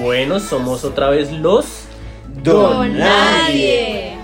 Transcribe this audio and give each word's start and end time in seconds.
Bueno, 0.00 0.38
somos 0.38 0.84
otra 0.84 1.10
vez 1.10 1.32
los 1.32 1.84
Don 2.42 2.96
Nadie. 2.96 4.16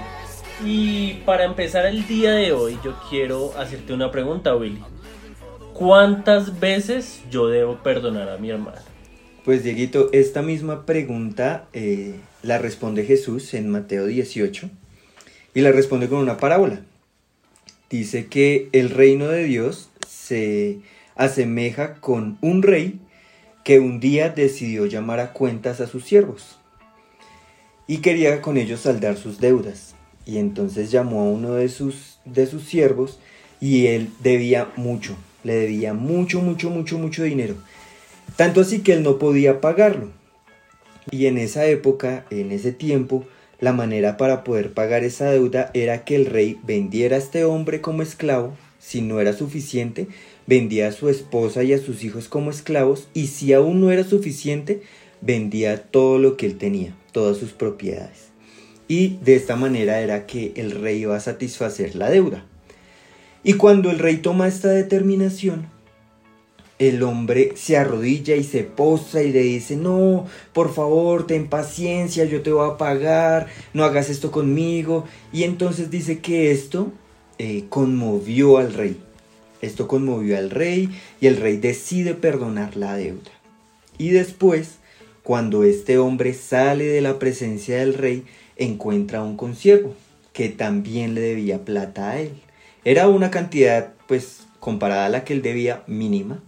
Y 0.65 1.15
para 1.27 1.45
empezar 1.45 1.87
el 1.87 2.07
día 2.07 2.33
de 2.33 2.53
hoy, 2.53 2.79
yo 2.85 2.95
quiero 3.11 3.53
hacerte 3.59 3.93
una 3.93 4.11
pregunta, 4.11 4.55
Willy. 4.55 4.83
¿Cuántas 5.73 6.61
veces 6.61 7.23
yo 7.31 7.49
debo 7.49 7.83
perdonar 7.83 8.29
a 8.29 8.39
mi 8.39 8.51
hermano? 8.51 8.79
Pues 9.45 9.65
Dieguito, 9.65 10.11
esta 10.13 10.41
misma 10.43 10.87
pregunta 10.87 11.67
eh, 11.73 12.21
la 12.43 12.59
responde 12.59 13.05
Jesús 13.05 13.53
en 13.55 13.69
Mateo 13.69 14.07
18 14.07 14.71
y 15.55 15.61
la 15.61 15.73
responde 15.73 16.09
con 16.09 16.19
una 16.19 16.37
parábola. 16.37 16.83
Dice 17.91 18.27
que 18.27 18.69
el 18.73 18.91
reino 18.91 19.29
de 19.29 19.45
Dios 19.45 19.91
se 20.09 20.79
asemeja 21.17 21.95
con 21.95 22.39
un 22.41 22.63
rey 22.63 23.01
que 23.65 23.81
un 23.81 24.01
día 24.01 24.29
decidió 24.29 24.87
llamar 24.87 25.21
a 25.21 25.33
cuentas 25.33 25.81
a 25.81 25.87
sus 25.87 26.05
siervos 26.05 26.59
y 27.87 27.99
quería 27.99 28.41
con 28.41 28.57
ellos 28.57 28.81
saldar 28.81 29.17
sus 29.17 29.41
deudas. 29.41 29.95
Y 30.27 30.39
entonces 30.39 30.91
llamó 30.91 31.21
a 31.21 31.25
uno 31.25 31.55
de 31.55 31.69
sus, 31.69 32.19
de 32.25 32.47
sus 32.47 32.65
siervos 32.65 33.19
y 33.61 33.87
él 33.87 34.11
debía 34.21 34.69
mucho, 34.77 35.17
le 35.43 35.55
debía 35.55 35.93
mucho, 35.93 36.41
mucho, 36.41 36.71
mucho, 36.71 36.99
mucho 36.99 37.25
dinero. 37.25 37.57
Tanto 38.37 38.63
así 38.63 38.81
que 38.81 38.95
él 38.95 39.03
no 39.03 39.19
podía 39.19 39.61
pagarlo. 39.61 40.11
Y 41.11 41.27
en 41.27 41.37
esa 41.37 41.67
época, 41.67 42.25
en 42.31 42.53
ese 42.53 42.73
tiempo, 42.73 43.27
la 43.61 43.73
manera 43.73 44.17
para 44.17 44.45
poder 44.45 44.73
pagar 44.73 45.05
esa 45.05 45.31
deuda 45.31 45.71
era 45.75 46.05
que 46.05 46.17
el 46.17 46.27
rey 46.27 46.59
vendiera 46.63 47.17
a 47.17 47.19
este 47.19 47.45
hombre 47.45 47.83
como 47.83 48.03
esclavo, 48.03 48.57
si 48.79 49.03
no 49.03 49.21
era 49.21 49.35
suficiente, 49.35 50.09
vendía 50.47 50.89
a 50.89 50.93
su 50.93 51.09
esposa 51.09 51.63
y 51.63 51.73
a 51.73 51.79
sus 51.79 52.05
hijos 52.05 52.29
como 52.29 52.51
esclavos, 52.51 53.09
y 53.15 53.29
si 53.29 53.53
aún 53.53 53.81
no 53.81 53.91
era 53.91 54.05
suficiente, 54.05 54.83
vendía 55.21 55.83
todo 55.83 56.19
lo 56.19 56.37
que 56.37 56.47
él 56.47 56.59
tenía, 56.59 56.95
todas 57.13 57.37
sus 57.37 57.53
propiedades. 57.53 58.29
Y 58.89 59.17
de 59.23 59.37
esta 59.37 59.57
manera 59.57 60.01
era 60.01 60.27
que 60.27 60.53
el 60.57 60.71
rey 60.71 61.03
iba 61.03 61.17
a 61.17 61.21
satisfacer 61.21 61.97
la 61.97 62.11
deuda. 62.11 62.45
Y 63.43 63.55
cuando 63.55 63.91
el 63.91 63.99
rey 63.99 64.19
toma 64.19 64.49
esta 64.49 64.69
determinación, 64.69 65.69
el 66.79 67.03
hombre 67.03 67.53
se 67.55 67.77
arrodilla 67.77 68.35
y 68.37 68.43
se 68.43 68.65
posa 68.65 69.23
y 69.23 69.33
le 69.33 69.41
dice, 69.41 69.77
no, 69.77 70.27
por 70.53 70.75
favor, 70.75 71.27
ten 71.27 71.49
paciencia, 71.49 72.25
yo 72.25 72.43
te 72.43 72.53
voy 72.53 72.69
a 72.69 72.77
pagar, 72.77 73.47
no 73.73 73.85
hagas 73.85 74.11
esto 74.11 74.31
conmigo. 74.31 75.05
Y 75.33 75.45
entonces 75.45 75.91
dice 75.91 76.19
que 76.19 76.51
esto 76.51 76.93
eh, 77.39 77.65
conmovió 77.69 78.59
al 78.59 78.73
rey. 78.73 78.97
Esto 79.65 79.89
conmovió 79.89 80.37
al 80.37 80.51
rey 80.51 80.91
y 81.21 81.27
el 81.27 81.39
rey 81.39 81.57
decide 81.57 82.15
perdonar 82.15 82.77
la 82.77 82.97
deuda. 82.97 83.31
Y 83.97 84.11
después, 84.11 84.77
cuando 85.23 85.65
este 85.65 85.99
hombre 85.99 86.35
sale 86.35 86.85
de 86.85 87.01
la 87.01 87.19
presencia 87.19 87.79
del 87.79 87.95
rey, 87.95 88.25
encuentra 88.57 89.21
a 89.21 89.25
un 89.25 89.37
consiervo 89.37 89.95
que 90.35 90.51
también 90.51 91.15
le 91.15 91.23
debía 91.23 91.65
plata 91.65 92.11
a 92.11 92.21
él. 92.21 92.33
Era 92.85 93.09
una 93.09 93.31
cantidad, 93.31 93.95
pues, 94.07 94.47
comparada 94.61 95.07
a 95.07 95.09
la 95.09 95.25
que 95.25 95.33
él 95.33 95.41
debía, 95.41 95.83
mínima, 95.87 96.43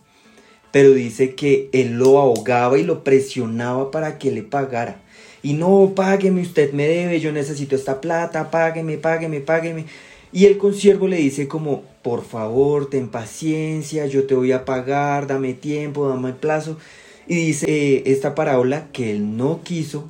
pero 0.73 0.93
dice 0.93 1.35
que 1.35 1.71
él 1.73 1.95
lo 1.95 2.19
ahogaba 2.19 2.79
y 2.79 2.83
lo 2.83 3.03
presionaba 3.03 3.91
para 3.91 4.19
que 4.19 4.31
le 4.31 4.43
pagara. 4.43 5.01
Y 5.43 5.55
no, 5.55 5.93
págueme, 5.95 6.43
usted 6.43 6.73
me 6.73 6.87
debe, 6.87 7.21
yo 7.21 7.33
necesito 7.33 7.77
esta 7.77 8.01
plata, 8.01 8.51
págueme, 8.51 8.99
págueme, 8.99 9.41
págueme. 9.41 9.87
Y 10.33 10.45
el 10.45 10.59
consiervo 10.59 11.09
le 11.09 11.17
dice 11.17 11.49
como, 11.49 11.85
por 12.07 12.23
favor, 12.23 12.89
ten 12.89 13.09
paciencia, 13.09 14.07
yo 14.07 14.29
te 14.29 14.37
voy 14.37 14.53
a 14.53 14.65
pagar, 14.65 15.27
dame 15.27 15.55
tiempo, 15.55 16.09
dame 16.09 16.35
plazo. 16.35 16.79
Y 17.27 17.35
dice 17.35 17.67
eh, 17.69 18.05
esta 18.07 18.37
parábola 18.37 18.93
que 18.93 19.11
él 19.11 19.37
no 19.37 19.63
quiso 19.65 20.09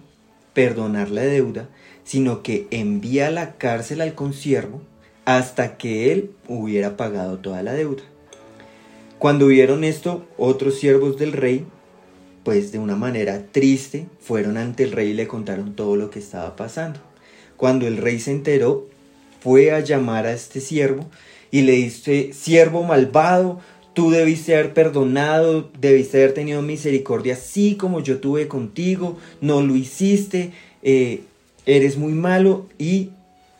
perdonar 0.53 1.09
la 1.09 1.23
deuda, 1.23 1.71
sino 2.05 2.43
que 2.43 2.67
envía 2.71 3.29
a 3.29 3.31
la 3.31 3.55
cárcel 3.55 4.03
al 4.03 4.15
consiervo 4.15 4.83
hasta 5.25 5.79
que 5.79 6.13
él 6.13 6.33
hubiera 6.49 6.99
pagado 6.99 7.39
toda 7.39 7.63
la 7.63 7.73
deuda. 7.73 8.03
Cuando 9.19 9.47
vieron 9.47 9.83
esto, 9.83 10.27
otros 10.37 10.79
siervos 10.79 11.17
del 11.17 11.33
rey, 11.33 11.65
pues 12.45 12.73
de 12.73 12.79
una 12.79 12.97
manera 12.97 13.47
triste, 13.53 14.07
fueron 14.21 14.59
ante 14.59 14.83
el 14.83 14.93
rey 14.93 15.13
y 15.13 15.15
le 15.15 15.27
contaron 15.27 15.75
todo 15.75 15.97
lo 15.97 16.11
que 16.11 16.19
estaba 16.19 16.57
pasando. 16.57 17.01
Cuando 17.57 17.87
el 17.87 17.97
rey 17.97 18.21
se 18.21 18.33
enteró, 18.33 18.87
fue 19.41 19.73
a 19.73 19.81
llamar 19.81 20.27
a 20.27 20.35
este 20.35 20.61
siervo 20.61 21.07
y 21.51 21.63
le 21.63 21.73
dice, 21.73 22.33
siervo 22.33 22.83
malvado, 22.85 23.61
tú 23.95 24.11
debiste 24.11 24.55
haber 24.55 24.75
perdonado, 24.75 25.71
debiste 25.81 26.19
haber 26.19 26.35
tenido 26.35 26.61
misericordia 26.63 27.35
así 27.35 27.77
como 27.77 28.01
yo 28.01 28.19
tuve 28.19 28.49
contigo, 28.49 29.17
no 29.41 29.63
lo 29.63 29.75
hiciste, 29.77 30.53
eh, 30.83 31.23
eres 31.65 31.97
muy 31.97 32.13
malo 32.13 32.67
y 32.79 33.11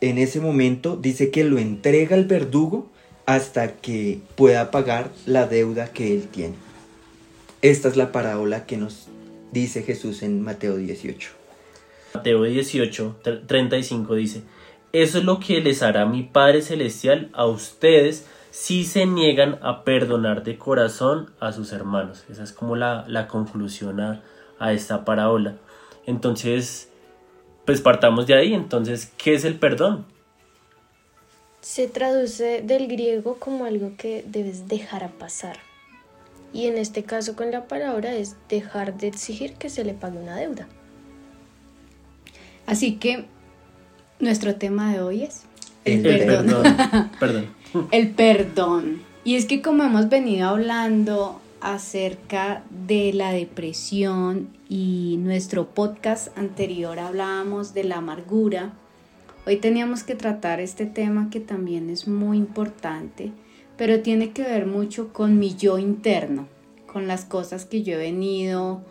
en 0.01 0.17
ese 0.19 0.39
momento 0.39 0.95
dice 0.95 1.31
que 1.31 1.43
lo 1.43 1.57
entrega 1.57 2.15
al 2.15 2.25
verdugo 2.25 2.87
hasta 3.25 3.73
que 3.77 4.19
pueda 4.35 4.69
pagar 4.71 5.11
la 5.25 5.47
deuda 5.47 5.91
que 5.91 6.13
él 6.13 6.27
tiene. 6.31 6.53
Esta 7.61 7.87
es 7.89 7.97
la 7.97 8.11
parábola 8.11 8.65
que 8.65 8.77
nos 8.77 9.07
dice 9.51 9.81
Jesús 9.81 10.21
en 10.21 10.41
Mateo 10.41 10.77
18. 10.77 11.29
Mateo 12.13 12.43
18, 12.43 13.15
tre- 13.23 13.45
35 13.47 14.15
dice, 14.15 14.41
eso 15.01 15.17
es 15.19 15.23
lo 15.23 15.39
que 15.39 15.61
les 15.61 15.83
hará 15.83 16.05
mi 16.05 16.23
Padre 16.23 16.61
Celestial 16.61 17.29
a 17.33 17.45
ustedes 17.45 18.25
si 18.51 18.85
se 18.85 19.05
niegan 19.05 19.59
a 19.61 19.83
perdonar 19.83 20.43
de 20.43 20.57
corazón 20.57 21.31
a 21.39 21.51
sus 21.51 21.73
hermanos. 21.73 22.23
Esa 22.29 22.43
es 22.43 22.51
como 22.51 22.75
la, 22.75 23.05
la 23.07 23.27
conclusión 23.27 23.99
a, 23.99 24.23
a 24.59 24.73
esta 24.73 25.05
parábola. 25.05 25.57
Entonces, 26.05 26.89
pues 27.65 27.81
partamos 27.81 28.27
de 28.27 28.35
ahí. 28.35 28.53
Entonces, 28.53 29.11
¿qué 29.17 29.35
es 29.35 29.45
el 29.45 29.59
perdón? 29.59 30.05
Se 31.61 31.87
traduce 31.87 32.61
del 32.61 32.87
griego 32.87 33.35
como 33.39 33.65
algo 33.65 33.91
que 33.97 34.23
debes 34.25 34.67
dejar 34.67 35.03
a 35.03 35.09
pasar. 35.09 35.57
Y 36.53 36.67
en 36.67 36.77
este 36.77 37.03
caso 37.03 37.35
con 37.35 37.51
la 37.51 37.67
palabra 37.67 38.15
es 38.15 38.37
dejar 38.47 38.97
de 38.97 39.07
exigir 39.07 39.55
que 39.55 39.69
se 39.69 39.83
le 39.83 39.93
pague 39.93 40.17
una 40.17 40.37
deuda. 40.37 40.67
Así 42.65 42.95
que 42.95 43.27
nuestro 44.19 44.55
tema 44.55 44.93
de 44.93 45.01
hoy 45.01 45.23
es 45.23 45.43
el, 45.85 46.05
El 46.05 46.25
perdón. 46.25 46.63
perdón. 46.63 47.09
Perdón. 47.19 47.47
El 47.91 48.09
perdón. 48.11 49.01
Y 49.23 49.35
es 49.35 49.45
que 49.45 49.61
como 49.61 49.83
hemos 49.83 50.09
venido 50.09 50.47
hablando 50.49 51.41
acerca 51.59 52.63
de 52.69 53.13
la 53.13 53.31
depresión 53.31 54.49
y 54.69 55.17
nuestro 55.19 55.67
podcast 55.69 56.37
anterior 56.37 56.99
hablábamos 56.99 57.73
de 57.73 57.83
la 57.83 57.97
amargura, 57.97 58.73
hoy 59.45 59.57
teníamos 59.57 60.03
que 60.03 60.15
tratar 60.15 60.59
este 60.59 60.85
tema 60.85 61.29
que 61.29 61.39
también 61.39 61.89
es 61.89 62.07
muy 62.07 62.37
importante, 62.37 63.31
pero 63.75 64.01
tiene 64.01 64.31
que 64.31 64.43
ver 64.43 64.65
mucho 64.65 65.13
con 65.13 65.39
mi 65.39 65.55
yo 65.55 65.77
interno, 65.77 66.47
con 66.85 67.07
las 67.07 67.25
cosas 67.25 67.65
que 67.65 67.83
yo 67.83 67.95
he 67.95 67.97
venido 67.97 68.81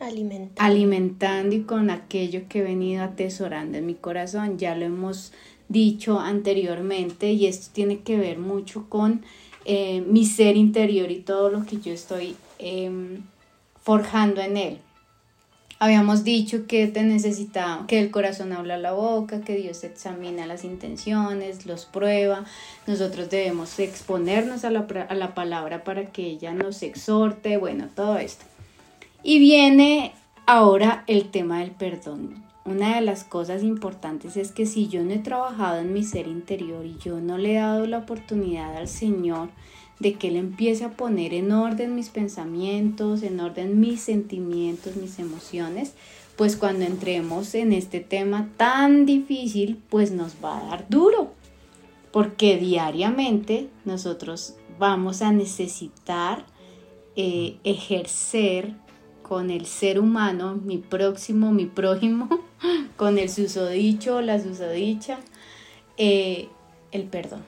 Alimenta. 0.00 0.64
alimentando 0.64 1.54
y 1.54 1.62
con 1.62 1.90
aquello 1.90 2.42
que 2.48 2.60
he 2.60 2.62
venido 2.62 3.02
atesorando 3.02 3.78
en 3.78 3.86
mi 3.86 3.94
corazón. 3.94 4.58
Ya 4.58 4.74
lo 4.74 4.84
hemos 4.84 5.32
dicho 5.68 6.20
anteriormente 6.20 7.32
y 7.32 7.46
esto 7.46 7.68
tiene 7.72 8.00
que 8.00 8.16
ver 8.16 8.38
mucho 8.38 8.88
con 8.88 9.22
eh, 9.64 10.00
mi 10.06 10.24
ser 10.24 10.56
interior 10.56 11.10
y 11.10 11.20
todo 11.20 11.50
lo 11.50 11.64
que 11.64 11.78
yo 11.78 11.92
estoy 11.92 12.36
em, 12.58 13.22
forjando 13.82 14.40
en 14.40 14.56
él. 14.56 14.78
Habíamos 15.78 16.24
dicho 16.24 16.66
que 16.66 16.86
te 16.86 17.02
necesita, 17.02 17.84
que 17.86 18.00
el 18.00 18.10
corazón 18.10 18.54
habla 18.54 18.78
la 18.78 18.92
boca, 18.92 19.42
que 19.42 19.56
Dios 19.56 19.84
examina 19.84 20.46
las 20.46 20.64
intenciones, 20.64 21.66
los 21.66 21.84
prueba. 21.84 22.46
Nosotros 22.86 23.28
debemos 23.28 23.78
exponernos 23.78 24.64
a 24.64 24.70
la, 24.70 24.86
a 25.08 25.14
la 25.14 25.34
palabra 25.34 25.84
para 25.84 26.06
que 26.06 26.26
ella 26.26 26.54
nos 26.54 26.82
exhorte, 26.82 27.58
bueno, 27.58 27.88
todo 27.94 28.16
esto. 28.16 28.46
Y 29.28 29.40
viene 29.40 30.12
ahora 30.46 31.02
el 31.08 31.30
tema 31.30 31.58
del 31.58 31.72
perdón. 31.72 32.44
Una 32.64 32.94
de 32.94 33.00
las 33.00 33.24
cosas 33.24 33.64
importantes 33.64 34.36
es 34.36 34.52
que 34.52 34.66
si 34.66 34.86
yo 34.86 35.02
no 35.02 35.14
he 35.14 35.18
trabajado 35.18 35.80
en 35.80 35.92
mi 35.92 36.04
ser 36.04 36.28
interior 36.28 36.86
y 36.86 36.96
yo 36.98 37.20
no 37.20 37.36
le 37.36 37.54
he 37.54 37.56
dado 37.56 37.88
la 37.88 37.98
oportunidad 37.98 38.76
al 38.76 38.86
Señor 38.86 39.48
de 39.98 40.14
que 40.14 40.28
Él 40.28 40.36
empiece 40.36 40.84
a 40.84 40.92
poner 40.92 41.34
en 41.34 41.50
orden 41.50 41.96
mis 41.96 42.10
pensamientos, 42.10 43.24
en 43.24 43.40
orden 43.40 43.80
mis 43.80 44.00
sentimientos, 44.00 44.94
mis 44.94 45.18
emociones, 45.18 45.94
pues 46.36 46.54
cuando 46.54 46.84
entremos 46.84 47.52
en 47.56 47.72
este 47.72 47.98
tema 47.98 48.48
tan 48.56 49.06
difícil, 49.06 49.82
pues 49.90 50.12
nos 50.12 50.34
va 50.34 50.60
a 50.60 50.66
dar 50.68 50.88
duro, 50.88 51.32
porque 52.12 52.58
diariamente 52.58 53.70
nosotros 53.84 54.54
vamos 54.78 55.20
a 55.20 55.32
necesitar 55.32 56.46
eh, 57.16 57.56
ejercer 57.64 58.85
con 59.26 59.50
el 59.50 59.66
ser 59.66 59.98
humano, 59.98 60.54
mi 60.54 60.78
próximo, 60.78 61.50
mi 61.50 61.66
prójimo, 61.66 62.28
con 62.96 63.18
el 63.18 63.28
susodicho 63.28 64.20
la 64.20 64.38
susodicha, 64.40 65.18
eh, 65.96 66.48
el 66.92 67.04
perdón. 67.04 67.42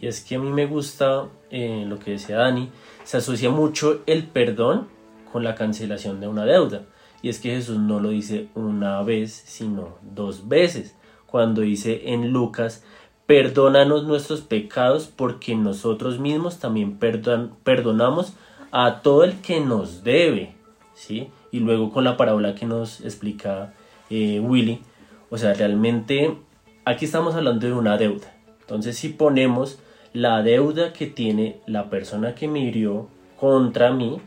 Y 0.00 0.06
es 0.06 0.22
que 0.22 0.36
a 0.36 0.38
mí 0.38 0.50
me 0.50 0.64
gusta 0.64 1.28
eh, 1.50 1.84
lo 1.86 1.98
que 1.98 2.12
decía 2.12 2.38
Dani, 2.38 2.70
se 3.04 3.18
asocia 3.18 3.50
mucho 3.50 4.00
el 4.06 4.26
perdón 4.26 4.88
con 5.30 5.44
la 5.44 5.54
cancelación 5.54 6.20
de 6.20 6.28
una 6.28 6.46
deuda. 6.46 6.86
Y 7.20 7.28
es 7.28 7.38
que 7.38 7.50
Jesús 7.50 7.78
no 7.78 8.00
lo 8.00 8.08
dice 8.08 8.48
una 8.54 9.02
vez, 9.02 9.30
sino 9.44 9.98
dos 10.00 10.48
veces. 10.48 10.96
Cuando 11.26 11.60
dice 11.60 12.14
en 12.14 12.32
Lucas, 12.32 12.82
perdónanos 13.26 14.04
nuestros 14.04 14.40
pecados 14.40 15.06
porque 15.06 15.54
nosotros 15.54 16.18
mismos 16.18 16.60
también 16.60 16.98
perdonamos 16.98 18.32
a 18.70 19.02
todo 19.02 19.24
el 19.24 19.38
que 19.42 19.60
nos 19.60 20.02
debe. 20.02 20.61
¿Sí? 21.02 21.30
Y 21.50 21.58
luego 21.58 21.90
con 21.90 22.04
la 22.04 22.16
parábola 22.16 22.54
que 22.54 22.66
nos 22.66 23.00
explica 23.00 23.72
eh, 24.08 24.40
Willy, 24.40 24.82
o 25.30 25.38
sea, 25.38 25.52
realmente 25.52 26.36
aquí 26.84 27.06
estamos 27.06 27.34
hablando 27.34 27.66
de 27.66 27.72
una 27.72 27.96
deuda. 27.96 28.32
Entonces 28.60 28.96
si 28.96 29.08
ponemos 29.08 29.80
la 30.12 30.42
deuda 30.42 30.92
que 30.92 31.06
tiene 31.06 31.56
la 31.66 31.90
persona 31.90 32.34
que 32.34 32.46
me 32.46 32.60
hirió 32.60 33.08
contra 33.36 33.92
mí 33.92 34.20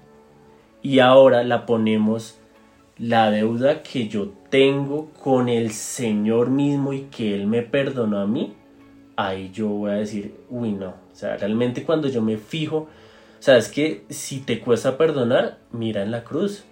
y 0.82 1.00
ahora 1.00 1.44
la 1.44 1.66
ponemos 1.66 2.38
la 2.98 3.32
deuda 3.32 3.82
que 3.82 4.08
yo 4.08 4.34
tengo 4.50 5.12
con 5.22 5.48
el 5.48 5.72
Señor 5.72 6.50
mismo 6.50 6.92
y 6.94 7.04
que 7.04 7.36
Él 7.36 7.48
me 7.48 7.62
perdonó 7.62 8.20
a 8.20 8.28
mí, 8.28 8.54
ahí 9.16 9.50
yo 9.54 9.70
voy 9.70 9.92
a 9.92 9.96
decir, 9.96 10.36
uy 10.50 10.72
no, 10.74 10.90
o 10.90 11.16
sea, 11.16 11.38
realmente 11.38 11.84
cuando 11.84 12.08
yo 12.10 12.22
me 12.22 12.38
fijo, 12.38 12.88
o 13.40 13.42
sea, 13.46 13.58
es 13.58 13.70
que 13.70 14.06
si 14.10 14.40
te 14.40 14.60
cuesta 14.60 14.98
perdonar, 14.98 15.60
mira 15.72 16.04
en 16.04 16.12
la 16.12 16.24
cruz, 16.24 16.64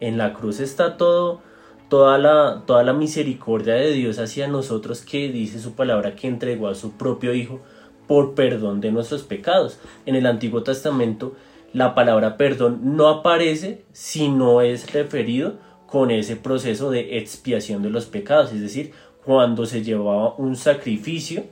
en 0.00 0.18
la 0.18 0.34
cruz 0.34 0.60
está 0.60 0.96
todo, 0.96 1.40
toda 1.88 2.18
la, 2.18 2.64
toda 2.66 2.82
la 2.82 2.92
misericordia 2.92 3.74
de 3.74 3.92
Dios 3.92 4.18
hacia 4.18 4.48
nosotros 4.48 5.02
que 5.02 5.30
dice 5.30 5.58
su 5.58 5.74
palabra 5.74 6.14
que 6.14 6.28
entregó 6.28 6.68
a 6.68 6.74
su 6.74 6.92
propio 6.92 7.34
Hijo 7.34 7.60
por 8.06 8.34
perdón 8.34 8.80
de 8.80 8.92
nuestros 8.92 9.22
pecados. 9.22 9.78
En 10.06 10.14
el 10.14 10.26
Antiguo 10.26 10.62
Testamento 10.62 11.34
la 11.72 11.94
palabra 11.94 12.36
perdón 12.36 12.80
no 12.96 13.08
aparece 13.08 13.84
si 13.92 14.28
no 14.28 14.62
es 14.62 14.92
referido 14.92 15.58
con 15.86 16.10
ese 16.10 16.36
proceso 16.36 16.90
de 16.90 17.18
expiación 17.18 17.82
de 17.82 17.90
los 17.90 18.06
pecados, 18.06 18.52
es 18.52 18.60
decir, 18.60 18.92
cuando 19.24 19.66
se 19.66 19.82
llevaba 19.82 20.34
un 20.36 20.56
sacrificio 20.56 21.44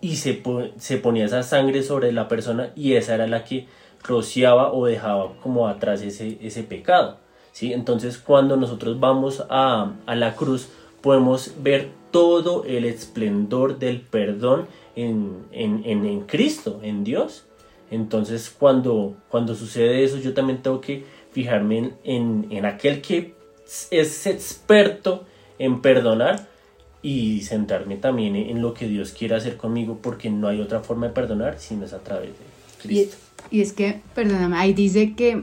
y 0.00 0.16
se, 0.16 0.42
se 0.76 0.98
ponía 0.98 1.24
esa 1.24 1.42
sangre 1.42 1.82
sobre 1.82 2.12
la 2.12 2.28
persona 2.28 2.70
y 2.76 2.94
esa 2.94 3.14
era 3.14 3.26
la 3.26 3.44
que 3.44 3.66
rociaba 4.04 4.72
o 4.72 4.86
dejaba 4.86 5.32
como 5.42 5.66
atrás 5.66 6.02
ese, 6.02 6.38
ese 6.40 6.62
pecado. 6.62 7.18
¿sí? 7.52 7.72
Entonces 7.72 8.18
cuando 8.18 8.56
nosotros 8.56 9.00
vamos 9.00 9.44
a, 9.48 9.92
a 10.06 10.14
la 10.14 10.36
cruz 10.36 10.68
podemos 11.00 11.52
ver 11.62 11.90
todo 12.10 12.64
el 12.64 12.84
esplendor 12.84 13.78
del 13.78 14.00
perdón 14.00 14.66
en, 14.94 15.44
en, 15.52 15.84
en, 15.84 16.20
Cristo, 16.22 16.80
en 16.82 17.02
Dios. 17.02 17.44
Entonces 17.90 18.54
cuando, 18.56 19.16
cuando 19.28 19.54
sucede 19.54 20.04
eso 20.04 20.18
yo 20.18 20.34
también 20.34 20.62
tengo 20.62 20.80
que 20.80 21.04
fijarme 21.32 21.92
en, 22.04 22.46
en 22.50 22.64
aquel 22.64 23.00
que 23.00 23.34
es 23.90 24.26
experto 24.26 25.24
en 25.58 25.80
perdonar 25.80 26.46
y 27.02 27.42
sentarme 27.42 27.96
también 27.96 28.36
en 28.36 28.62
lo 28.62 28.72
que 28.72 28.86
Dios 28.86 29.12
quiere 29.12 29.34
hacer 29.34 29.56
conmigo 29.56 29.98
porque 30.00 30.30
no 30.30 30.48
hay 30.48 30.60
otra 30.60 30.80
forma 30.80 31.08
de 31.08 31.12
perdonar 31.12 31.58
sino 31.58 31.84
es 31.84 31.92
a 31.92 31.98
través 31.98 32.30
de 32.30 32.44
Cristo. 32.82 33.16
Y, 33.16 33.33
es 33.50 33.72
que, 33.72 34.00
perdóname, 34.14 34.56
ahí 34.56 34.72
dice 34.72 35.14
que 35.14 35.42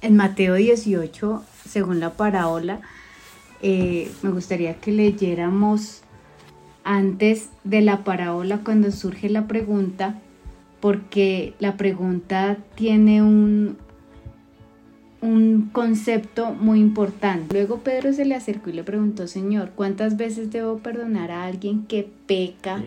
en 0.00 0.16
Mateo 0.16 0.54
18, 0.54 1.42
según 1.68 2.00
la 2.00 2.14
parábola, 2.14 2.80
eh, 3.62 4.10
me 4.22 4.30
gustaría 4.30 4.74
que 4.74 4.92
leyéramos 4.92 6.02
antes 6.84 7.50
de 7.62 7.80
la 7.80 8.04
parábola 8.04 8.58
cuando 8.64 8.90
surge 8.90 9.28
la 9.28 9.46
pregunta, 9.46 10.20
porque 10.80 11.54
la 11.60 11.76
pregunta 11.76 12.58
tiene 12.74 13.22
un, 13.22 13.76
un 15.20 15.70
concepto 15.72 16.52
muy 16.52 16.80
importante. 16.80 17.54
Luego 17.54 17.78
Pedro 17.78 18.12
se 18.12 18.24
le 18.24 18.34
acercó 18.34 18.70
y 18.70 18.72
le 18.72 18.82
preguntó, 18.82 19.28
Señor, 19.28 19.70
¿cuántas 19.76 20.16
veces 20.16 20.50
debo 20.50 20.78
perdonar 20.78 21.30
a 21.30 21.44
alguien 21.44 21.86
que 21.86 22.10
peca 22.26 22.82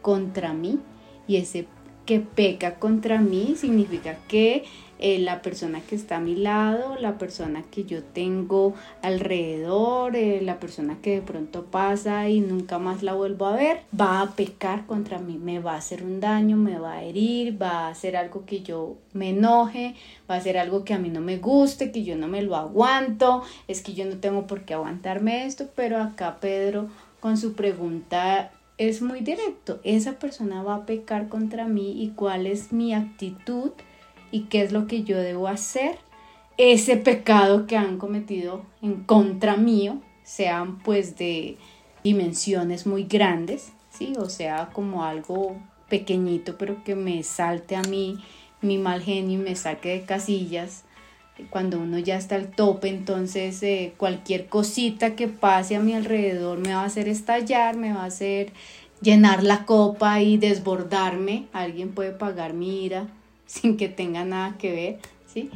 contra 0.00 0.54
mí? 0.54 0.78
Y 1.26 1.36
ese 1.36 1.66
que 2.10 2.18
peca 2.18 2.74
contra 2.80 3.20
mí 3.20 3.54
significa 3.56 4.16
que 4.26 4.64
eh, 4.98 5.20
la 5.20 5.42
persona 5.42 5.80
que 5.80 5.94
está 5.94 6.16
a 6.16 6.20
mi 6.20 6.34
lado, 6.34 6.96
la 6.98 7.18
persona 7.18 7.62
que 7.70 7.84
yo 7.84 8.02
tengo 8.02 8.74
alrededor, 9.00 10.16
eh, 10.16 10.40
la 10.42 10.58
persona 10.58 10.98
que 11.00 11.12
de 11.12 11.22
pronto 11.22 11.66
pasa 11.66 12.28
y 12.28 12.40
nunca 12.40 12.80
más 12.80 13.04
la 13.04 13.12
vuelvo 13.12 13.46
a 13.46 13.54
ver, 13.54 13.82
va 13.98 14.22
a 14.22 14.32
pecar 14.32 14.86
contra 14.86 15.20
mí, 15.20 15.38
me 15.38 15.60
va 15.60 15.74
a 15.74 15.76
hacer 15.76 16.02
un 16.02 16.18
daño, 16.18 16.56
me 16.56 16.80
va 16.80 16.94
a 16.94 17.04
herir, 17.04 17.62
va 17.62 17.86
a 17.86 17.90
hacer 17.90 18.16
algo 18.16 18.44
que 18.44 18.62
yo 18.62 18.96
me 19.12 19.28
enoje, 19.28 19.94
va 20.28 20.34
a 20.34 20.38
hacer 20.38 20.58
algo 20.58 20.82
que 20.82 20.94
a 20.94 20.98
mí 20.98 21.10
no 21.10 21.20
me 21.20 21.38
guste, 21.38 21.92
que 21.92 22.02
yo 22.02 22.16
no 22.16 22.26
me 22.26 22.42
lo 22.42 22.56
aguanto, 22.56 23.44
es 23.68 23.82
que 23.82 23.94
yo 23.94 24.04
no 24.04 24.16
tengo 24.16 24.48
por 24.48 24.62
qué 24.62 24.74
aguantarme 24.74 25.46
esto, 25.46 25.68
pero 25.76 26.02
acá 26.02 26.38
Pedro 26.40 26.88
con 27.20 27.36
su 27.36 27.52
pregunta 27.52 28.50
es 28.80 29.02
muy 29.02 29.20
directo, 29.20 29.78
esa 29.84 30.18
persona 30.18 30.62
va 30.62 30.74
a 30.76 30.86
pecar 30.86 31.28
contra 31.28 31.66
mí 31.66 32.02
y 32.02 32.12
cuál 32.12 32.46
es 32.46 32.72
mi 32.72 32.94
actitud 32.94 33.72
y 34.30 34.44
qué 34.44 34.62
es 34.62 34.72
lo 34.72 34.86
que 34.86 35.02
yo 35.02 35.18
debo 35.18 35.48
hacer. 35.48 35.98
Ese 36.56 36.96
pecado 36.96 37.66
que 37.66 37.76
han 37.76 37.98
cometido 37.98 38.64
en 38.80 39.04
contra 39.04 39.58
mío, 39.58 40.00
sean 40.22 40.78
pues 40.78 41.18
de 41.18 41.58
dimensiones 42.02 42.86
muy 42.86 43.04
grandes, 43.04 43.70
¿sí? 43.90 44.14
O 44.18 44.30
sea, 44.30 44.70
como 44.72 45.04
algo 45.04 45.58
pequeñito, 45.90 46.56
pero 46.56 46.82
que 46.82 46.94
me 46.94 47.22
salte 47.22 47.76
a 47.76 47.82
mí 47.82 48.24
mi 48.62 48.78
mal 48.78 49.02
genio 49.02 49.40
y 49.40 49.42
me 49.42 49.56
saque 49.56 49.90
de 49.90 50.06
casillas. 50.06 50.84
Cuando 51.48 51.78
uno 51.78 51.98
ya 51.98 52.16
está 52.16 52.34
al 52.34 52.48
tope, 52.48 52.88
entonces 52.88 53.62
eh, 53.62 53.94
cualquier 53.96 54.46
cosita 54.46 55.16
que 55.16 55.28
pase 55.28 55.76
a 55.76 55.80
mi 55.80 55.94
alrededor 55.94 56.58
me 56.58 56.74
va 56.74 56.82
a 56.82 56.86
hacer 56.86 57.08
estallar, 57.08 57.76
me 57.76 57.92
va 57.92 58.02
a 58.02 58.06
hacer 58.06 58.52
llenar 59.00 59.42
la 59.42 59.64
copa 59.64 60.20
y 60.20 60.36
desbordarme. 60.36 61.46
Alguien 61.52 61.90
puede 61.90 62.12
pagar 62.12 62.54
mi 62.54 62.84
ira 62.84 63.08
sin 63.46 63.76
que 63.76 63.88
tenga 63.88 64.24
nada 64.24 64.56
que 64.58 64.72
ver, 64.72 64.98
¿sí? 65.26 65.50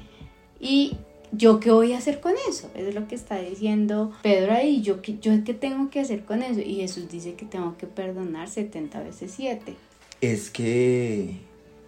Y 0.60 0.96
yo 1.32 1.60
qué 1.60 1.70
voy 1.70 1.92
a 1.92 1.98
hacer 1.98 2.20
con 2.20 2.34
eso? 2.48 2.70
Es 2.74 2.94
lo 2.94 3.08
que 3.08 3.14
está 3.14 3.38
diciendo 3.40 4.12
Pedro 4.22 4.52
ahí, 4.52 4.82
yo 4.82 5.02
qué, 5.02 5.18
yo 5.18 5.32
qué 5.44 5.54
tengo 5.54 5.90
que 5.90 6.00
hacer 6.00 6.24
con 6.24 6.42
eso? 6.42 6.60
Y 6.60 6.76
Jesús 6.76 7.08
dice 7.10 7.34
que 7.34 7.44
tengo 7.44 7.76
que 7.76 7.86
perdonar 7.86 8.48
70 8.48 9.02
veces 9.02 9.32
7. 9.36 9.74
Es 10.20 10.50
que 10.50 11.36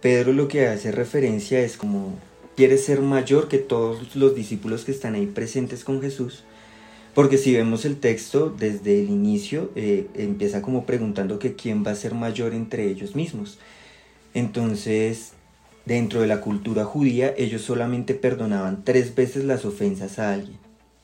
Pedro 0.01 0.33
lo 0.33 0.47
que 0.47 0.67
hace 0.67 0.91
referencia 0.91 1.59
es 1.59 1.77
como 1.77 2.13
quiere 2.57 2.77
ser 2.77 2.99
mayor 2.99 3.47
que 3.47 3.59
todos 3.59 4.17
los 4.17 4.35
discípulos 4.35 4.83
que 4.83 4.91
están 4.91 5.15
ahí 5.15 5.27
presentes 5.27 5.85
con 5.85 6.01
Jesús. 6.01 6.43
Porque 7.13 7.37
si 7.37 7.53
vemos 7.53 7.85
el 7.85 7.97
texto 7.97 8.49
desde 8.49 8.99
el 8.99 9.09
inicio, 9.09 9.71
eh, 9.75 10.07
empieza 10.15 10.61
como 10.61 10.85
preguntando 10.85 11.39
que 11.39 11.55
quién 11.55 11.85
va 11.85 11.91
a 11.91 11.95
ser 11.95 12.13
mayor 12.13 12.53
entre 12.53 12.89
ellos 12.89 13.15
mismos. 13.15 13.57
Entonces, 14.33 15.31
Dentro 15.87 16.19
de 16.19 16.27
la 16.27 16.41
cultura 16.41 16.83
judía, 16.83 17.33
ellos 17.37 17.61
solamente 17.61 18.13
perdonaban 18.13 18.83
tres 18.83 19.15
veces 19.15 19.45
las 19.45 19.63
ofensas 19.63 20.19
a 20.19 20.33
alguien. 20.33 20.57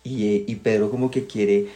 Y, 0.04 0.26
eh, 0.26 0.60
Pedro 0.62 0.92
como 0.92 1.10
que 1.10 1.26
quiere 1.26 1.68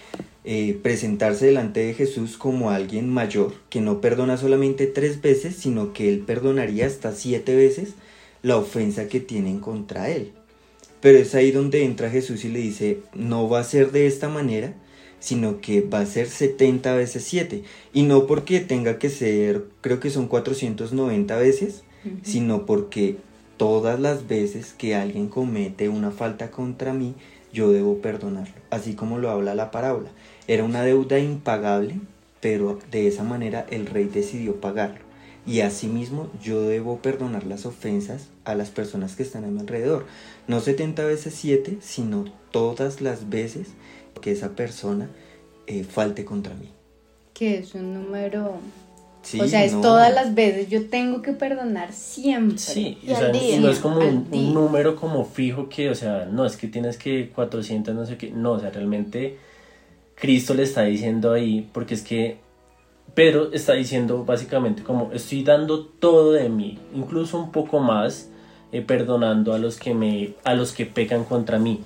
eh, 0.43 0.77
presentarse 0.83 1.45
delante 1.45 1.79
de 1.79 1.93
Jesús 1.93 2.35
como 2.35 2.69
alguien 2.69 3.07
mayor, 3.09 3.53
que 3.69 3.79
no 3.79 4.01
perdona 4.01 4.35
solamente 4.35 4.87
tres 4.87 5.21
veces, 5.21 5.55
sino 5.55 5.93
que 5.93 6.09
él 6.09 6.19
perdonaría 6.19 6.85
hasta 6.85 7.13
siete 7.13 7.55
veces 7.55 7.93
la 8.41 8.57
ofensa 8.57 9.07
que 9.07 9.19
tienen 9.19 9.59
contra 9.59 10.09
él. 10.09 10.31
Pero 11.01 11.19
es 11.19 11.35
ahí 11.35 11.51
donde 11.51 11.83
entra 11.83 12.09
Jesús 12.09 12.43
y 12.45 12.49
le 12.49 12.59
dice, 12.59 12.99
no 13.13 13.49
va 13.49 13.59
a 13.59 13.63
ser 13.63 13.91
de 13.91 14.07
esta 14.07 14.29
manera, 14.29 14.73
sino 15.19 15.61
que 15.61 15.81
va 15.81 15.99
a 15.99 16.05
ser 16.05 16.27
70 16.27 16.95
veces 16.95 17.23
7. 17.23 17.63
Y 17.93 18.03
no 18.03 18.27
porque 18.27 18.59
tenga 18.59 18.97
que 18.97 19.09
ser, 19.09 19.65
creo 19.81 19.99
que 19.99 20.09
son 20.09 20.27
490 20.27 21.37
veces, 21.37 21.83
sino 22.23 22.65
porque 22.65 23.17
todas 23.57 23.99
las 23.99 24.27
veces 24.27 24.73
que 24.77 24.95
alguien 24.95 25.27
comete 25.27 25.89
una 25.89 26.11
falta 26.11 26.51
contra 26.51 26.93
mí, 26.93 27.15
yo 27.51 27.71
debo 27.71 28.01
perdonarlo, 28.01 28.53
así 28.69 28.93
como 28.93 29.17
lo 29.17 29.29
habla 29.29 29.55
la 29.55 29.71
parábola. 29.71 30.09
Era 30.47 30.63
una 30.63 30.83
deuda 30.83 31.19
impagable, 31.19 31.99
pero 32.39 32.79
de 32.91 33.07
esa 33.07 33.23
manera 33.23 33.65
el 33.69 33.87
rey 33.87 34.05
decidió 34.05 34.59
pagarlo. 34.61 35.06
Y 35.47 35.61
asimismo 35.61 36.29
yo 36.43 36.61
debo 36.61 36.97
perdonar 36.97 37.45
las 37.45 37.65
ofensas 37.65 38.27
a 38.43 38.53
las 38.53 38.69
personas 38.69 39.15
que 39.15 39.23
están 39.23 39.45
a 39.45 39.47
mi 39.47 39.59
alrededor. 39.61 40.05
No 40.47 40.59
70 40.59 41.05
veces 41.05 41.33
7, 41.35 41.77
sino 41.81 42.25
todas 42.51 42.99
las 42.99 43.29
veces 43.29 43.69
que 44.21 44.31
esa 44.31 44.49
persona 44.49 45.09
eh, 45.65 45.85
falte 45.85 46.25
contra 46.25 46.53
mí. 46.53 46.69
Que 47.33 47.59
es 47.59 47.73
un 47.75 47.93
número... 47.93 48.55
Sí, 49.21 49.41
o 49.41 49.47
sea, 49.47 49.65
es 49.65 49.73
no. 49.73 49.81
todas 49.81 50.13
las 50.13 50.35
veces. 50.35 50.69
Yo 50.69 50.87
tengo 50.87 51.21
que 51.21 51.33
perdonar 51.33 51.91
siempre. 51.91 52.57
Sí, 52.57 52.97
Y 53.03 53.11
o 53.11 53.15
sea, 53.17 53.29
día. 53.29 53.59
no 53.59 53.69
es 53.69 53.79
como 53.79 53.99
un, 53.99 54.27
un 54.31 54.53
número 54.53 54.95
como 54.95 55.25
fijo 55.25 55.67
que, 55.67 55.89
o 55.89 55.95
sea, 55.95 56.25
no, 56.31 56.45
es 56.45 56.55
que 56.55 56.67
tienes 56.67 56.97
que 56.97 57.29
400, 57.29 57.93
no 57.93 58.05
sé 58.05 58.17
qué, 58.17 58.31
no, 58.31 58.53
o 58.53 58.59
sea, 58.59 58.69
realmente 58.69 59.37
Cristo 60.15 60.53
le 60.53 60.63
está 60.63 60.83
diciendo 60.83 61.33
ahí, 61.33 61.69
porque 61.73 61.93
es 61.95 62.03
que 62.03 62.37
Pedro 63.13 63.51
está 63.51 63.73
diciendo 63.73 64.23
básicamente 64.25 64.83
como 64.83 65.11
estoy 65.11 65.43
dando 65.43 65.85
todo 65.85 66.33
de 66.33 66.49
mí, 66.49 66.77
incluso 66.93 67.39
un 67.39 67.51
poco 67.51 67.79
más, 67.79 68.29
eh, 68.71 68.81
perdonando 68.81 69.53
a 69.53 69.57
los 69.57 69.77
que 69.77 69.93
me, 69.93 70.33
a 70.43 70.53
los 70.53 70.71
que 70.71 70.85
pecan 70.85 71.23
contra 71.23 71.57
mí. 71.57 71.81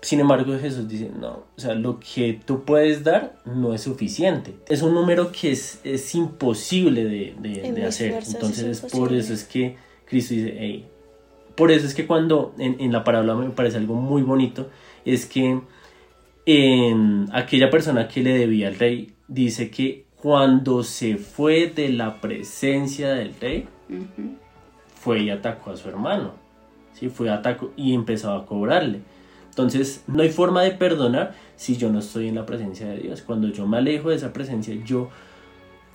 Sin 0.00 0.20
embargo, 0.20 0.56
Jesús 0.60 0.86
dice, 0.88 1.10
no, 1.18 1.44
o 1.56 1.60
sea, 1.60 1.74
lo 1.74 1.98
que 1.98 2.38
tú 2.44 2.62
puedes 2.64 3.02
dar 3.02 3.36
no 3.44 3.74
es 3.74 3.82
suficiente. 3.82 4.54
Es 4.68 4.82
un 4.82 4.94
número 4.94 5.32
que 5.32 5.50
es, 5.50 5.80
es 5.82 6.14
imposible 6.14 7.04
de, 7.04 7.34
de- 7.40 7.84
hacer. 7.84 8.12
es 8.12 8.32
Entonces, 8.32 8.80
por 8.92 9.12
eso 9.12 9.32
es 9.32 9.42
que 9.42 9.76
Cristo 10.04 10.34
dice, 10.34 10.54
hey, 10.56 10.86
por 11.56 11.72
eso 11.72 11.86
es 11.86 11.94
que 11.94 12.06
cuando 12.06 12.54
en, 12.58 12.76
en 12.78 12.92
la 12.92 13.02
parábola 13.02 13.34
me 13.34 13.50
parece 13.50 13.78
algo 13.78 13.94
muy 13.96 14.22
bonito, 14.22 14.68
es 15.04 15.26
que 15.26 15.60
en 16.46 17.28
aquella 17.32 17.68
persona 17.68 18.06
que 18.06 18.22
le 18.22 18.38
debía 18.38 18.68
al 18.68 18.76
rey, 18.78 19.12
dice 19.26 19.68
que 19.70 20.04
cuando 20.22 20.82
se 20.82 21.16
fue 21.16 21.68
de 21.68 21.90
la 21.90 22.20
presencia 22.20 23.10
del 23.10 23.34
rey, 23.40 23.68
Ujú. 23.88 24.36
fue 25.00 25.20
y 25.22 25.30
atacó 25.30 25.70
a 25.70 25.76
su 25.76 25.88
hermano. 25.88 26.32
¿sí? 26.94 27.08
Fue 27.08 27.30
atacó 27.30 27.72
y 27.76 27.94
empezó 27.94 28.32
a 28.32 28.44
cobrarle. 28.46 29.00
Entonces, 29.50 30.02
no 30.06 30.22
hay 30.22 30.28
forma 30.30 30.62
de 30.62 30.72
perdonar 30.72 31.34
si 31.56 31.76
yo 31.76 31.90
no 31.90 31.98
estoy 31.98 32.28
en 32.28 32.34
la 32.36 32.46
presencia 32.46 32.86
de 32.88 32.98
Dios. 32.98 33.22
Cuando 33.22 33.48
yo 33.48 33.66
me 33.66 33.78
alejo 33.78 34.10
de 34.10 34.16
esa 34.16 34.32
presencia, 34.32 34.74
yo 34.84 35.08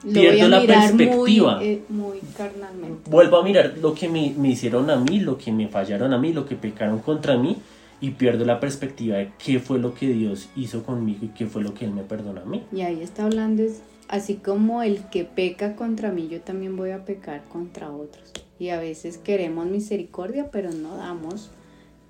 Lo 0.04 0.12
Pierdo 0.12 0.50
la 0.50 0.66
perspectiva. 0.66 1.58
Muy, 1.58 1.66
eh, 1.66 1.82
muy 1.88 2.20
carnalmente. 2.36 3.10
vuelvo 3.10 3.38
a 3.38 3.44
mirar 3.44 3.76
lo 3.82 3.94
que 3.94 4.10
me, 4.10 4.34
me 4.38 4.50
hicieron 4.50 4.90
a 4.90 4.98
mí, 4.98 5.22
lo 5.22 5.38
que 5.38 5.52
me 5.54 5.70
fallaron 5.70 6.12
a 6.14 6.18
mí, 6.18 6.34
lo 6.34 6.46
que 6.46 6.56
pecaron 6.56 7.00
contra 7.00 7.38
mí, 7.38 7.56
y 8.02 8.10
pierdo 8.12 8.44
la 8.44 8.60
perspectiva 8.60 9.16
de 9.18 9.32
qué 9.42 9.60
fue 9.60 9.80
lo 9.80 9.94
que 9.94 10.08
Dios 10.10 10.50
hizo 10.58 10.84
conmigo 10.84 11.20
y 11.26 11.28
qué 11.30 11.46
fue 11.48 11.62
lo 11.64 11.74
que 11.74 11.86
Él 11.86 11.92
me 11.92 12.04
perdona 12.04 12.42
a 12.42 12.46
mí. 12.46 12.64
Y 12.74 12.82
ahí 12.82 13.02
está 13.02 13.24
hablando, 13.24 13.64
es 13.64 13.82
así 14.14 14.36
como 14.36 14.84
el 14.84 15.10
que 15.10 15.24
peca 15.24 15.76
contra 15.76 16.12
mí, 16.12 16.28
yo 16.28 16.40
también 16.40 16.78
voy 16.78 16.92
a 16.92 17.04
pecar 17.04 17.44
contra 17.46 17.92
otros. 17.92 18.32
Y 18.60 18.70
a 18.70 18.80
veces 18.80 19.18
queremos 19.18 19.66
misericordia, 19.66 20.52
pero 20.52 20.72
no 20.72 20.98
damos 20.98 21.50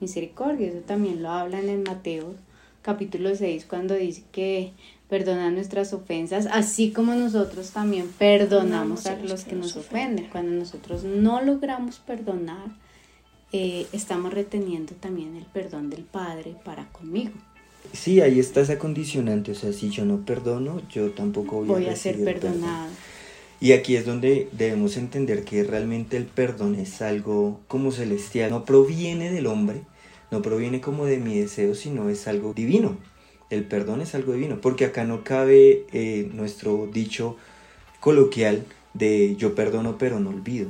misericordia. 0.02 0.68
Eso 0.68 0.80
también 0.80 1.24
lo 1.24 1.30
hablan 1.30 1.70
en 1.70 1.84
Mateo 1.84 2.36
capítulo 2.82 3.34
6, 3.34 3.66
cuando 3.70 3.94
dice 3.94 4.26
que 4.34 4.74
perdona 5.08 5.50
nuestras 5.50 5.94
ofensas, 5.94 6.46
así 6.52 6.92
como 6.92 7.16
nosotros 7.16 7.72
también 7.72 8.10
perdonamos 8.10 9.06
a 9.06 9.16
los 9.20 9.46
que 9.46 9.56
nos 9.56 9.78
ofenden. 9.78 10.28
Cuando 10.30 10.52
nosotros 10.52 11.06
no 11.06 11.42
logramos 11.42 12.00
perdonar, 12.00 12.68
eh, 13.54 13.88
estamos 13.94 14.34
reteniendo 14.34 14.94
también 14.96 15.38
el 15.38 15.46
perdón 15.46 15.90
del 15.90 16.04
Padre 16.04 16.54
para 16.66 16.92
conmigo. 16.92 17.32
Sí, 17.94 18.22
ahí 18.22 18.40
está 18.40 18.62
esa 18.62 18.80
condicionante, 18.80 19.52
o 19.52 19.56
sea, 19.56 19.72
si 19.72 19.90
yo 19.90 20.04
no 20.04 20.26
perdono, 20.26 20.82
yo 20.90 21.12
tampoco 21.12 21.58
voy, 21.58 21.68
Voy 21.68 21.86
a 21.88 21.96
ser 21.96 22.16
perdón. 22.24 22.54
perdonado. 22.54 22.90
Y 23.62 23.72
aquí 23.72 23.96
es 23.96 24.06
donde 24.06 24.50
debemos 24.52 24.98
entender 24.98 25.46
que 25.46 25.64
realmente 25.64 26.18
el 26.18 26.26
perdón 26.26 26.76
es 26.76 27.02
algo 27.02 27.62
como 27.68 27.92
celestial, 27.92 28.50
no 28.50 28.66
proviene 28.66 29.32
del 29.32 29.48
hombre, 29.48 29.82
no 30.32 30.42
proviene 30.42 30.82
como 30.82 31.06
de 31.06 31.18
mi 31.18 31.40
deseo, 31.40 31.76
sino 31.76 32.10
es 32.10 32.28
algo 32.28 32.54
divino. 32.54 32.98
El 33.50 33.64
perdón 33.64 34.02
es 34.02 34.16
algo 34.16 34.34
divino, 34.34 34.60
porque 34.60 34.86
acá 34.86 35.04
no 35.04 35.24
cabe 35.24 35.86
eh, 35.94 36.30
nuestro 36.34 36.90
dicho 36.92 37.38
coloquial 38.00 38.66
de 38.96 39.36
yo 39.38 39.56
perdono 39.56 39.98
pero 39.98 40.20
no 40.20 40.32
olvido. 40.32 40.70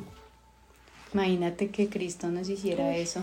Imagínate 1.14 1.70
que 1.70 1.88
Cristo 1.90 2.30
nos 2.30 2.50
hiciera 2.50 2.98
eso. 2.98 3.22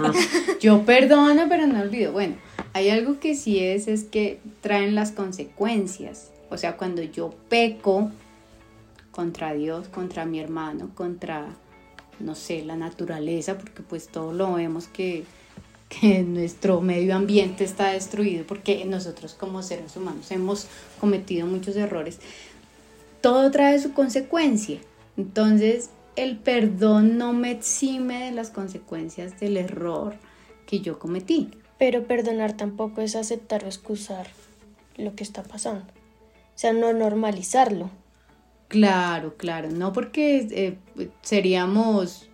Yo 0.60 0.84
perdono, 0.84 1.46
pero 1.48 1.66
no 1.66 1.80
olvido. 1.80 2.12
Bueno, 2.12 2.36
hay 2.74 2.90
algo 2.90 3.20
que 3.20 3.36
sí 3.36 3.60
es, 3.60 3.86
es 3.86 4.02
que 4.02 4.40
traen 4.60 4.96
las 4.96 5.12
consecuencias. 5.12 6.32
O 6.50 6.58
sea, 6.58 6.76
cuando 6.76 7.02
yo 7.02 7.32
peco 7.48 8.10
contra 9.12 9.54
Dios, 9.54 9.88
contra 9.88 10.26
mi 10.26 10.40
hermano, 10.40 10.90
contra, 10.96 11.46
no 12.18 12.34
sé, 12.34 12.64
la 12.64 12.74
naturaleza, 12.74 13.56
porque 13.56 13.82
pues 13.82 14.08
todo 14.08 14.32
lo 14.32 14.54
vemos 14.54 14.88
que, 14.88 15.22
que 15.88 16.24
nuestro 16.24 16.80
medio 16.80 17.14
ambiente 17.14 17.62
está 17.62 17.92
destruido, 17.92 18.44
porque 18.44 18.84
nosotros 18.84 19.34
como 19.34 19.62
seres 19.62 19.96
humanos 19.96 20.32
hemos 20.32 20.66
cometido 21.00 21.46
muchos 21.46 21.76
errores. 21.76 22.18
Todo 23.20 23.52
trae 23.52 23.78
su 23.78 23.92
consecuencia. 23.92 24.80
Entonces, 25.16 25.90
el 26.16 26.38
perdón 26.38 27.18
no 27.18 27.32
me 27.32 27.52
exime 27.52 28.24
de 28.24 28.32
las 28.32 28.50
consecuencias 28.50 29.38
del 29.38 29.58
error 29.58 30.16
que 30.66 30.80
yo 30.80 30.98
cometí. 30.98 31.50
Pero 31.78 32.04
perdonar 32.04 32.56
tampoco 32.56 33.00
es 33.00 33.16
aceptar 33.16 33.64
o 33.64 33.66
excusar 33.66 34.26
lo 34.96 35.14
que 35.14 35.24
está 35.24 35.42
pasando. 35.42 35.84
O 35.84 36.58
sea, 36.58 36.72
no 36.72 36.92
normalizarlo. 36.92 37.90
Claro, 38.68 39.36
claro, 39.36 39.70
no 39.70 39.92
porque 39.92 40.48
eh, 40.50 41.08
seríamos 41.22 42.28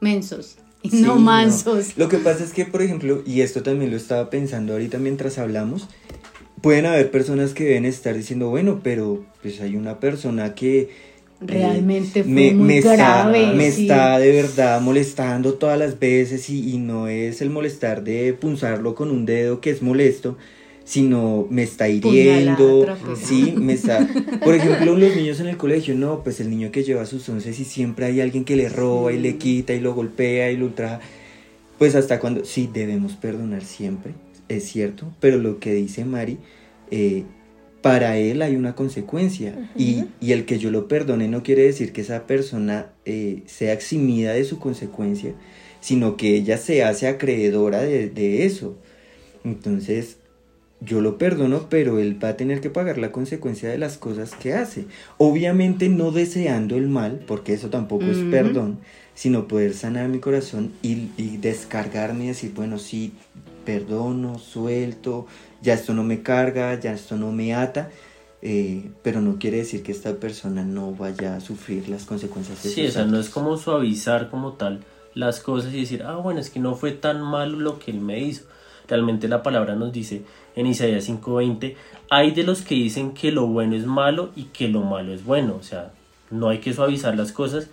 mensos 0.00 0.56
y 0.82 0.90
Sí, 0.90 1.02
no 1.02 1.16
mansos. 1.16 1.96
Lo 1.96 2.08
que 2.08 2.18
pasa 2.18 2.44
es 2.44 2.52
que, 2.52 2.64
por 2.64 2.82
ejemplo, 2.82 3.22
y 3.24 3.40
esto 3.40 3.62
también 3.62 3.90
lo 3.90 3.96
estaba 3.96 4.30
pensando 4.30 4.74
ahorita 4.74 4.98
mientras 4.98 5.38
hablamos, 5.38 5.88
pueden 6.60 6.86
haber 6.86 7.10
personas 7.10 7.54
que 7.54 7.64
deben 7.64 7.84
estar 7.84 8.14
diciendo, 8.14 8.48
bueno, 8.48 8.80
pero 8.82 9.24
pues 9.42 9.60
hay 9.60 9.76
una 9.76 10.00
persona 10.00 10.54
que 10.54 10.90
Realmente 11.46 12.22
fue 12.22 12.32
me, 12.32 12.54
muy 12.54 12.66
me 12.66 12.80
grave. 12.80 13.40
Está, 13.40 13.54
me 13.54 13.70
sí. 13.70 13.82
está 13.82 14.18
de 14.18 14.32
verdad 14.32 14.80
molestando 14.80 15.54
todas 15.54 15.78
las 15.78 15.98
veces 15.98 16.48
y, 16.48 16.74
y 16.74 16.78
no 16.78 17.08
es 17.08 17.42
el 17.42 17.50
molestar 17.50 18.02
de 18.02 18.32
punzarlo 18.32 18.94
con 18.94 19.10
un 19.10 19.26
dedo 19.26 19.60
que 19.60 19.70
es 19.70 19.82
molesto, 19.82 20.36
sino 20.84 21.46
me 21.50 21.62
está 21.62 21.88
hiriendo, 21.88 22.86
sí, 23.16 23.54
me 23.56 23.72
está... 23.72 24.06
Por 24.44 24.54
ejemplo, 24.54 24.96
los 24.96 25.16
niños 25.16 25.40
en 25.40 25.48
el 25.48 25.56
colegio, 25.56 25.94
no, 25.94 26.22
pues 26.22 26.40
el 26.40 26.50
niño 26.50 26.70
que 26.70 26.84
lleva 26.84 27.06
sus 27.06 27.28
once 27.28 27.50
y 27.50 27.64
siempre 27.64 28.06
hay 28.06 28.20
alguien 28.20 28.44
que 28.44 28.54
le 28.54 28.68
roba 28.68 29.12
y 29.12 29.18
le 29.18 29.36
quita 29.36 29.72
y 29.72 29.80
lo 29.80 29.94
golpea 29.94 30.50
y 30.50 30.56
lo 30.56 30.66
ultraja. 30.66 31.00
Pues 31.78 31.94
hasta 31.94 32.20
cuando, 32.20 32.44
sí, 32.44 32.68
debemos 32.72 33.14
perdonar 33.14 33.64
siempre, 33.64 34.12
es 34.48 34.64
cierto, 34.64 35.12
pero 35.20 35.38
lo 35.38 35.58
que 35.58 35.74
dice 35.74 36.04
Mari, 36.04 36.38
eh, 36.90 37.24
para 37.84 38.16
él 38.16 38.40
hay 38.40 38.56
una 38.56 38.74
consecuencia 38.74 39.68
y, 39.76 40.04
y 40.18 40.32
el 40.32 40.46
que 40.46 40.58
yo 40.58 40.70
lo 40.70 40.88
perdone 40.88 41.28
no 41.28 41.42
quiere 41.42 41.64
decir 41.64 41.92
que 41.92 42.00
esa 42.00 42.26
persona 42.26 42.86
eh, 43.04 43.42
sea 43.44 43.74
eximida 43.74 44.32
de 44.32 44.44
su 44.44 44.58
consecuencia, 44.58 45.34
sino 45.80 46.16
que 46.16 46.34
ella 46.34 46.56
se 46.56 46.82
hace 46.82 47.08
acreedora 47.08 47.82
de, 47.82 48.08
de 48.08 48.46
eso. 48.46 48.78
Entonces, 49.44 50.16
yo 50.80 51.02
lo 51.02 51.18
perdono, 51.18 51.66
pero 51.68 51.98
él 51.98 52.16
va 52.24 52.30
a 52.30 52.36
tener 52.38 52.62
que 52.62 52.70
pagar 52.70 52.96
la 52.96 53.12
consecuencia 53.12 53.68
de 53.68 53.76
las 53.76 53.98
cosas 53.98 54.34
que 54.34 54.54
hace. 54.54 54.86
Obviamente 55.18 55.90
no 55.90 56.10
deseando 56.10 56.76
el 56.76 56.88
mal, 56.88 57.22
porque 57.26 57.52
eso 57.52 57.68
tampoco 57.68 58.06
es 58.06 58.16
perdón, 58.30 58.78
sino 59.14 59.46
poder 59.46 59.74
sanar 59.74 60.08
mi 60.08 60.20
corazón 60.20 60.72
y, 60.80 61.10
y 61.18 61.36
descargarme 61.36 62.24
y 62.24 62.28
decir, 62.28 62.52
bueno, 62.54 62.78
sí, 62.78 63.12
perdono, 63.66 64.38
suelto, 64.38 65.26
ya 65.64 65.74
esto 65.74 65.94
no 65.94 66.04
me 66.04 66.22
carga, 66.22 66.78
ya 66.78 66.92
esto 66.92 67.16
no 67.16 67.32
me 67.32 67.54
ata, 67.54 67.90
eh, 68.42 68.90
pero 69.02 69.22
no 69.22 69.38
quiere 69.38 69.56
decir 69.56 69.82
que 69.82 69.92
esta 69.92 70.14
persona 70.16 70.62
no 70.62 70.92
vaya 70.92 71.34
a 71.34 71.40
sufrir 71.40 71.88
las 71.88 72.04
consecuencias 72.04 72.62
de 72.62 72.68
Sí, 72.68 72.86
o 72.86 72.90
sea, 72.90 73.06
no 73.06 73.18
es 73.18 73.30
como 73.30 73.56
suavizar 73.56 74.30
como 74.30 74.52
tal 74.52 74.84
las 75.14 75.40
cosas 75.40 75.72
y 75.72 75.80
decir, 75.80 76.02
ah, 76.02 76.16
bueno, 76.16 76.40
es 76.40 76.50
que 76.50 76.60
no 76.60 76.74
fue 76.74 76.92
tan 76.92 77.22
malo 77.22 77.58
lo 77.58 77.78
que 77.78 77.90
él 77.90 78.00
me 78.00 78.20
hizo. 78.20 78.44
Realmente 78.86 79.28
la 79.28 79.42
palabra 79.42 79.74
nos 79.74 79.92
dice 79.92 80.22
en 80.54 80.66
Isaías 80.66 81.08
5:20, 81.08 81.76
hay 82.10 82.32
de 82.32 82.42
los 82.42 82.60
que 82.60 82.74
dicen 82.74 83.12
que 83.12 83.32
lo 83.32 83.46
bueno 83.46 83.74
es 83.74 83.86
malo 83.86 84.30
y 84.36 84.44
que 84.44 84.68
lo 84.68 84.82
malo 84.82 85.14
es 85.14 85.24
bueno. 85.24 85.56
O 85.58 85.62
sea, 85.62 85.92
no 86.30 86.50
hay 86.50 86.58
que 86.58 86.74
suavizar 86.74 87.16
las 87.16 87.32
cosas, 87.32 87.70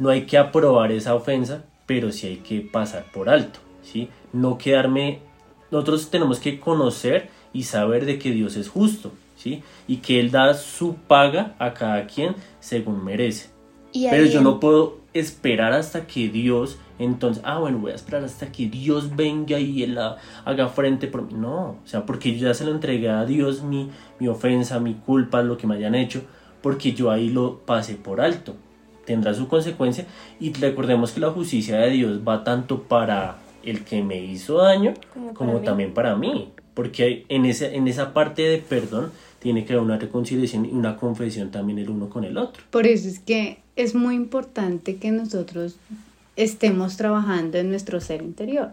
no 0.00 0.08
hay 0.08 0.26
que 0.26 0.38
aprobar 0.38 0.90
esa 0.90 1.14
ofensa, 1.14 1.62
pero 1.86 2.10
sí 2.10 2.26
hay 2.26 2.36
que 2.38 2.60
pasar 2.60 3.04
por 3.12 3.28
alto, 3.28 3.60
¿sí? 3.82 4.08
No 4.32 4.58
quedarme... 4.58 5.27
Nosotros 5.70 6.10
tenemos 6.10 6.40
que 6.40 6.58
conocer 6.60 7.30
y 7.52 7.64
saber 7.64 8.04
de 8.06 8.18
que 8.18 8.30
Dios 8.30 8.56
es 8.56 8.68
justo, 8.68 9.12
¿sí? 9.36 9.62
Y 9.86 9.96
que 9.98 10.20
Él 10.20 10.30
da 10.30 10.54
su 10.54 10.94
paga 10.94 11.54
a 11.58 11.74
cada 11.74 12.06
quien 12.06 12.34
según 12.60 13.04
merece. 13.04 13.50
Y 13.92 14.08
Pero 14.08 14.26
yo 14.26 14.40
no 14.42 14.60
puedo 14.60 14.98
esperar 15.14 15.72
hasta 15.72 16.06
que 16.06 16.28
Dios, 16.28 16.78
entonces, 16.98 17.42
ah, 17.46 17.58
bueno, 17.58 17.78
voy 17.78 17.92
a 17.92 17.94
esperar 17.94 18.22
hasta 18.24 18.52
que 18.52 18.68
Dios 18.68 19.16
venga 19.16 19.58
y 19.58 19.82
Él 19.82 19.96
ha- 19.98 20.16
haga 20.44 20.68
frente 20.68 21.06
por 21.06 21.22
mí. 21.22 21.32
No, 21.34 21.70
o 21.70 21.86
sea, 21.86 22.04
porque 22.04 22.36
yo 22.36 22.46
ya 22.48 22.54
se 22.54 22.64
lo 22.64 22.70
entregué 22.72 23.08
a 23.08 23.24
Dios 23.24 23.62
mi, 23.62 23.90
mi 24.20 24.28
ofensa, 24.28 24.78
mi 24.80 24.94
culpa, 24.94 25.42
lo 25.42 25.56
que 25.56 25.66
me 25.66 25.76
hayan 25.76 25.94
hecho, 25.94 26.22
porque 26.62 26.92
yo 26.92 27.10
ahí 27.10 27.30
lo 27.30 27.58
pasé 27.60 27.94
por 27.94 28.20
alto. 28.20 28.54
tendrá 29.06 29.32
su 29.32 29.48
consecuencia 29.48 30.04
y 30.38 30.52
recordemos 30.52 31.12
que 31.12 31.20
la 31.20 31.30
justicia 31.30 31.78
de 31.78 31.88
Dios 31.92 32.20
va 32.28 32.44
tanto 32.44 32.82
para 32.82 33.38
el 33.70 33.84
que 33.84 34.02
me 34.02 34.20
hizo 34.22 34.58
daño 34.58 34.94
Como 35.12 35.34
como, 35.34 35.50
para 35.52 35.60
mí. 35.60 35.64
también 35.66 35.94
para 35.94 36.16
mí, 36.16 36.48
porque 36.74 37.24
en, 37.28 37.44
ese, 37.46 37.74
en 37.76 37.88
esa 37.88 38.12
parte 38.12 38.42
de 38.42 38.58
perdón 38.58 39.12
tiene 39.40 39.64
que 39.64 39.72
haber 39.72 39.84
una 39.84 39.98
reconciliación 39.98 40.66
y 40.66 40.70
una 40.70 40.96
confesión 40.96 41.50
también 41.50 41.78
el 41.78 41.90
uno 41.90 42.08
con 42.08 42.24
el 42.24 42.36
otro. 42.36 42.62
Por 42.70 42.86
eso 42.86 43.08
es 43.08 43.18
que 43.20 43.58
es 43.76 43.94
muy 43.94 44.14
importante 44.16 44.96
que 44.96 45.10
nosotros 45.10 45.76
estemos 46.36 46.96
trabajando 46.96 47.58
en 47.58 47.70
nuestro 47.70 48.00
ser 48.00 48.22
interior. 48.22 48.70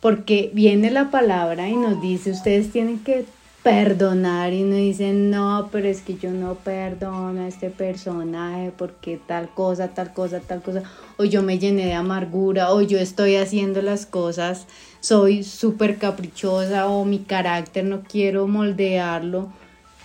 Porque 0.00 0.50
viene 0.54 0.90
la 0.90 1.10
palabra 1.10 1.68
y 1.68 1.76
nos 1.76 2.00
dice, 2.00 2.30
ustedes 2.30 2.70
tienen 2.70 3.00
que 3.00 3.26
perdonar 3.62 4.52
y 4.52 4.62
nos 4.62 4.78
dicen, 4.78 5.30
no, 5.30 5.68
pero 5.72 5.88
es 5.88 6.00
que 6.00 6.16
yo 6.16 6.30
no 6.30 6.54
perdono 6.54 7.42
a 7.42 7.48
este 7.48 7.70
personaje 7.70 8.72
porque 8.76 9.18
tal 9.26 9.48
cosa, 9.52 9.88
tal 9.88 10.12
cosa, 10.12 10.40
tal 10.40 10.62
cosa, 10.62 10.82
o 11.16 11.24
yo 11.24 11.42
me 11.42 11.58
llené 11.58 11.86
de 11.86 11.94
amargura, 11.94 12.72
o 12.72 12.80
yo 12.82 12.98
estoy 12.98 13.36
haciendo 13.36 13.82
las 13.82 14.06
cosas, 14.06 14.66
soy 15.00 15.42
súper 15.42 15.98
caprichosa, 15.98 16.86
o 16.88 17.04
mi 17.04 17.18
carácter 17.18 17.84
no 17.84 18.02
quiero 18.02 18.46
moldearlo. 18.46 19.48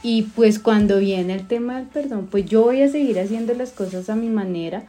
Y 0.01 0.23
pues 0.23 0.59
cuando 0.59 0.99
viene 0.99 1.33
el 1.33 1.47
tema 1.47 1.77
del 1.77 1.87
perdón, 1.87 2.27
pues 2.29 2.45
yo 2.45 2.63
voy 2.63 2.81
a 2.81 2.89
seguir 2.89 3.19
haciendo 3.19 3.53
las 3.53 3.71
cosas 3.71 4.09
a 4.09 4.15
mi 4.15 4.27
manera 4.27 4.83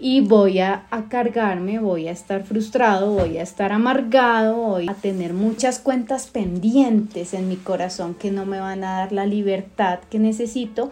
y 0.00 0.22
voy 0.22 0.60
a, 0.60 0.86
cargarme, 1.10 1.78
voy 1.78 2.08
a 2.08 2.12
estar 2.12 2.42
frustrado, 2.42 3.12
voy 3.12 3.36
a 3.36 3.42
estar 3.42 3.70
amargado, 3.70 4.56
voy 4.56 4.88
a 4.88 4.94
tener 4.94 5.34
muchas 5.34 5.78
cuentas 5.78 6.26
pendientes 6.26 7.34
en 7.34 7.48
mi 7.48 7.56
corazón 7.56 8.14
que 8.14 8.30
no 8.30 8.46
me 8.46 8.58
van 8.60 8.82
a 8.82 8.98
dar 8.98 9.12
la 9.12 9.26
libertad 9.26 10.00
que 10.08 10.18
necesito 10.18 10.90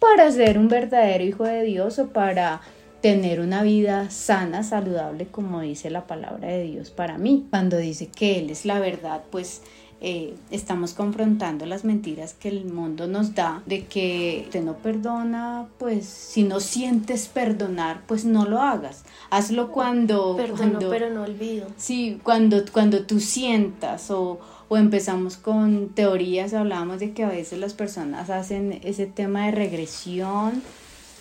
para 0.00 0.30
ser 0.32 0.58
un 0.58 0.68
verdadero 0.68 1.22
hijo 1.22 1.44
de 1.44 1.62
Dios 1.62 2.00
o 2.00 2.08
para 2.08 2.60
tener 3.00 3.40
una 3.40 3.62
vida 3.62 4.10
sana, 4.10 4.64
saludable, 4.64 5.26
como 5.26 5.60
dice 5.60 5.88
la 5.88 6.06
palabra 6.06 6.48
de 6.48 6.64
Dios 6.64 6.90
para 6.90 7.18
mí. 7.18 7.46
Cuando 7.50 7.76
dice 7.76 8.08
que 8.08 8.38
Él 8.38 8.50
es 8.50 8.64
la 8.64 8.80
verdad, 8.80 9.22
pues 9.30 9.62
eh, 10.02 10.34
estamos 10.50 10.94
confrontando 10.94 11.66
las 11.66 11.84
mentiras 11.84 12.34
que 12.34 12.48
el 12.48 12.64
mundo 12.64 13.06
nos 13.06 13.34
da 13.34 13.62
de 13.66 13.84
que 13.84 14.48
te 14.50 14.62
no 14.62 14.78
perdona, 14.78 15.66
pues 15.78 16.06
si 16.06 16.42
no 16.42 16.60
sientes 16.60 17.28
perdonar, 17.28 18.02
pues 18.06 18.24
no 18.24 18.46
lo 18.46 18.62
hagas. 18.62 19.04
Hazlo 19.28 19.70
cuando... 19.70 20.36
Perdono, 20.36 20.56
cuando 20.56 20.90
pero 20.90 21.10
no 21.10 21.22
olvido. 21.22 21.66
Sí, 21.76 22.18
cuando, 22.22 22.64
cuando 22.72 23.02
tú 23.02 23.20
sientas 23.20 24.10
o, 24.10 24.40
o 24.68 24.76
empezamos 24.78 25.36
con 25.36 25.90
teorías, 25.90 26.54
hablábamos 26.54 27.00
de 27.00 27.12
que 27.12 27.24
a 27.24 27.28
veces 27.28 27.58
las 27.58 27.74
personas 27.74 28.30
hacen 28.30 28.80
ese 28.82 29.06
tema 29.06 29.46
de 29.46 29.50
regresión 29.50 30.62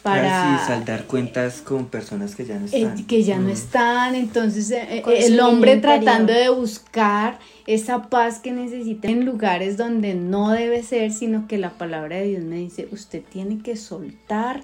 para... 0.03 0.55
Así, 0.55 0.67
saldar 0.67 1.05
cuentas 1.05 1.61
con 1.61 1.85
personas 1.87 2.35
que 2.35 2.45
ya 2.45 2.57
no 2.59 2.65
Eh, 2.67 2.69
están. 2.83 3.05
que 3.05 3.23
ya 3.23 3.37
no 3.37 3.47
Mm. 3.49 3.51
están, 3.51 4.15
entonces 4.15 4.71
eh, 4.71 4.87
eh, 4.99 5.03
el 5.25 5.39
hombre 5.39 5.73
interior. 5.73 6.03
tratando 6.03 6.33
de 6.33 6.49
buscar 6.49 7.39
esa 7.67 8.03
paz 8.09 8.39
que 8.39 8.51
necesita 8.51 9.07
en 9.09 9.25
lugares 9.25 9.77
donde 9.77 10.13
no 10.15 10.51
debe 10.51 10.81
ser, 10.83 11.11
sino 11.11 11.47
que 11.47 11.57
la 11.57 11.71
palabra 11.71 12.17
de 12.17 12.27
Dios 12.27 12.43
me 12.43 12.57
dice, 12.57 12.87
usted 12.91 13.21
tiene 13.29 13.61
que 13.61 13.75
soltar 13.75 14.63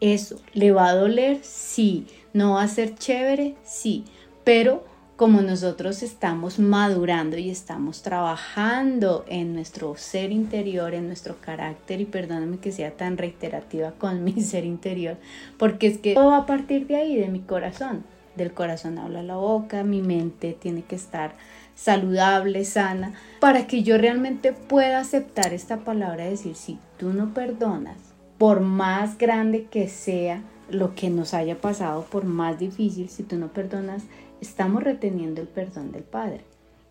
eso, 0.00 0.40
le 0.52 0.72
va 0.72 0.88
a 0.88 0.94
doler, 0.94 1.38
sí, 1.42 2.06
no 2.32 2.54
va 2.54 2.62
a 2.64 2.68
ser 2.68 2.94
chévere, 2.96 3.54
sí, 3.64 4.04
pero 4.44 4.84
como 5.22 5.40
nosotros 5.40 6.02
estamos 6.02 6.58
madurando 6.58 7.38
y 7.38 7.48
estamos 7.48 8.02
trabajando 8.02 9.24
en 9.28 9.54
nuestro 9.54 9.94
ser 9.96 10.32
interior, 10.32 10.94
en 10.94 11.06
nuestro 11.06 11.36
carácter, 11.40 12.00
y 12.00 12.06
perdóname 12.06 12.58
que 12.58 12.72
sea 12.72 12.96
tan 12.96 13.16
reiterativa 13.16 13.92
con 13.92 14.24
mi 14.24 14.40
ser 14.40 14.64
interior, 14.64 15.18
porque 15.58 15.86
es 15.86 15.98
que 15.98 16.14
todo 16.14 16.30
va 16.30 16.38
a 16.38 16.46
partir 16.46 16.88
de 16.88 16.96
ahí, 16.96 17.14
de 17.14 17.28
mi 17.28 17.38
corazón. 17.38 18.02
Del 18.34 18.52
corazón 18.52 18.98
habla 18.98 19.22
la 19.22 19.36
boca, 19.36 19.84
mi 19.84 20.02
mente 20.02 20.56
tiene 20.60 20.82
que 20.82 20.96
estar 20.96 21.36
saludable, 21.76 22.64
sana, 22.64 23.14
para 23.38 23.68
que 23.68 23.84
yo 23.84 23.98
realmente 23.98 24.52
pueda 24.52 24.98
aceptar 24.98 25.54
esta 25.54 25.84
palabra 25.84 26.26
y 26.26 26.30
decir, 26.30 26.56
si 26.56 26.80
tú 26.98 27.12
no 27.12 27.32
perdonas, 27.32 27.98
por 28.38 28.58
más 28.58 29.18
grande 29.18 29.66
que 29.70 29.86
sea 29.86 30.42
lo 30.68 30.96
que 30.96 31.10
nos 31.10 31.32
haya 31.32 31.60
pasado, 31.60 32.06
por 32.10 32.24
más 32.24 32.58
difícil, 32.58 33.08
si 33.08 33.22
tú 33.22 33.36
no 33.36 33.52
perdonas, 33.52 34.02
estamos 34.42 34.82
reteniendo 34.82 35.40
el 35.40 35.48
perdón 35.48 35.90
del 35.92 36.02
Padre. 36.02 36.40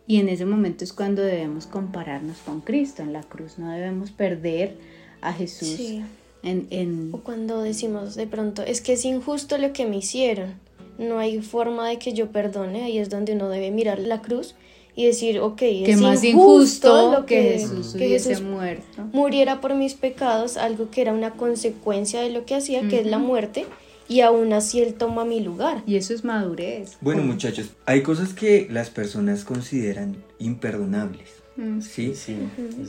Y 0.08 0.18
en 0.20 0.30
ese 0.30 0.46
momento 0.46 0.84
es 0.84 0.92
cuando 0.94 1.22
debemos 1.22 1.68
compararnos 1.68 2.38
con 2.40 2.62
Cristo 2.62 3.04
en 3.04 3.14
la 3.14 3.22
cruz, 3.22 3.60
no 3.60 3.70
debemos 3.72 4.10
perder 4.12 4.74
a 5.22 5.32
Jesús 5.34 5.68
Sí. 5.70 6.02
en, 6.44 6.66
en- 6.72 7.10
O 7.14 7.20
cuando 7.20 7.62
decimos 7.62 8.16
de 8.16 8.26
pronto, 8.26 8.64
es 8.64 8.82
que 8.82 8.94
es 8.94 9.06
injusto 9.06 9.58
lo 9.60 9.72
que 9.74 9.86
me 9.86 9.98
hicieron. 9.98 10.56
No 10.98 11.20
hay 11.20 11.42
forma 11.42 11.88
de 11.88 12.00
que 12.00 12.14
yo 12.14 12.32
perdone. 12.32 12.84
Ahí 12.84 12.98
es 12.98 13.10
donde 13.10 13.34
uno 13.34 13.48
debe 13.50 13.70
mirar 13.72 14.00
la 14.00 14.22
cruz 14.22 14.56
y 14.96 15.06
decir, 15.06 15.40
ok, 15.40 15.56
que 15.58 15.92
es 15.92 16.02
más 16.02 16.24
injusto 16.24 17.12
lo 17.12 17.26
que, 17.26 17.36
que, 17.42 17.52
Jesús 17.60 17.94
que 17.94 18.08
hubiese 18.08 18.30
Jesús 18.32 18.44
muerto. 18.46 19.04
muriera 19.14 19.62
por 19.62 19.74
mis 19.76 19.94
pecados, 19.94 20.58
algo 20.58 20.90
que 20.90 21.02
era 21.02 21.14
una 21.14 21.32
consecuencia 21.32 22.22
de 22.22 22.30
lo 22.32 22.46
que 22.46 22.56
hacía, 22.56 22.82
que 22.90 23.00
es 23.00 23.06
la 23.08 23.18
muerte, 23.20 23.66
y 24.08 24.22
aún 24.22 24.54
así 24.54 24.82
él 24.82 24.94
toma 24.94 25.26
mi 25.26 25.40
lugar. 25.42 25.84
Y 25.86 25.96
eso 25.96 26.14
es 26.14 26.24
madurez. 26.24 26.98
Bueno, 27.02 27.24
muchachos, 27.24 27.72
hay 27.86 28.02
cosas 28.04 28.34
que 28.34 28.68
las 28.70 28.90
personas 28.90 29.44
consideran 29.44 30.18
imperdonables. 30.40 31.30
Mm. 31.58 31.82
¿Sí? 31.82 32.14
Sí, 32.16 32.38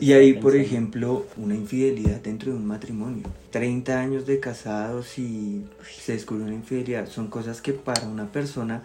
Y 0.01 0.13
ahí, 0.13 0.35
por 0.35 0.57
ejemplo, 0.57 1.27
una 1.37 1.55
infidelidad 1.55 2.21
dentro 2.21 2.53
de 2.53 2.59
un 2.59 2.67
matrimonio. 2.67 3.25
30 3.51 4.01
años 4.01 4.27
de 4.27 4.41
casados 4.41 5.19
y 5.19 5.65
se 6.01 6.13
descubre 6.13 6.45
una 6.45 6.55
infidelidad. 6.55 7.09
Son 7.09 7.29
cosas 7.29 7.61
que 7.61 7.73
para 7.73 8.07
una 8.07 8.31
persona 8.31 8.83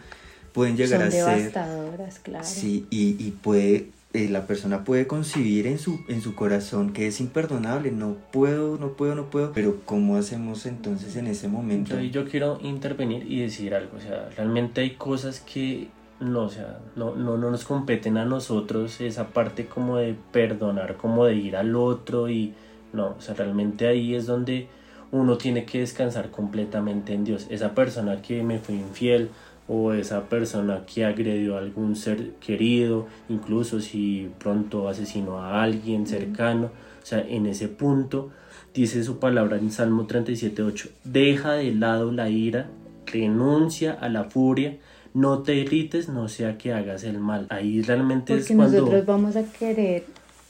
pueden 0.51 0.75
llegar 0.75 0.99
Son 0.99 1.07
a 1.07 1.11
ser... 1.11 1.37
devastadoras, 1.37 2.19
claro. 2.19 2.45
Sí, 2.45 2.85
y, 2.89 3.15
y 3.23 3.31
puede, 3.31 3.89
eh, 4.13 4.29
la 4.29 4.47
persona 4.47 4.83
puede 4.83 5.05
concebir 5.05 5.67
en 5.67 5.79
su, 5.79 5.99
en 6.07 6.21
su 6.21 6.33
corazón 6.33 6.93
que 6.93 7.07
es 7.07 7.19
imperdonable. 7.19 7.91
No 7.91 8.15
puedo, 8.31 8.77
no 8.77 8.93
puedo, 8.93 9.15
no 9.15 9.29
puedo. 9.29 9.51
Pero 9.53 9.81
¿cómo 9.85 10.15
hacemos 10.15 10.65
entonces 10.65 11.15
en 11.17 11.27
ese 11.27 11.47
momento? 11.47 11.99
Yo, 11.99 12.25
quiero 12.25 12.59
intervenir 12.61 13.29
y 13.29 13.41
decir 13.41 13.75
algo, 13.75 13.97
o 13.97 14.01
sea, 14.01 14.29
realmente 14.35 14.81
hay 14.81 14.91
cosas 14.91 15.39
que 15.41 15.89
no, 16.19 16.43
o 16.43 16.49
sea, 16.49 16.79
no, 16.95 17.15
no, 17.15 17.37
no 17.37 17.51
nos 17.51 17.63
competen 17.63 18.17
a 18.17 18.25
nosotros 18.25 19.01
esa 19.01 19.27
parte 19.27 19.67
como 19.67 19.97
de 19.97 20.15
perdonar, 20.31 20.97
como 20.97 21.25
de 21.25 21.35
ir 21.35 21.55
al 21.55 21.75
otro 21.75 22.29
y 22.29 22.53
no, 22.93 23.15
o 23.17 23.21
sea, 23.21 23.35
realmente 23.35 23.87
ahí 23.87 24.15
es 24.15 24.25
donde 24.25 24.67
uno 25.11 25.37
tiene 25.37 25.65
que 25.65 25.79
descansar 25.79 26.31
completamente 26.31 27.13
en 27.13 27.23
Dios. 27.23 27.47
Esa 27.49 27.75
persona 27.75 28.21
que 28.21 28.43
me 28.43 28.59
fue 28.59 28.75
infiel 28.75 29.29
o 29.67 29.93
esa 29.93 30.29
persona 30.29 30.83
que 30.85 31.03
agredió 31.05 31.55
a 31.55 31.59
algún 31.59 31.95
ser 31.95 32.31
querido, 32.39 33.07
incluso 33.29 33.81
si 33.81 34.29
pronto 34.39 34.87
asesinó 34.87 35.39
a 35.39 35.61
alguien 35.63 36.07
cercano, 36.07 36.67
o 37.01 37.05
sea, 37.05 37.19
en 37.19 37.45
ese 37.45 37.67
punto 37.67 38.29
dice 38.73 39.03
su 39.03 39.19
palabra 39.19 39.57
en 39.57 39.71
Salmo 39.71 40.07
37.8, 40.07 40.89
deja 41.03 41.53
de 41.53 41.73
lado 41.73 42.11
la 42.11 42.29
ira, 42.29 42.67
renuncia 43.05 43.93
a 43.93 44.09
la 44.09 44.25
furia, 44.25 44.77
no 45.13 45.39
te 45.41 45.55
irrites, 45.55 46.09
no 46.09 46.27
sea 46.27 46.57
que 46.57 46.73
hagas 46.73 47.03
el 47.03 47.17
mal. 47.19 47.47
Ahí 47.49 47.81
realmente 47.81 48.33
Porque 48.35 48.51
es 48.53 48.55
cuando... 48.55 48.77
nosotros 48.77 49.05
vamos 49.05 49.35
a 49.35 49.43
querer 49.43 50.05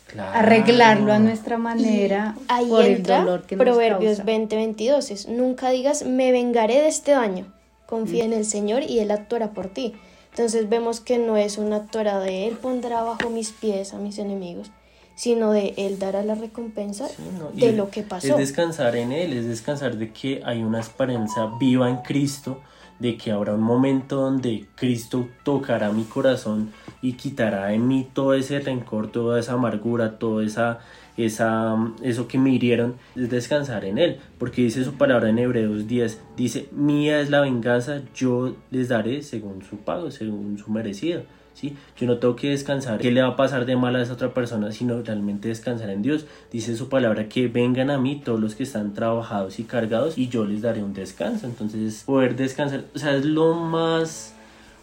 Claro. 0.08 0.39
arreglarlo 0.39 1.12
a 1.12 1.19
nuestra 1.19 1.58
manera 1.58 2.34
Ahí 2.47 2.69
por 2.69 2.86
el 2.86 2.95
entra 2.95 3.19
dolor 3.19 3.41
que 3.41 3.58
nos 3.58 3.65
Proverbios 3.65 4.19
causa. 4.19 4.32
20:22. 4.32 5.12
es, 5.12 5.27
Nunca 5.27 5.69
digas, 5.69 6.06
me 6.06 6.32
vengaré 6.32 6.75
de 6.75 6.88
este 6.88 7.12
daño. 7.12 7.45
Confía 7.88 8.26
en 8.26 8.34
el 8.34 8.45
Señor 8.45 8.84
y 8.84 9.00
Él 9.00 9.10
actuará 9.10 9.52
por 9.52 9.69
ti. 9.69 9.95
Entonces 10.32 10.69
vemos 10.69 11.00
que 11.00 11.17
no 11.17 11.36
es 11.36 11.58
una 11.58 11.78
actuará 11.78 12.19
de 12.19 12.47
Él 12.47 12.58
pondrá 12.58 13.02
bajo 13.02 13.32
mis 13.32 13.52
pies 13.52 13.95
a 13.95 13.97
mis 13.97 14.19
enemigos, 14.19 14.69
sino 15.15 15.52
de 15.52 15.73
Él 15.78 15.97
dará 15.97 16.21
la 16.21 16.36
recompensa 16.36 17.08
Sí, 17.08 17.23
no, 17.39 17.50
y 17.56 17.62
de 17.62 17.73
lo 17.73 17.89
que 17.89 18.04
pasó. 18.04 18.28
Es 18.28 18.38
descansar 18.38 18.95
en 18.95 19.12
Él, 19.12 19.34
es 19.34 19.47
descansar 19.47 19.97
de 19.97 20.12
que 20.12 20.41
hay 20.45 20.62
una 20.62 20.80
esperanza 20.80 21.50
viva 21.60 21.89
en 21.89 21.97
Cristo, 21.97 22.62
de 22.99 23.17
que 23.17 23.31
habrá 23.31 23.53
un 23.53 23.62
momento 23.62 24.17
donde 24.17 24.65
Cristo 24.75 25.27
tocará 25.43 25.91
mi 25.91 26.03
corazón 26.03 26.71
y 27.01 27.13
quitará 27.13 27.67
de 27.67 27.79
mí 27.79 28.07
todo 28.12 28.33
ese 28.33 28.60
rencor, 28.60 29.12
toda 29.12 29.39
esa 29.39 29.53
amargura, 29.53 30.17
todo 30.17 30.41
esa, 30.41 30.79
esa, 31.15 31.75
eso 32.01 32.27
que 32.27 32.38
me 32.38 32.51
hirieron, 32.51 32.95
es 33.15 33.29
descansar 33.29 33.86
en 33.86 33.97
Él, 33.97 34.17
porque 34.38 34.63
dice 34.63 34.83
su 34.83 34.93
palabra 34.93 35.29
en 35.29 35.39
Hebreos 35.39 35.88
10, 35.88 36.21
dice, 36.36 36.69
mía 36.71 37.19
es 37.21 37.29
la 37.29 37.41
venganza, 37.41 38.01
yo 38.15 38.55
les 38.71 38.89
daré 38.89 39.21
según 39.21 39.63
su 39.63 39.77
pago, 39.77 40.12
según 40.12 40.57
su 40.57 40.71
merecido. 40.71 41.23
Yo 41.61 42.07
no 42.07 42.17
tengo 42.17 42.35
que 42.35 42.49
descansar 42.49 42.99
qué 42.99 43.11
le 43.11 43.21
va 43.21 43.29
a 43.29 43.35
pasar 43.35 43.65
de 43.65 43.75
mal 43.75 43.95
a 43.95 44.01
esa 44.01 44.13
otra 44.13 44.33
persona, 44.33 44.71
sino 44.71 45.01
realmente 45.01 45.47
descansar 45.47 45.89
en 45.89 46.01
Dios. 46.01 46.25
Dice 46.51 46.75
su 46.75 46.89
palabra 46.89 47.27
que 47.27 47.47
vengan 47.47 47.89
a 47.89 47.97
mí 47.97 48.21
todos 48.23 48.39
los 48.39 48.55
que 48.55 48.63
están 48.63 48.93
trabajados 48.93 49.59
y 49.59 49.63
cargados 49.63 50.17
y 50.17 50.27
yo 50.27 50.45
les 50.45 50.61
daré 50.61 50.83
un 50.83 50.93
descanso. 50.93 51.47
Entonces 51.47 52.03
poder 52.05 52.35
descansar, 52.35 52.85
o 52.93 52.99
sea, 52.99 53.15
es 53.15 53.25
lo 53.25 53.53
más 53.55 54.35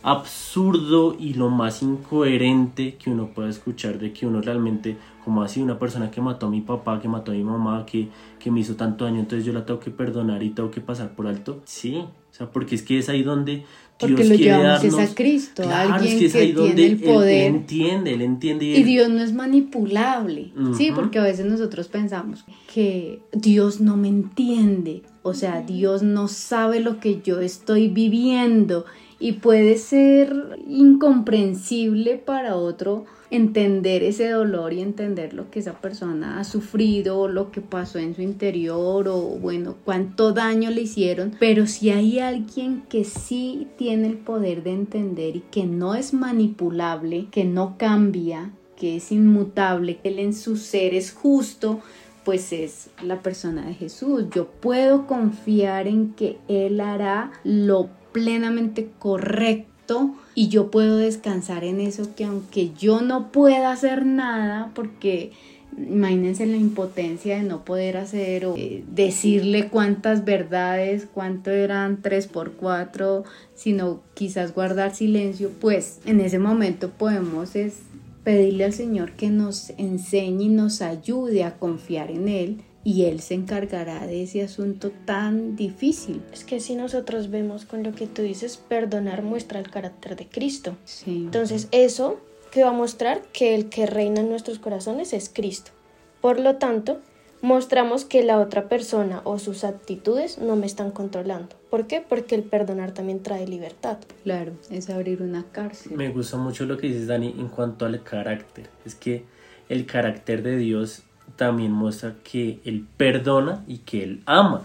absurdo 0.05 1.17
y 1.19 1.33
lo 1.33 1.49
más 1.49 1.83
incoherente 1.83 2.97
que 2.97 3.09
uno 3.09 3.29
pueda 3.29 3.49
escuchar 3.49 3.99
de 3.99 4.13
que 4.13 4.27
uno 4.27 4.43
realmente, 4.43 4.99
como 5.25 5.43
así, 5.43 5.63
una 5.63 5.79
persona 5.79 6.11
que 6.11 6.21
mató 6.21 6.47
a 6.47 6.51
mi 6.51 6.61
papá, 6.61 7.01
que 7.01 7.09
mató 7.09 7.33
a 7.33 7.35
mi 7.35 7.43
mamá, 7.43 7.87
que, 7.87 8.09
que 8.39 8.51
me 8.51 8.61
hizo 8.61 8.77
tanto 8.77 9.07
daño, 9.07 9.21
entonces 9.21 9.47
yo 9.47 9.55
la 9.55 9.65
tengo 9.65 9.81
que 9.81 9.91
perdonar 9.91 10.43
y 10.43 10.51
tengo 10.51 10.71
que 10.71 10.83
pasar 10.83 11.17
por 11.17 11.27
alto. 11.27 11.63
Sí, 11.65 12.05
o 12.35 12.35
sea, 12.37 12.51
porque 12.51 12.75
es 12.75 12.83
que 12.83 12.99
es 12.99 13.09
ahí 13.09 13.23
donde 13.23 13.65
porque 13.99 14.25
lo 14.25 14.35
llevamos 14.35 14.85
es 14.85 14.95
a 14.95 15.15
Cristo, 15.15 15.63
alguien 15.69 16.19
que, 16.19 16.29
tiene 16.29 16.87
el 16.87 16.99
poder. 16.99 17.47
Él, 17.47 17.55
entiende, 17.55 18.15
él 18.15 18.23
entiende. 18.23 18.65
Y, 18.65 18.83
Dios 18.83 19.09
no 19.09 19.23
es 19.23 19.33
manipulable, 19.33 20.53
¿sí? 20.77 20.91
Porque 20.95 21.19
a 21.19 21.23
veces 21.23 21.47
nosotros 21.47 21.89
pensamos 21.89 22.45
que 22.73 23.21
Dios 23.33 23.81
no 23.81 23.97
me 23.97 24.09
entiende, 24.09 25.03
o 25.23 25.35
sea, 25.35 25.63
Dios 25.63 26.03
no 26.03 26.29
sabe 26.29 26.81
lo 26.81 26.99
que 26.99 27.21
yo 27.23 27.41
estoy 27.41 27.89
viviendo 27.89 28.85
y 29.21 29.33
puede 29.33 29.79
ser 29.79 30.59
incomprensible 30.69 32.17
para 32.17 32.57
otro 32.57 33.05
entender 33.37 34.03
ese 34.03 34.29
dolor 34.29 34.73
y 34.73 34.81
entender 34.81 35.35
lo 35.35 35.51
que 35.51 35.59
esa 35.59 35.81
persona 35.81 36.39
ha 36.39 36.45
sufrido, 36.45 37.29
lo 37.29 37.51
que 37.51 37.61
pasó 37.61 37.99
en 37.99 38.15
su 38.15 38.23
interior 38.23 39.09
o 39.09 39.21
bueno, 39.21 39.75
cuánto 39.85 40.33
daño 40.33 40.71
le 40.71 40.83
hicieron, 40.83 41.35
pero 41.41 41.67
si 41.67 41.91
hay 41.91 42.21
alguien 42.21 42.83
que 42.89 43.05
sí 43.05 43.69
tiene 43.77 44.09
el 44.09 44.19
poder 44.19 44.63
de 44.63 44.73
entender 44.73 45.37
y 45.37 45.41
que 45.41 45.65
no 45.65 45.95
es 45.95 46.15
manipulable, 46.15 47.27
que 47.31 47.45
no 47.45 47.77
cambia, 47.77 48.53
que 48.77 48.97
es 48.97 49.11
inmutable, 49.11 49.99
que 49.99 50.09
él 50.09 50.19
en 50.21 50.35
su 50.35 50.57
ser 50.57 50.95
es 50.95 51.13
justo, 51.13 51.81
pues 52.25 52.53
es 52.53 52.91
la 53.03 53.21
persona 53.21 53.67
de 53.67 53.75
Jesús. 53.75 54.25
Yo 54.31 54.47
puedo 54.47 55.07
confiar 55.07 55.87
en 55.87 56.15
que 56.15 56.39
Él 56.49 56.81
hará 56.81 57.33
lo 57.45 57.91
plenamente 58.13 58.91
correcto 58.99 60.15
y 60.35 60.49
yo 60.49 60.71
puedo 60.71 60.97
descansar 60.97 61.65
en 61.65 61.81
eso 61.81 62.15
que 62.15 62.25
aunque 62.25 62.73
yo 62.79 63.01
no 63.01 63.31
pueda 63.31 63.71
hacer 63.71 64.05
nada 64.05 64.71
porque 64.75 65.33
imagínense 65.77 66.47
la 66.47 66.57
impotencia 66.57 67.37
de 67.37 67.43
no 67.43 67.65
poder 67.65 67.97
hacer 67.97 68.47
o 68.47 68.55
eh, 68.57 68.85
decirle 68.89 69.69
cuántas 69.69 70.25
verdades, 70.25 71.07
cuánto 71.13 71.51
eran 71.51 72.01
tres 72.03 72.27
por 72.27 72.53
cuatro, 72.53 73.25
sino 73.55 74.01
quizás 74.15 74.55
guardar 74.55 74.95
silencio, 74.95 75.51
pues 75.61 76.01
en 76.05 76.21
ese 76.21 76.39
momento 76.39 76.91
podemos 76.91 77.57
es 77.57 77.79
pedirle 78.23 78.65
al 78.65 78.73
Señor 78.73 79.13
que 79.13 79.31
nos 79.31 79.71
enseñe 79.77 80.45
y 80.45 80.49
nos 80.49 80.81
ayude 80.81 81.45
a 81.45 81.57
confiar 81.57 82.11
en 82.11 82.29
Él 82.29 82.65
y 82.85 83.07
Él 83.07 83.21
se 83.21 83.35
encargará 83.35 84.07
de 84.07 84.23
ese 84.23 84.43
asunto 84.43 84.93
tan 85.07 85.57
difícil. 85.57 86.23
Es 86.33 86.45
que 86.45 86.61
si 86.61 86.77
nosotros 86.77 87.31
vemos 87.31 87.65
con 87.65 87.83
lo 87.83 87.93
que 87.93 88.07
tú 88.07 88.23
dices, 88.23 88.59
perdonar 88.59 89.23
muestra 89.23 89.59
el 89.59 89.71
carácter 89.71 90.17
de 90.17 90.29
Cristo. 90.29 90.77
Entonces 91.07 91.69
eso 91.73 92.21
que 92.53 92.63
va 92.63 92.71
a 92.71 92.75
mostrar 92.75 93.23
que 93.33 93.55
el 93.55 93.71
que 93.71 93.87
reina 93.87 94.21
en 94.21 94.29
nuestros 94.29 94.59
corazones 94.59 95.13
es 95.15 95.31
Cristo. 95.33 95.73
Por 96.21 96.39
lo 96.39 96.57
tanto, 96.57 97.01
mostramos 97.41 98.05
que 98.05 98.23
la 98.23 98.39
otra 98.39 98.69
persona 98.69 99.23
o 99.25 99.39
sus 99.39 99.65
actitudes 99.65 100.39
no 100.39 100.55
me 100.55 100.67
están 100.67 100.91
controlando. 100.91 101.57
¿Por 101.71 101.87
qué? 101.87 102.01
Porque 102.07 102.35
el 102.35 102.43
perdonar 102.43 102.93
también 102.93 103.23
trae 103.23 103.47
libertad. 103.47 103.99
Claro, 104.23 104.53
es 104.71 104.89
abrir 104.89 105.23
una 105.23 105.45
cárcel. 105.51 105.97
Me 105.97 106.11
gusta 106.11 106.37
mucho 106.37 106.65
lo 106.67 106.77
que 106.77 106.87
dices, 106.87 107.07
Dani, 107.07 107.35
en 107.39 107.49
cuanto 107.49 107.87
al 107.87 108.03
carácter. 108.03 108.69
Es 108.85 108.95
que 108.95 109.25
el 109.69 109.87
carácter 109.87 110.43
de 110.43 110.57
Dios 110.57 111.03
también 111.37 111.73
muestra 111.73 112.15
que 112.23 112.61
Él 112.65 112.87
perdona 112.97 113.65
y 113.67 113.79
que 113.79 114.03
Él 114.03 114.23
ama. 114.27 114.63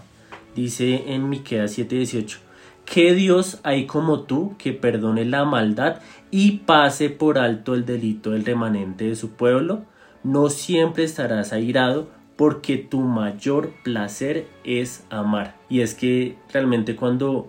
Dice 0.54 1.12
en 1.12 1.28
Miqueas 1.28 1.78
7:18, 1.78 2.38
¿qué 2.84 3.14
Dios 3.14 3.60
hay 3.62 3.86
como 3.86 4.20
tú 4.20 4.56
que 4.58 4.72
perdone 4.72 5.24
la 5.24 5.44
maldad 5.44 6.00
y 6.30 6.58
pase 6.58 7.10
por 7.10 7.38
alto 7.38 7.74
el 7.74 7.86
delito 7.86 8.30
del 8.30 8.44
remanente 8.44 9.04
de 9.04 9.16
su 9.16 9.30
pueblo? 9.30 9.82
No 10.22 10.50
siempre 10.50 11.04
estarás 11.04 11.52
airado 11.52 12.08
porque 12.36 12.78
tu 12.78 13.00
mayor 13.00 13.72
placer 13.84 14.46
es 14.64 15.04
amar. 15.10 15.56
Y 15.68 15.82
es 15.82 15.94
que 15.94 16.36
realmente 16.52 16.96
cuando, 16.96 17.48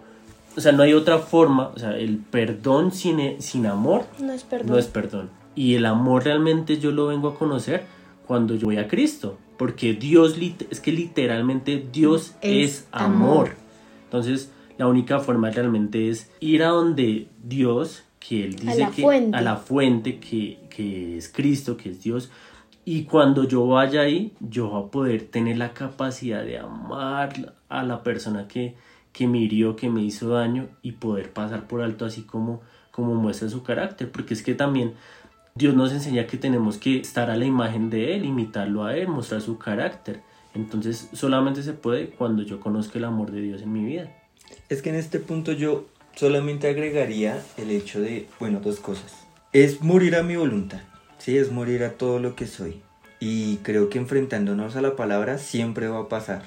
o 0.56 0.62
sea, 0.62 0.74
no 0.74 0.84
hay 0.84 0.94
otra 0.94 1.20
forma, 1.20 1.70
o 1.70 1.80
sea, 1.80 1.98
el 1.98 2.18
perdón 2.18 2.92
sin, 2.92 3.42
sin 3.42 3.66
amor 3.68 4.06
no 4.20 4.34
es 4.34 4.44
perdón. 4.44 4.68
No 4.68 4.78
es 4.78 4.88
perdón. 4.88 5.30
Y 5.56 5.76
el 5.76 5.86
amor 5.86 6.26
realmente 6.26 6.78
yo 6.78 6.92
lo 6.92 7.08
vengo 7.08 7.30
a 7.30 7.36
conocer 7.36 7.86
cuando 8.32 8.56
yo 8.56 8.68
voy 8.68 8.78
a 8.78 8.88
Cristo, 8.88 9.38
porque 9.58 9.94
Dios 9.94 10.38
es 10.70 10.80
que 10.80 10.94
literalmente 10.94 11.86
Dios 11.92 12.34
es, 12.40 12.88
amor. 12.94 13.56
Entonces, 14.06 14.54
la 14.78 14.88
única 14.88 15.20
forma 15.20 15.52
realmente 15.52 16.08
es 16.08 16.32
ir 16.40 16.64
a 16.64 16.70
donde 16.70 17.28
Dios, 17.44 18.06
que 18.22 18.46
Él 18.46 18.56
dice 18.56 18.88
que 18.96 19.30
a 19.34 19.42
la 19.42 19.58
fuente 19.58 20.18
que, 20.22 20.60
que 20.70 21.18
es 21.18 21.28
Cristo, 21.28 21.76
que 21.76 21.90
es 21.90 22.02
Dios, 22.02 22.32
y 22.86 23.04
cuando 23.04 23.46
yo 23.46 23.68
vaya 23.68 24.00
ahí, 24.00 24.32
yo 24.40 24.70
voy 24.70 24.82
a 24.82 24.92
poder 24.92 25.24
tener 25.24 25.58
la 25.58 25.74
capacidad 25.74 26.46
de 26.46 26.58
amar 26.58 27.54
a 27.68 27.84
la 27.84 28.02
persona 28.02 28.48
que, 28.48 28.76
que 29.12 29.28
me 29.28 29.40
hirió, 29.40 29.76
que 29.76 29.90
me 29.90 30.04
hizo 30.04 30.30
daño 30.30 30.70
y 30.82 30.94
poder 30.94 31.34
pasar 31.34 31.68
por 31.68 31.82
alto 31.82 32.06
así 32.06 32.22
como, 32.22 32.62
como 32.92 33.14
muestra 33.14 33.50
su 33.50 33.62
carácter. 33.62 34.10
Porque 34.10 34.36
es 34.36 34.42
que 34.42 34.56
también 34.56 34.94
Dios 35.54 35.76
nos 35.76 35.92
enseña 35.92 36.28
que 36.28 36.38
tenemos 36.38 36.78
que 36.78 37.00
estar 37.00 37.30
a 37.30 37.36
la 37.36 37.46
imagen 37.46 37.90
de 37.90 38.16
Él, 38.16 38.26
imitarlo 38.26 38.86
a 38.86 38.96
Él, 38.96 39.08
mostrar 39.08 39.42
su 39.42 39.58
carácter. 39.58 40.22
Entonces 40.54 41.10
solamente 41.14 41.62
se 41.64 41.74
puede 41.74 42.10
cuando 42.10 42.44
yo 42.44 42.60
conozco 42.60 42.98
el 42.98 43.04
amor 43.04 43.32
de 43.32 43.42
Dios 43.42 43.62
en 43.62 43.74
mi 43.74 43.84
vida. 43.84 44.12
Es 44.70 44.82
que 44.82 44.90
en 44.90 44.96
este 44.96 45.20
punto 45.20 45.52
yo 45.52 45.86
solamente 46.16 46.70
agregaría 46.70 47.42
el 47.58 47.72
hecho 47.72 48.02
de, 48.02 48.28
bueno, 48.40 48.60
dos 48.62 48.80
cosas. 48.80 49.14
Es 49.54 49.82
morir 49.82 50.16
a 50.16 50.24
mi 50.24 50.36
voluntad, 50.36 50.82
sí, 51.18 51.38
es 51.38 51.52
morir 51.52 51.84
a 51.84 51.94
todo 51.94 52.20
lo 52.20 52.36
que 52.36 52.48
soy. 52.48 52.82
Y 53.20 53.58
creo 53.58 53.90
que 53.90 54.00
enfrentándonos 54.00 54.76
a 54.76 54.82
la 54.82 54.96
palabra 54.96 55.38
siempre 55.38 55.88
va 55.88 56.00
a 56.00 56.10
pasar. 56.10 56.44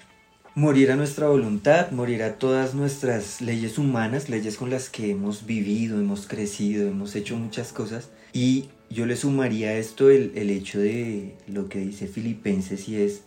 Morir 0.55 0.90
a 0.93 0.97
nuestra 0.97 1.29
voluntad, 1.29 1.90
morir 1.90 2.23
a 2.23 2.37
todas 2.37 2.75
nuestras 2.75 3.40
leyes 3.40 3.77
humanas, 3.77 4.29
leyes 4.29 4.57
con 4.57 4.71
las 4.71 4.88
que 4.88 5.11
hemos 5.11 5.47
vivido, 5.47 5.99
hemos 5.99 6.27
crecido, 6.27 6.88
hemos 6.88 7.14
hecho 7.17 7.37
muchas 7.37 7.73
cosas. 7.73 8.11
Y 8.33 8.69
yo 8.95 9.07
le 9.07 9.17
sumaría 9.17 9.71
a 9.71 9.75
esto 9.75 10.09
el, 10.09 10.33
el 10.37 10.51
hecho 10.51 10.79
de 10.79 11.35
lo 11.49 11.69
que 11.69 11.81
dice 11.81 12.07
Filipenses 12.07 12.89
y 12.89 12.97
es, 12.97 13.23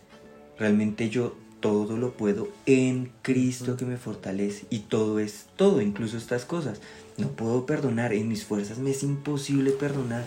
realmente 0.58 1.10
yo 1.10 1.36
todo 1.60 1.98
lo 1.98 2.12
puedo 2.12 2.48
en 2.66 3.10
Cristo 3.22 3.76
que 3.76 3.84
me 3.84 3.98
fortalece 3.98 4.66
y 4.70 4.80
todo 4.80 5.18
es 5.18 5.46
todo, 5.56 5.82
incluso 5.82 6.16
estas 6.16 6.44
cosas. 6.44 6.80
No 7.18 7.28
puedo 7.28 7.66
perdonar, 7.66 8.14
en 8.14 8.28
mis 8.28 8.44
fuerzas 8.44 8.78
me 8.78 8.90
es 8.90 9.02
imposible 9.02 9.72
perdonar, 9.72 10.24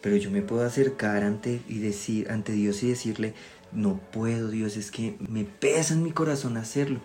pero 0.00 0.16
yo 0.16 0.30
me 0.30 0.42
puedo 0.42 0.64
acercar 0.64 1.24
ante 1.24 1.60
y 1.68 1.78
decir 1.78 2.30
ante 2.30 2.52
Dios 2.52 2.82
y 2.82 2.88
decirle, 2.88 3.34
no 3.72 3.98
puedo, 4.12 4.48
Dios, 4.48 4.76
es 4.76 4.90
que 4.90 5.16
me 5.18 5.44
pesa 5.44 5.94
en 5.94 6.04
mi 6.04 6.12
corazón 6.12 6.56
hacerlo. 6.56 7.00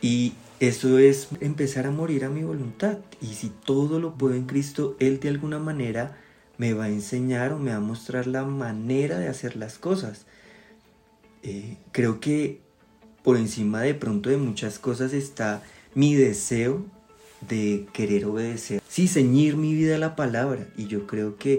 Y 0.00 0.32
eso 0.58 0.98
es 0.98 1.28
empezar 1.40 1.86
a 1.86 1.90
morir 1.90 2.24
a 2.24 2.30
mi 2.30 2.42
voluntad. 2.42 2.98
Y 3.20 3.34
si 3.34 3.50
todo 3.50 3.98
lo 3.98 4.14
puedo 4.14 4.34
en 4.34 4.46
Cristo, 4.46 4.96
Él 5.00 5.20
de 5.20 5.28
alguna 5.28 5.58
manera 5.58 6.18
me 6.58 6.74
va 6.74 6.84
a 6.84 6.88
enseñar 6.88 7.52
o 7.52 7.58
me 7.58 7.70
va 7.70 7.78
a 7.78 7.80
mostrar 7.80 8.26
la 8.26 8.44
manera 8.44 9.18
de 9.18 9.28
hacer 9.28 9.56
las 9.56 9.78
cosas. 9.78 10.26
Eh, 11.42 11.76
creo 11.90 12.20
que 12.20 12.60
por 13.22 13.36
encima 13.36 13.80
de 13.82 13.94
pronto 13.94 14.30
de 14.30 14.36
muchas 14.36 14.78
cosas 14.78 15.12
está 15.12 15.62
mi 15.94 16.14
deseo 16.14 16.84
de 17.48 17.86
querer 17.92 18.24
obedecer. 18.24 18.80
Sí, 18.88 19.08
ceñir 19.08 19.56
mi 19.56 19.74
vida 19.74 19.96
a 19.96 19.98
la 19.98 20.16
palabra. 20.16 20.68
Y 20.76 20.86
yo 20.86 21.06
creo 21.06 21.36
que 21.36 21.58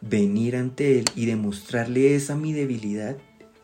venir 0.00 0.56
ante 0.56 0.98
Él 0.98 1.04
y 1.14 1.26
demostrarle 1.26 2.14
esa 2.14 2.36
mi 2.36 2.52
debilidad, 2.52 3.16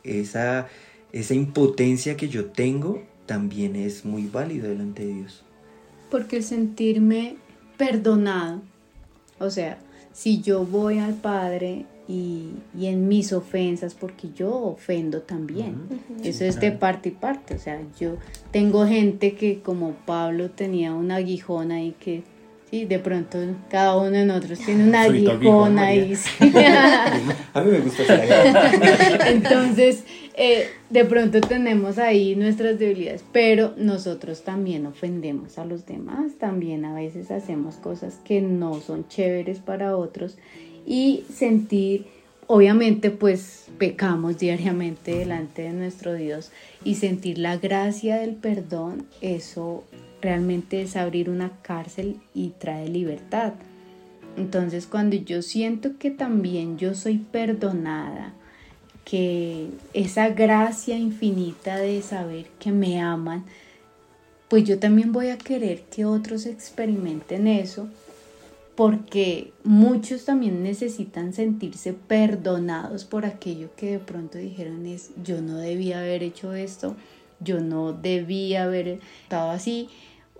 esa, 0.04 0.68
esa 1.12 1.34
impotencia 1.34 2.16
que 2.16 2.28
yo 2.28 2.46
tengo, 2.46 3.02
también 3.26 3.76
es 3.76 4.04
muy 4.04 4.26
válido 4.26 4.68
delante 4.68 5.04
de 5.04 5.14
Dios. 5.14 5.44
Porque 6.10 6.42
sentirme 6.42 7.36
perdonado, 7.76 8.62
o 9.38 9.50
sea, 9.50 9.78
si 10.16 10.40
yo 10.40 10.64
voy 10.64 10.98
al 10.98 11.12
Padre 11.12 11.84
y, 12.08 12.54
en 12.80 13.06
mis 13.06 13.34
ofensas, 13.34 13.94
porque 13.94 14.30
yo 14.34 14.50
ofendo 14.50 15.20
también. 15.20 15.76
Eso 16.24 16.46
es 16.46 16.58
de 16.58 16.72
parte 16.72 17.10
y 17.10 17.12
parte. 17.12 17.54
O 17.54 17.58
sea, 17.58 17.82
yo 18.00 18.16
tengo 18.50 18.86
gente 18.86 19.34
que 19.34 19.60
como 19.60 19.92
Pablo 20.06 20.50
tenía 20.50 20.94
una 20.94 21.16
aguijón 21.16 21.70
ahí 21.70 21.94
que, 22.00 22.22
sí, 22.70 22.84
de 22.84 22.98
pronto 22.98 23.38
cada 23.70 23.96
uno 23.96 24.10
de 24.10 24.24
nosotros 24.24 24.58
tiene 24.60 24.84
una 24.84 25.02
aguijón 25.02 25.78
ahí. 25.78 26.14
A 27.54 27.62
mí 27.62 27.70
me 27.70 27.78
gusta 27.80 28.14
Entonces, 29.28 30.04
eh, 30.34 30.68
de 30.90 31.04
pronto 31.04 31.40
tenemos 31.40 31.98
ahí 31.98 32.36
nuestras 32.36 32.78
debilidades, 32.78 33.24
pero 33.32 33.72
nosotros 33.76 34.42
también 34.42 34.84
ofendemos 34.86 35.58
a 35.58 35.64
los 35.64 35.86
demás, 35.86 36.32
también 36.38 36.84
a 36.84 36.94
veces 36.94 37.30
hacemos 37.30 37.76
cosas 37.76 38.18
que 38.24 38.42
no 38.42 38.80
son 38.80 39.08
chéveres 39.08 39.60
para 39.60 39.96
otros 39.96 40.36
y 40.84 41.24
sentir, 41.32 42.06
obviamente 42.46 43.10
pues 43.10 43.68
pecamos 43.78 44.38
diariamente 44.38 45.16
delante 45.16 45.62
de 45.62 45.72
nuestro 45.72 46.14
Dios 46.14 46.50
y 46.84 46.96
sentir 46.96 47.38
la 47.38 47.56
gracia 47.56 48.16
del 48.16 48.34
perdón, 48.34 49.06
eso 49.22 49.84
realmente 50.26 50.82
es 50.82 50.96
abrir 50.96 51.30
una 51.30 51.50
cárcel 51.62 52.16
y 52.34 52.50
trae 52.58 52.88
libertad. 52.88 53.52
Entonces 54.36 54.88
cuando 54.88 55.14
yo 55.14 55.40
siento 55.40 55.98
que 55.98 56.10
también 56.10 56.78
yo 56.78 56.94
soy 56.94 57.18
perdonada, 57.18 58.34
que 59.04 59.68
esa 59.94 60.30
gracia 60.30 60.98
infinita 60.98 61.76
de 61.76 62.02
saber 62.02 62.48
que 62.58 62.72
me 62.72 63.00
aman, 63.00 63.44
pues 64.48 64.64
yo 64.64 64.80
también 64.80 65.12
voy 65.12 65.28
a 65.28 65.38
querer 65.38 65.82
que 65.82 66.04
otros 66.04 66.44
experimenten 66.44 67.46
eso, 67.46 67.88
porque 68.74 69.52
muchos 69.62 70.24
también 70.24 70.64
necesitan 70.64 71.34
sentirse 71.34 71.92
perdonados 71.92 73.04
por 73.04 73.26
aquello 73.26 73.68
que 73.76 73.92
de 73.92 73.98
pronto 74.00 74.38
dijeron 74.38 74.86
es 74.86 75.10
yo 75.24 75.40
no 75.40 75.56
debía 75.56 76.00
haber 76.00 76.24
hecho 76.24 76.52
esto, 76.52 76.96
yo 77.38 77.60
no 77.60 77.92
debía 77.92 78.64
haber 78.64 79.00
estado 79.22 79.50
así, 79.50 79.88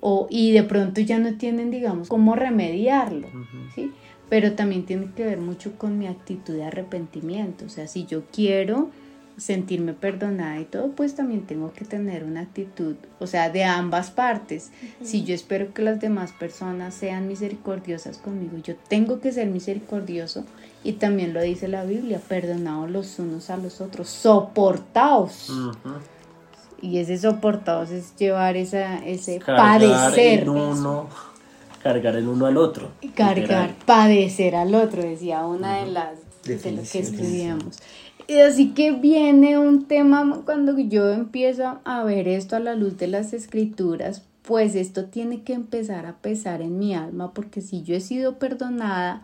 o, 0.01 0.27
y 0.31 0.53
de 0.53 0.63
pronto 0.63 1.01
ya 1.01 1.19
no 1.19 1.35
tienen, 1.37 1.71
digamos, 1.71 2.09
cómo 2.09 2.35
remediarlo, 2.35 3.29
¿sí? 3.75 3.93
pero 4.29 4.53
también 4.53 4.85
tiene 4.85 5.11
que 5.15 5.25
ver 5.25 5.39
mucho 5.39 5.77
con 5.79 5.99
mi 5.99 6.07
actitud 6.07 6.55
de 6.55 6.65
arrepentimiento. 6.65 7.65
O 7.65 7.69
sea, 7.69 7.87
si 7.87 8.07
yo 8.07 8.25
quiero 8.33 8.91
sentirme 9.37 9.93
perdonada 9.93 10.59
y 10.59 10.65
todo, 10.65 10.93
pues 10.93 11.15
también 11.15 11.43
tengo 11.43 11.73
que 11.73 11.85
tener 11.85 12.25
una 12.25 12.41
actitud, 12.41 12.97
o 13.19 13.27
sea, 13.27 13.51
de 13.51 13.65
ambas 13.65 14.11
partes. 14.11 14.71
Si 15.03 15.25
yo 15.25 15.35
espero 15.35 15.75
que 15.75 15.83
las 15.83 16.01
demás 16.01 16.33
personas 16.33 16.95
sean 16.95 17.29
misericordiosas 17.29 18.17
conmigo, 18.17 18.57
yo 18.59 18.77
tengo 18.89 19.21
que 19.21 19.33
ser 19.33 19.49
misericordioso 19.49 20.45
y 20.83 20.95
también 20.95 21.35
lo 21.35 21.43
dice 21.43 21.69
la 21.69 21.85
Biblia, 21.85 22.21
perdonados 22.27 22.91
los 22.91 23.19
unos 23.19 23.51
a 23.51 23.59
los 23.59 23.81
otros, 23.83 24.09
soportaos. 24.09 25.53
Y 26.83 26.99
ese 26.99 27.19
soportados 27.19 27.91
es 27.91 28.15
llevar 28.17 28.57
esa, 28.57 29.05
ese 29.05 29.41
padecer 29.41 30.47
cargar 31.83 32.17
el 32.17 32.27
uno 32.27 32.47
al 32.47 32.57
otro. 32.57 32.91
Cargar, 33.15 33.75
padecer 33.87 34.57
al 34.57 34.75
otro, 34.75 35.03
decía 35.03 35.47
una 35.47 35.79
de 35.79 35.87
las 35.87 36.19
de 36.45 36.73
lo 36.73 36.83
que 36.83 36.99
estudiamos. 36.99 37.79
Y 38.29 38.39
así 38.41 38.71
que 38.71 38.91
viene 38.91 39.57
un 39.59 39.87
tema 39.87 40.43
cuando 40.45 40.77
yo 40.79 41.13
empiezo 41.13 41.79
a 41.85 42.03
ver 42.03 42.27
esto 42.27 42.57
a 42.57 42.61
la 42.61 42.75
luz 42.75 42.97
de 42.97 43.07
las 43.07 43.33
escrituras, 43.33 44.25
pues 44.43 44.75
esto 44.75 45.05
tiene 45.07 45.43
que 45.43 45.53
empezar 45.53 46.07
a 46.07 46.17
pesar 46.17 46.61
en 46.61 46.79
mi 46.79 46.95
alma, 46.95 47.33
porque 47.33 47.61
si 47.61 47.83
yo 47.83 47.95
he 47.95 48.01
sido 48.01 48.39
perdonada, 48.39 49.23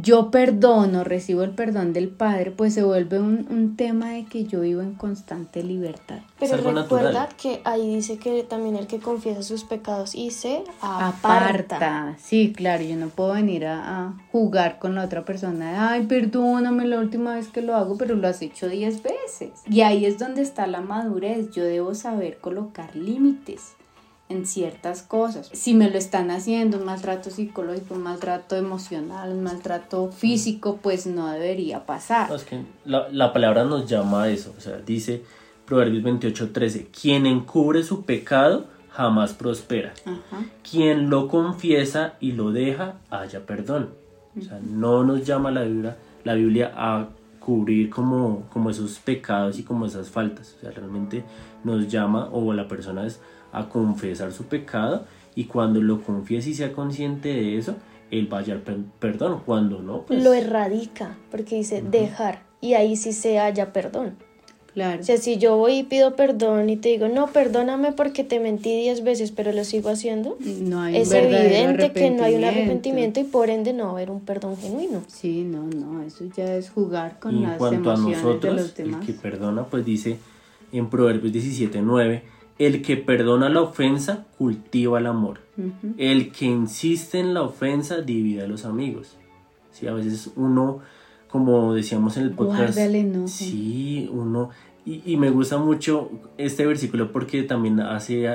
yo 0.00 0.30
perdono, 0.30 1.04
recibo 1.04 1.42
el 1.42 1.50
perdón 1.50 1.92
del 1.92 2.08
Padre, 2.08 2.50
pues 2.50 2.72
se 2.72 2.82
vuelve 2.82 3.20
un, 3.20 3.76
tema 3.76 4.10
de 4.10 4.24
que 4.24 4.44
yo 4.44 4.60
vivo 4.60 4.80
en 4.80 4.94
constante 4.94 5.62
libertad. 5.62 6.20
Pero 6.38 6.56
recuerda 6.56 7.28
que 7.40 7.60
ahí 7.64 7.94
dice 7.94 8.18
que 8.18 8.42
también 8.42 8.76
el 8.76 8.86
que 8.86 8.98
confiesa 8.98 9.42
sus 9.42 9.64
pecados 9.64 10.14
y 10.14 10.30
se 10.30 10.64
aparta. 10.80 12.16
Sí, 12.18 12.52
claro, 12.54 12.82
yo 12.82 12.96
no 12.96 13.08
puedo 13.08 13.34
venir 13.34 13.66
a, 13.66 14.14
jugar 14.30 14.78
con 14.78 14.94
la 14.94 15.04
otra 15.04 15.24
persona. 15.24 15.90
Ay, 15.90 16.06
perdóname 16.06 16.86
la 16.86 16.98
última 16.98 17.34
vez 17.34 17.48
que 17.48 17.62
lo 17.62 17.74
hago, 17.74 17.96
pero 17.96 18.14
lo 18.14 18.28
has 18.28 18.40
hecho 18.40 18.68
diez 18.68 19.02
veces. 19.02 19.50
Y 19.68 19.82
ahí 19.82 20.06
es 20.06 20.18
donde 20.18 20.42
está 20.42 20.66
la 20.66 20.80
madurez. 20.80 21.50
Yo 21.52 21.64
debo 21.64 21.94
saber 21.94 22.38
colocar 22.38 22.96
límites 22.96 23.74
en 24.32 24.46
ciertas 24.46 25.02
cosas. 25.02 25.50
Si 25.52 25.74
me 25.74 25.90
lo 25.90 25.98
están 25.98 26.30
haciendo, 26.30 26.78
un 26.78 26.84
maltrato 26.84 27.30
psicológico, 27.30 27.94
un 27.94 28.02
maltrato 28.02 28.56
emocional, 28.56 29.30
un 29.30 29.42
maltrato 29.42 30.10
físico, 30.10 30.78
pues 30.82 31.06
no 31.06 31.30
debería 31.30 31.86
pasar. 31.86 32.32
es 32.32 32.44
que 32.44 32.64
la, 32.84 33.32
palabra 33.32 33.64
nos 33.64 33.88
llama 33.88 34.24
a 34.24 34.28
eso, 34.28 34.54
o 34.56 34.60
sea, 34.60 34.78
dice 34.78 35.22
Proverbios 35.66 36.02
28:13, 36.02 36.88
quien 36.90 37.26
encubre 37.26 37.82
su 37.82 38.04
pecado 38.04 38.66
jamás 38.90 39.32
prospera. 39.32 39.94
Quien 40.68 41.08
lo 41.08 41.28
confiesa 41.28 42.14
y 42.20 42.32
lo 42.32 42.52
deja, 42.52 42.96
haya 43.10 43.46
perdón. 43.46 43.90
O 44.38 44.42
sea, 44.42 44.60
no 44.62 45.04
nos 45.04 45.24
llama 45.24 45.50
la 45.50 45.62
Biblia, 45.62 45.96
la 46.24 46.34
Biblia 46.34 46.72
a 46.74 47.08
cubrir 47.38 47.90
como, 47.90 48.44
como 48.52 48.70
esos 48.70 48.98
pecados 48.98 49.58
y 49.58 49.62
como 49.62 49.86
esas 49.86 50.10
faltas. 50.10 50.54
O 50.56 50.60
sea, 50.60 50.70
realmente 50.70 51.24
nos 51.64 51.88
llama, 51.88 52.28
o 52.32 52.52
la 52.52 52.68
persona 52.68 53.06
es 53.06 53.20
a 53.52 53.68
confesar 53.68 54.32
su 54.32 54.44
pecado 54.44 55.04
y 55.34 55.44
cuando 55.44 55.80
lo 55.80 56.02
confiese 56.02 56.50
y 56.50 56.54
sea 56.54 56.72
consciente 56.72 57.28
de 57.28 57.58
eso, 57.58 57.76
él 58.10 58.32
va 58.32 58.38
a 58.38 58.40
hallar 58.40 58.62
perdón. 58.98 59.42
Cuando 59.44 59.80
no, 59.80 60.02
pues... 60.02 60.22
Lo 60.22 60.32
erradica, 60.32 61.16
porque 61.30 61.56
dice 61.56 61.82
dejar, 61.82 62.42
y 62.60 62.74
ahí 62.74 62.96
sí 62.96 63.12
se 63.12 63.38
halla 63.38 63.72
perdón. 63.72 64.16
Claro. 64.74 65.02
O 65.02 65.04
sea, 65.04 65.18
si 65.18 65.36
yo 65.36 65.58
voy 65.58 65.80
y 65.80 65.82
pido 65.82 66.16
perdón 66.16 66.70
y 66.70 66.76
te 66.76 66.88
digo, 66.88 67.06
no, 67.06 67.26
perdóname 67.26 67.92
porque 67.92 68.24
te 68.24 68.40
mentí 68.40 68.74
diez 68.74 69.04
veces, 69.04 69.30
pero 69.30 69.52
lo 69.52 69.64
sigo 69.64 69.90
haciendo, 69.90 70.38
no 70.40 70.80
hay 70.80 70.96
es 70.96 71.12
evidente 71.12 71.92
que 71.92 72.10
no 72.10 72.24
hay 72.24 72.36
un 72.36 72.44
arrepentimiento 72.44 73.20
y 73.20 73.24
por 73.24 73.50
ende 73.50 73.74
no 73.74 73.84
va 73.84 73.90
a 73.90 73.92
haber 73.92 74.10
un 74.10 74.20
perdón 74.20 74.56
genuino. 74.56 75.02
Sí, 75.08 75.44
no, 75.44 75.64
no, 75.64 76.02
eso 76.02 76.24
ya 76.34 76.56
es 76.56 76.70
jugar 76.70 77.18
con 77.18 77.42
las 77.42 77.60
emociones 77.60 78.40
de 78.40 78.52
los 78.52 78.74
demás. 78.74 79.00
El 79.02 79.06
que 79.06 79.12
perdona, 79.12 79.64
pues 79.64 79.84
dice 79.84 80.16
en 80.72 80.88
Proverbios 80.88 81.34
17, 81.34 81.82
9, 81.82 82.22
el 82.66 82.82
que 82.82 82.96
perdona 82.96 83.48
la 83.48 83.62
ofensa 83.62 84.26
cultiva 84.38 84.98
el 84.98 85.06
amor. 85.06 85.40
El 85.98 86.32
que 86.32 86.46
insiste 86.46 87.18
en 87.18 87.34
la 87.34 87.42
ofensa 87.42 88.00
divide 88.00 88.42
a 88.42 88.46
los 88.46 88.64
amigos. 88.64 89.16
Sí, 89.70 89.86
a 89.86 89.92
veces 89.92 90.30
uno, 90.36 90.80
como 91.28 91.74
decíamos 91.74 92.16
en 92.16 92.24
el 92.24 92.30
podcast, 92.32 92.78
sí, 93.26 94.08
uno 94.12 94.50
y, 94.84 95.16
me 95.16 95.30
gusta 95.30 95.58
mucho 95.58 96.10
este 96.38 96.66
versículo 96.66 97.12
porque 97.12 97.44
también 97.44 97.78
hace 97.78 98.26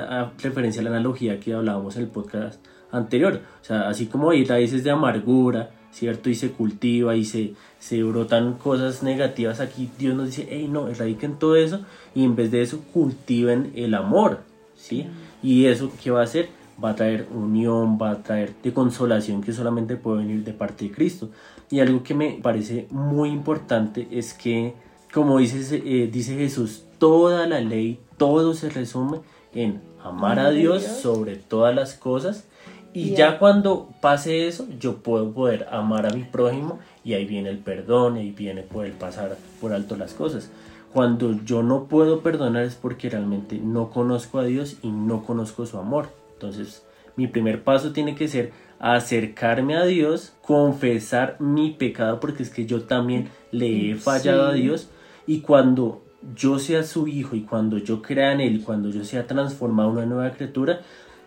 referencia 0.42 0.80
a 0.80 0.84
la 0.84 0.90
analogía 0.90 1.38
que 1.40 1.52
hablábamos 1.52 1.96
en 1.96 2.02
el 2.04 2.08
podcast 2.08 2.64
anterior. 2.90 3.42
O 3.60 3.64
sea, 3.64 3.88
así 3.88 4.06
como 4.06 4.30
hay 4.30 4.44
raíces 4.44 4.82
de 4.82 4.90
amargura, 4.90 5.70
¿cierto? 5.98 6.30
Y 6.30 6.34
se 6.34 6.52
cultiva 6.52 7.16
y 7.16 7.24
se, 7.24 7.54
se 7.80 8.02
brotan 8.04 8.54
cosas 8.54 9.02
negativas 9.02 9.58
aquí, 9.58 9.90
Dios 9.98 10.14
nos 10.14 10.26
dice, 10.26 10.46
hey, 10.48 10.68
no, 10.70 10.88
erradiquen 10.88 11.38
todo 11.38 11.56
eso 11.56 11.80
y 12.14 12.24
en 12.24 12.36
vez 12.36 12.50
de 12.50 12.62
eso 12.62 12.80
cultiven 12.92 13.72
el 13.74 13.94
amor, 13.94 14.40
¿sí? 14.76 15.06
Y 15.42 15.66
eso, 15.66 15.90
¿qué 16.02 16.10
va 16.10 16.20
a 16.20 16.24
hacer? 16.24 16.50
Va 16.82 16.90
a 16.90 16.94
traer 16.94 17.26
unión, 17.34 17.98
va 18.00 18.12
a 18.12 18.22
traer 18.22 18.54
de 18.62 18.72
consolación 18.72 19.42
que 19.42 19.52
solamente 19.52 19.96
puede 19.96 20.18
venir 20.18 20.44
de 20.44 20.52
parte 20.52 20.84
de 20.84 20.92
Cristo. 20.92 21.30
Y 21.70 21.80
algo 21.80 22.04
que 22.04 22.14
me 22.14 22.38
parece 22.40 22.86
muy 22.90 23.30
importante 23.30 24.06
es 24.12 24.32
que, 24.32 24.74
como 25.12 25.38
dice, 25.38 25.82
eh, 25.84 26.08
dice 26.12 26.36
Jesús, 26.36 26.84
toda 26.98 27.46
la 27.48 27.60
ley, 27.60 27.98
todo 28.16 28.54
se 28.54 28.70
resume 28.70 29.18
en 29.52 29.80
amar 30.02 30.38
a 30.38 30.50
Dios 30.50 30.84
sobre 30.84 31.34
todas 31.34 31.74
las 31.74 31.94
cosas 31.94 32.47
y 32.94 33.14
ya 33.14 33.38
cuando 33.38 33.90
pase 34.00 34.48
eso, 34.48 34.66
yo 34.78 34.96
puedo 34.96 35.32
poder 35.32 35.68
amar 35.70 36.06
a 36.06 36.10
mi 36.10 36.24
prójimo 36.24 36.78
y 37.04 37.14
ahí 37.14 37.26
viene 37.26 37.50
el 37.50 37.58
perdón, 37.58 38.16
y 38.16 38.20
ahí 38.20 38.30
viene 38.32 38.62
poder 38.62 38.92
pasar 38.92 39.36
por 39.60 39.72
alto 39.72 39.96
las 39.96 40.14
cosas. 40.14 40.50
Cuando 40.92 41.38
yo 41.44 41.62
no 41.62 41.84
puedo 41.84 42.20
perdonar 42.20 42.64
es 42.64 42.74
porque 42.74 43.10
realmente 43.10 43.58
no 43.62 43.90
conozco 43.90 44.38
a 44.38 44.44
Dios 44.44 44.78
y 44.82 44.88
no 44.88 45.22
conozco 45.24 45.66
su 45.66 45.78
amor. 45.78 46.08
Entonces, 46.34 46.82
mi 47.16 47.26
primer 47.26 47.62
paso 47.62 47.92
tiene 47.92 48.14
que 48.14 48.28
ser 48.28 48.52
acercarme 48.78 49.76
a 49.76 49.84
Dios, 49.84 50.32
confesar 50.40 51.36
mi 51.40 51.72
pecado, 51.72 52.20
porque 52.20 52.42
es 52.42 52.50
que 52.50 52.64
yo 52.64 52.82
también 52.82 53.28
le 53.50 53.90
he 53.90 53.94
fallado 53.96 54.46
a 54.46 54.52
Dios. 54.52 54.88
Y 55.26 55.40
cuando 55.40 56.02
yo 56.34 56.58
sea 56.58 56.82
su 56.82 57.06
hijo 57.06 57.36
y 57.36 57.42
cuando 57.42 57.78
yo 57.78 58.02
crea 58.02 58.32
en 58.32 58.40
él 58.40 58.56
y 58.56 58.60
cuando 58.60 58.90
yo 58.90 59.04
sea 59.04 59.26
transformado 59.26 59.90
en 59.90 59.96
una 59.96 60.06
nueva 60.06 60.30
criatura, 60.32 60.80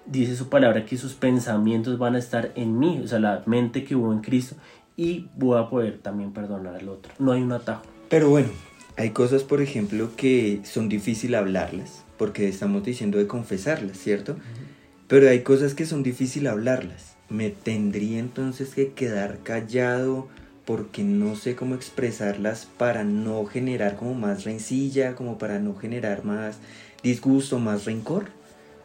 dice 0.05 0.35
su 0.35 0.49
palabra 0.49 0.85
que 0.85 0.97
sus 0.97 1.13
pensamientos 1.13 1.97
van 1.97 2.15
a 2.15 2.19
estar 2.19 2.51
en 2.55 2.79
mí, 2.79 3.01
o 3.03 3.07
sea, 3.07 3.19
la 3.19 3.43
mente 3.45 3.83
que 3.83 3.95
hubo 3.95 4.11
en 4.13 4.19
Cristo, 4.19 4.55
y 4.97 5.27
voy 5.35 5.59
a 5.59 5.69
poder 5.69 5.99
también 5.99 6.31
perdonar 6.31 6.75
al 6.75 6.89
otro. 6.89 7.13
No 7.19 7.31
hay 7.31 7.41
un 7.41 7.51
atajo. 7.51 7.83
Pero 8.09 8.29
bueno, 8.29 8.49
hay 8.97 9.11
cosas, 9.11 9.43
por 9.43 9.61
ejemplo, 9.61 10.11
que 10.15 10.61
son 10.63 10.89
difíciles 10.89 11.39
hablarlas, 11.39 12.03
porque 12.17 12.47
estamos 12.47 12.83
diciendo 12.83 13.17
de 13.17 13.27
confesarlas, 13.27 13.97
¿cierto? 13.97 14.35
Pero 15.07 15.29
hay 15.29 15.41
cosas 15.41 15.73
que 15.73 15.85
son 15.85 16.03
difíciles 16.03 16.51
hablarlas. 16.51 17.15
Me 17.29 17.49
tendría 17.49 18.19
entonces 18.19 18.75
que 18.75 18.91
quedar 18.91 19.39
callado 19.43 20.27
porque 20.65 21.03
no 21.03 21.35
sé 21.35 21.55
cómo 21.55 21.75
expresarlas 21.75 22.67
para 22.77 23.03
no 23.03 23.45
generar 23.45 23.95
como 23.95 24.13
más 24.13 24.43
rencilla, 24.43 25.15
como 25.15 25.37
para 25.37 25.59
no 25.59 25.75
generar 25.75 26.23
más 26.23 26.59
disgusto, 27.03 27.59
más 27.59 27.85
rencor. 27.85 28.27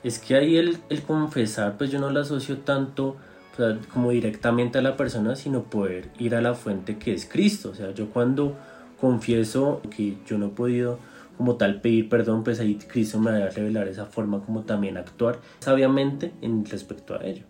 Es 0.03 0.19
que 0.19 0.37
ahí 0.37 0.57
el, 0.57 0.79
confesar, 1.07 1.77
pues 1.77 1.91
yo 1.91 1.99
no 1.99 2.11
lo 2.11 2.21
asocio 2.21 2.59
tanto 2.59 3.17
como 3.93 4.11
directamente 4.11 4.79
a 4.79 4.83
la 4.83 4.97
persona, 4.97 5.35
sino 5.35 5.65
poder 5.65 6.11
ir 6.19 6.35
a 6.35 6.43
la 6.43 6.55
fuente 6.55 6.99
que 6.99 7.15
es 7.15 7.25
Cristo. 7.27 7.71
O 7.71 7.75
sea, 7.75 7.93
yo 7.93 8.11
cuando 8.11 8.55
confieso 9.01 9.81
que 9.91 10.17
yo 10.27 10.39
no 10.39 10.47
he 10.47 10.51
podido 10.51 10.99
como 11.37 11.57
tal 11.57 11.81
pedir 11.81 12.09
perdón, 12.09 12.45
pues 12.45 12.61
ahí 12.61 12.77
Cristo 12.77 13.19
me 13.19 13.31
va 13.31 13.47
a 13.47 13.51
revelar 13.51 13.89
esa 13.89 14.07
forma 14.07 14.41
como 14.41 14.63
también 14.63 14.97
actuar 14.97 15.41
sabiamente 15.61 16.33
en 16.41 16.65
respecto 16.65 17.15
a 17.15 17.25
ello. 17.25 17.45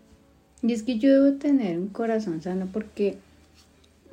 Y 0.61 0.73
es 0.73 0.83
que 0.83 0.97
yo 0.97 1.11
debo 1.11 1.37
tener 1.37 1.77
un 1.77 1.87
corazón 1.87 2.41
sano 2.41 2.67
porque 2.71 3.17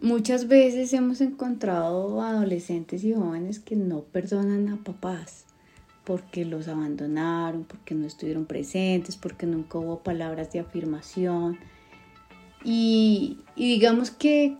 muchas 0.01 0.47
veces 0.47 0.92
hemos 0.92 1.20
encontrado 1.20 2.20
adolescentes 2.23 3.03
y 3.05 3.14
jóvenes 3.14 3.59
que 3.59 3.77
no 3.77 4.01
perdonan 4.01 4.68
a 4.68 4.77
papás 4.77 5.44
porque 6.05 6.45
los 6.45 6.69
abandonaron, 6.69 7.64
porque 7.64 7.95
no 7.95 8.07
estuvieron 8.07 8.45
presentes, 8.45 9.17
porque 9.17 9.47
nunca 9.47 9.79
hubo 9.79 10.01
palabras 10.01 10.53
de 10.53 10.61
afirmación. 10.61 11.59
Y, 12.62 13.38
digamos 13.57 14.11
que 14.11 14.57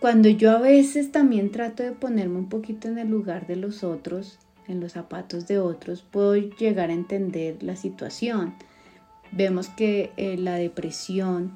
cuando 0.00 0.28
yo 0.28 0.50
a 0.50 0.58
veces 0.58 1.12
también 1.12 1.50
trato 1.50 1.82
de 1.82 1.92
ponerme 1.92 2.38
un 2.38 2.48
poquito 2.48 2.88
en 2.88 2.98
el 2.98 3.08
lugar 3.08 3.46
de 3.46 3.56
los 3.56 3.84
otros, 3.84 4.38
en 4.66 4.80
los 4.80 4.92
zapatos 4.92 5.46
de 5.46 5.58
otros, 5.58 6.02
puedo 6.02 6.36
llegar 6.36 6.90
a 6.90 6.94
entender 6.94 7.62
la 7.62 7.74
situación. 7.76 8.54
Vemos 9.32 9.68
que 9.68 10.12
eh, 10.16 10.36
la 10.36 10.54
depresión 10.54 11.52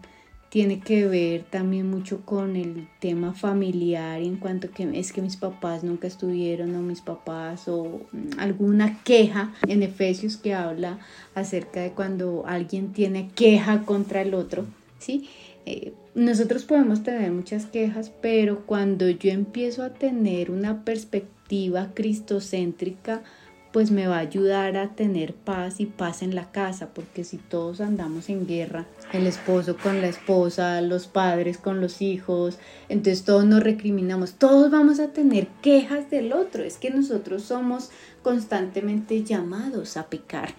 tiene 0.53 0.81
que 0.81 1.09
ver 1.09 1.45
también 1.45 1.89
mucho 1.89 2.27
con 2.27 2.57
el 2.57 2.87
tema 3.01 3.33
familiar 3.33 4.21
en 4.21 4.37
cuanto 4.37 4.71
que 4.71 4.87
es 4.93 5.11
que 5.11 5.23
mis 5.23 5.39
papás 5.39 5.83
nunca 5.83 6.07
estuvieron 6.07 6.75
o 6.75 6.83
mis 6.83 7.01
papás 7.01 7.69
o 7.69 8.03
mm, 8.13 8.39
alguna 8.39 9.03
queja 9.03 9.55
en 9.67 9.83
Efesios 9.83 10.37
que 10.37 10.53
habla 10.53 10.99
acerca 11.35 11.81
de 11.81 11.93
cuando 11.93 12.45
alguien 12.47 12.93
tiene 12.93 13.31
queja 13.35 13.85
contra 13.87 14.21
el 14.21 14.35
otro, 14.35 14.67
¿sí? 14.99 15.27
Eh, 15.65 15.95
nosotros 16.15 16.65
podemos 16.65 17.03
tener 17.03 17.33
muchas 17.33 17.65
quejas, 17.65 18.13
pero 18.21 18.67
cuando 18.67 19.09
yo 19.09 19.31
empiezo 19.31 19.83
a 19.83 19.95
tener 19.95 20.51
una 20.51 20.85
perspectiva 20.85 21.93
cristocéntrica, 21.95 23.23
pues 23.73 23.91
me 23.91 24.07
va 24.07 24.17
a 24.17 24.21
ayudar 24.21 24.77
a 24.77 24.95
tener 24.95 25.35
paz 25.35 25.81
y 25.81 25.87
paz 25.87 26.23
en 26.23 26.35
la 26.35 26.53
casa, 26.53 26.91
porque 26.95 27.25
si 27.25 27.39
todos 27.39 27.81
andamos 27.81 28.29
en 28.29 28.47
guerra, 28.47 28.87
el 29.13 29.27
esposo 29.27 29.77
con 29.77 30.01
la 30.01 30.09
esposa, 30.09 30.81
los 30.83 31.07
padres 31.07 31.59
con 31.59 31.81
los 31.81 32.03
hijos, 32.03 32.59
entonces 32.89 33.25
todos 33.25 33.45
nos 33.45 33.63
recriminamos, 33.63 34.35
todos 34.35 34.71
vamos 34.71 35.01
a 35.01 35.09
tener 35.09 35.49
quejas 35.63 36.11
del 36.11 36.33
otro, 36.33 36.63
es 36.63 36.77
que 36.77 36.91
nosotros 36.91 37.43
somos 37.43 37.91
constantemente 38.23 39.25
llamados 39.25 39.97
a 39.97 40.07
pecar. 40.09 40.55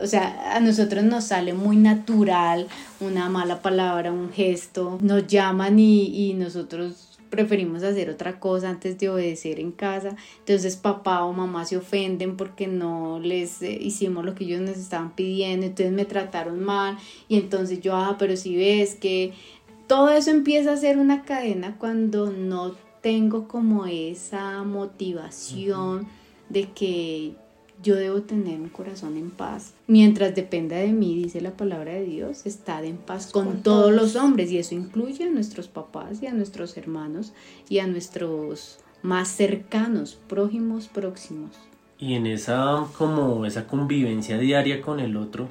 O 0.00 0.06
sea, 0.06 0.56
a 0.56 0.60
nosotros 0.60 1.04
nos 1.04 1.24
sale 1.24 1.52
muy 1.52 1.76
natural 1.76 2.66
una 3.00 3.28
mala 3.28 3.60
palabra, 3.60 4.10
un 4.10 4.32
gesto, 4.32 4.98
nos 5.02 5.26
llaman 5.26 5.78
y, 5.78 6.30
y 6.30 6.34
nosotros 6.34 7.11
preferimos 7.32 7.82
hacer 7.82 8.10
otra 8.10 8.38
cosa 8.38 8.68
antes 8.68 8.98
de 8.98 9.08
obedecer 9.08 9.58
en 9.58 9.72
casa. 9.72 10.14
Entonces 10.40 10.76
papá 10.76 11.24
o 11.24 11.32
mamá 11.32 11.64
se 11.64 11.78
ofenden 11.78 12.36
porque 12.36 12.66
no 12.66 13.20
les 13.20 13.62
eh, 13.62 13.72
hicimos 13.80 14.22
lo 14.22 14.34
que 14.34 14.44
ellos 14.44 14.60
nos 14.60 14.76
estaban 14.76 15.14
pidiendo, 15.16 15.64
entonces 15.64 15.94
me 15.94 16.04
trataron 16.04 16.62
mal 16.62 16.98
y 17.28 17.38
entonces 17.38 17.80
yo, 17.80 17.96
ah, 17.96 18.16
pero 18.18 18.36
si 18.36 18.54
ves 18.54 18.96
que 18.96 19.32
todo 19.86 20.10
eso 20.10 20.30
empieza 20.30 20.74
a 20.74 20.76
ser 20.76 20.98
una 20.98 21.22
cadena 21.22 21.78
cuando 21.78 22.30
no 22.30 22.74
tengo 23.00 23.48
como 23.48 23.86
esa 23.86 24.62
motivación 24.62 26.06
de 26.50 26.68
que 26.70 27.32
yo 27.82 27.96
debo 27.96 28.22
tener 28.22 28.60
un 28.60 28.68
corazón 28.68 29.16
en 29.16 29.30
paz. 29.30 29.74
Mientras 29.86 30.34
dependa 30.34 30.76
de 30.76 30.92
mí, 30.92 31.16
dice 31.16 31.40
la 31.40 31.56
palabra 31.56 31.92
de 31.92 32.04
Dios, 32.04 32.46
estar 32.46 32.84
en 32.84 32.96
paz 32.96 33.30
con, 33.32 33.62
todos, 33.62 33.92
los 33.92 34.16
hombres 34.16 34.50
y 34.50 34.58
eso 34.58 34.74
incluye 34.74 35.24
a 35.24 35.30
nuestros 35.30 35.68
papás 35.68 36.22
y 36.22 36.26
a 36.26 36.32
nuestros 36.32 36.76
hermanos 36.76 37.32
y 37.68 37.80
a 37.80 37.86
nuestros 37.86 38.78
más 39.02 39.28
cercanos, 39.28 40.18
prójimos, 40.28 40.88
próximos. 40.88 41.50
Y 41.98 42.14
en 42.14 42.26
esa 42.26 42.86
como 42.96 43.46
esa 43.46 43.66
convivencia 43.66 44.38
diaria 44.38 44.80
con 44.80 45.00
el 45.00 45.16
otro, 45.16 45.48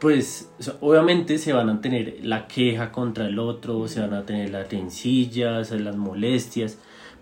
pues 0.00 0.48
obviamente 0.80 1.38
se 1.38 1.52
van 1.52 1.68
a 1.70 1.80
tener 1.80 2.18
la 2.22 2.46
queja 2.46 2.92
contra 2.92 3.26
el 3.26 3.38
otro, 3.38 3.88
se 3.88 4.00
van 4.00 4.14
a 4.14 4.24
tener 4.24 4.50
las 4.50 4.70
rencillas, 4.70 5.70
las 5.72 5.96
molestias, 5.96 6.78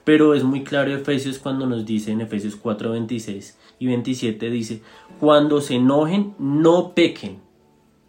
pero 0.06 0.34
es 0.34 0.44
muy 0.44 0.62
claro 0.62 0.94
Efesios 0.94 1.40
cuando 1.40 1.66
nos 1.66 1.84
dice 1.84 2.12
en 2.12 2.20
Efesios 2.20 2.54
4, 2.54 2.92
26 2.92 3.58
y 3.80 3.86
27 3.88 4.50
dice, 4.50 4.80
cuando 5.18 5.60
se 5.60 5.74
enojen, 5.74 6.32
no 6.38 6.94
pequen, 6.94 7.38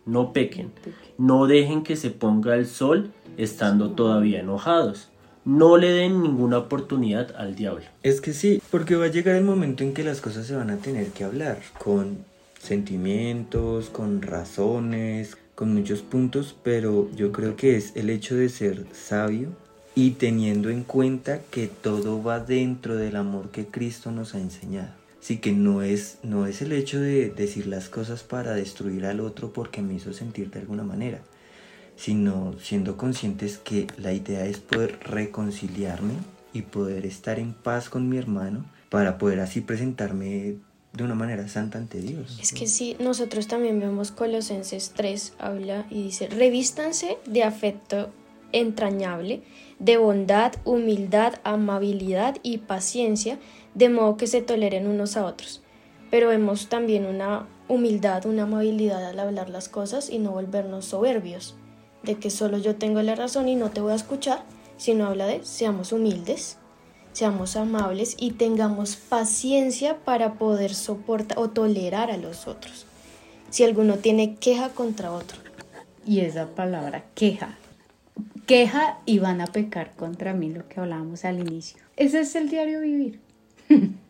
no 0.05 0.31
pequen, 0.31 0.71
no 1.17 1.47
dejen 1.47 1.81
que 1.81 1.95
se 1.95 2.11
ponga 2.11 2.53
el 2.53 2.67
sol 2.67 3.09
estando 3.35 3.93
todavía 3.93 4.41
enojados. 4.41 5.09
No 5.43 5.77
le 5.77 5.89
den 5.89 6.21
ninguna 6.21 6.59
oportunidad 6.59 7.35
al 7.35 7.55
diablo. 7.55 7.85
Es 8.03 8.21
que 8.21 8.33
sí, 8.33 8.61
porque 8.69 8.95
va 8.95 9.05
a 9.05 9.11
llegar 9.11 9.35
el 9.35 9.43
momento 9.43 9.83
en 9.83 9.95
que 9.95 10.03
las 10.03 10.21
cosas 10.21 10.45
se 10.45 10.55
van 10.55 10.69
a 10.69 10.77
tener 10.77 11.07
que 11.07 11.23
hablar 11.23 11.57
con 11.79 12.19
sentimientos, 12.59 13.89
con 13.89 14.21
razones, 14.21 15.35
con 15.55 15.73
muchos 15.73 16.03
puntos, 16.03 16.55
pero 16.61 17.09
yo 17.15 17.31
creo 17.31 17.55
que 17.55 17.75
es 17.75 17.95
el 17.95 18.11
hecho 18.11 18.35
de 18.35 18.49
ser 18.49 18.85
sabio 18.93 19.55
y 19.97 20.11
teniendo 20.11 20.69
en 20.69 20.83
cuenta 20.83 21.41
que 21.49 21.65
todo 21.65 22.21
va 22.21 22.39
dentro 22.39 22.95
del 22.97 23.15
amor 23.15 23.49
que 23.49 23.65
Cristo 23.65 24.11
nos 24.11 24.35
ha 24.35 24.39
enseñado. 24.39 24.91
Así 25.19 25.39
que 25.39 25.53
no 25.53 25.81
es, 25.81 26.19
no 26.21 26.45
es 26.45 26.61
el 26.61 26.71
hecho 26.71 26.99
de 27.01 27.31
decir 27.31 27.65
las 27.65 27.89
cosas 27.89 28.21
para 28.21 28.53
destruir 28.53 29.07
al 29.07 29.19
otro 29.19 29.51
porque 29.51 29.81
me 29.81 29.95
hizo 29.95 30.13
sentir 30.13 30.51
de 30.51 30.59
alguna 30.59 30.83
manera, 30.83 31.21
sino 31.95 32.53
siendo 32.59 32.95
conscientes 32.95 33.57
que 33.57 33.87
la 33.97 34.13
idea 34.13 34.45
es 34.45 34.59
poder 34.59 34.99
reconciliarme 35.01 36.13
y 36.53 36.61
poder 36.61 37.07
estar 37.07 37.39
en 37.39 37.53
paz 37.53 37.89
con 37.89 38.07
mi 38.07 38.17
hermano 38.17 38.65
para 38.89 39.17
poder 39.17 39.39
así 39.39 39.61
presentarme 39.61 40.57
de 40.93 41.03
una 41.03 41.15
manera 41.15 41.47
santa 41.47 41.79
ante 41.79 42.01
Dios. 42.01 42.37
Es 42.39 42.53
que 42.53 42.67
sí, 42.67 42.95
nosotros 42.99 43.47
también 43.47 43.79
vemos 43.79 44.11
Colosenses 44.11 44.93
3, 44.95 45.33
habla 45.39 45.87
y 45.89 46.03
dice, 46.03 46.27
revístanse 46.27 47.17
de 47.25 47.41
afecto 47.41 48.11
entrañable, 48.51 49.41
de 49.79 49.97
bondad, 49.97 50.53
humildad, 50.65 51.35
amabilidad 51.43 52.37
y 52.43 52.59
paciencia, 52.59 53.37
de 53.75 53.89
modo 53.89 54.17
que 54.17 54.27
se 54.27 54.41
toleren 54.41 54.87
unos 54.87 55.17
a 55.17 55.25
otros. 55.25 55.61
Pero 56.09 56.29
vemos 56.29 56.67
también 56.67 57.05
una 57.05 57.47
humildad, 57.67 58.25
una 58.25 58.43
amabilidad 58.43 59.05
al 59.05 59.19
hablar 59.19 59.49
las 59.49 59.69
cosas 59.69 60.09
y 60.09 60.19
no 60.19 60.31
volvernos 60.31 60.85
soberbios, 60.85 61.55
de 62.03 62.15
que 62.15 62.29
solo 62.29 62.57
yo 62.57 62.75
tengo 62.75 63.01
la 63.01 63.15
razón 63.15 63.49
y 63.49 63.55
no 63.55 63.71
te 63.71 63.81
voy 63.81 63.91
a 63.91 63.95
escuchar, 63.95 64.43
sino 64.77 65.05
habla 65.05 65.27
de 65.27 65.43
seamos 65.43 65.91
humildes, 65.91 66.57
seamos 67.11 67.55
amables 67.55 68.15
y 68.17 68.31
tengamos 68.31 68.95
paciencia 68.95 69.97
para 70.05 70.35
poder 70.35 70.73
soportar 70.73 71.37
o 71.37 71.49
tolerar 71.49 72.09
a 72.09 72.17
los 72.17 72.47
otros. 72.47 72.85
Si 73.49 73.63
alguno 73.63 73.97
tiene 73.97 74.35
queja 74.35 74.69
contra 74.69 75.11
otro. 75.11 75.37
Y 76.05 76.21
esa 76.21 76.47
palabra 76.47 77.05
queja 77.15 77.57
queja 78.47 78.97
y 79.05 79.19
van 79.19 79.41
a 79.41 79.45
pecar 79.45 79.91
contra 79.95 80.33
mí, 80.33 80.49
lo 80.49 80.67
que 80.67 80.79
hablábamos 80.79 81.25
al 81.25 81.39
inicio. 81.39 81.83
Ese 81.95 82.21
es 82.21 82.33
el 82.35 82.49
diario 82.49 82.81
vivir. 82.81 83.19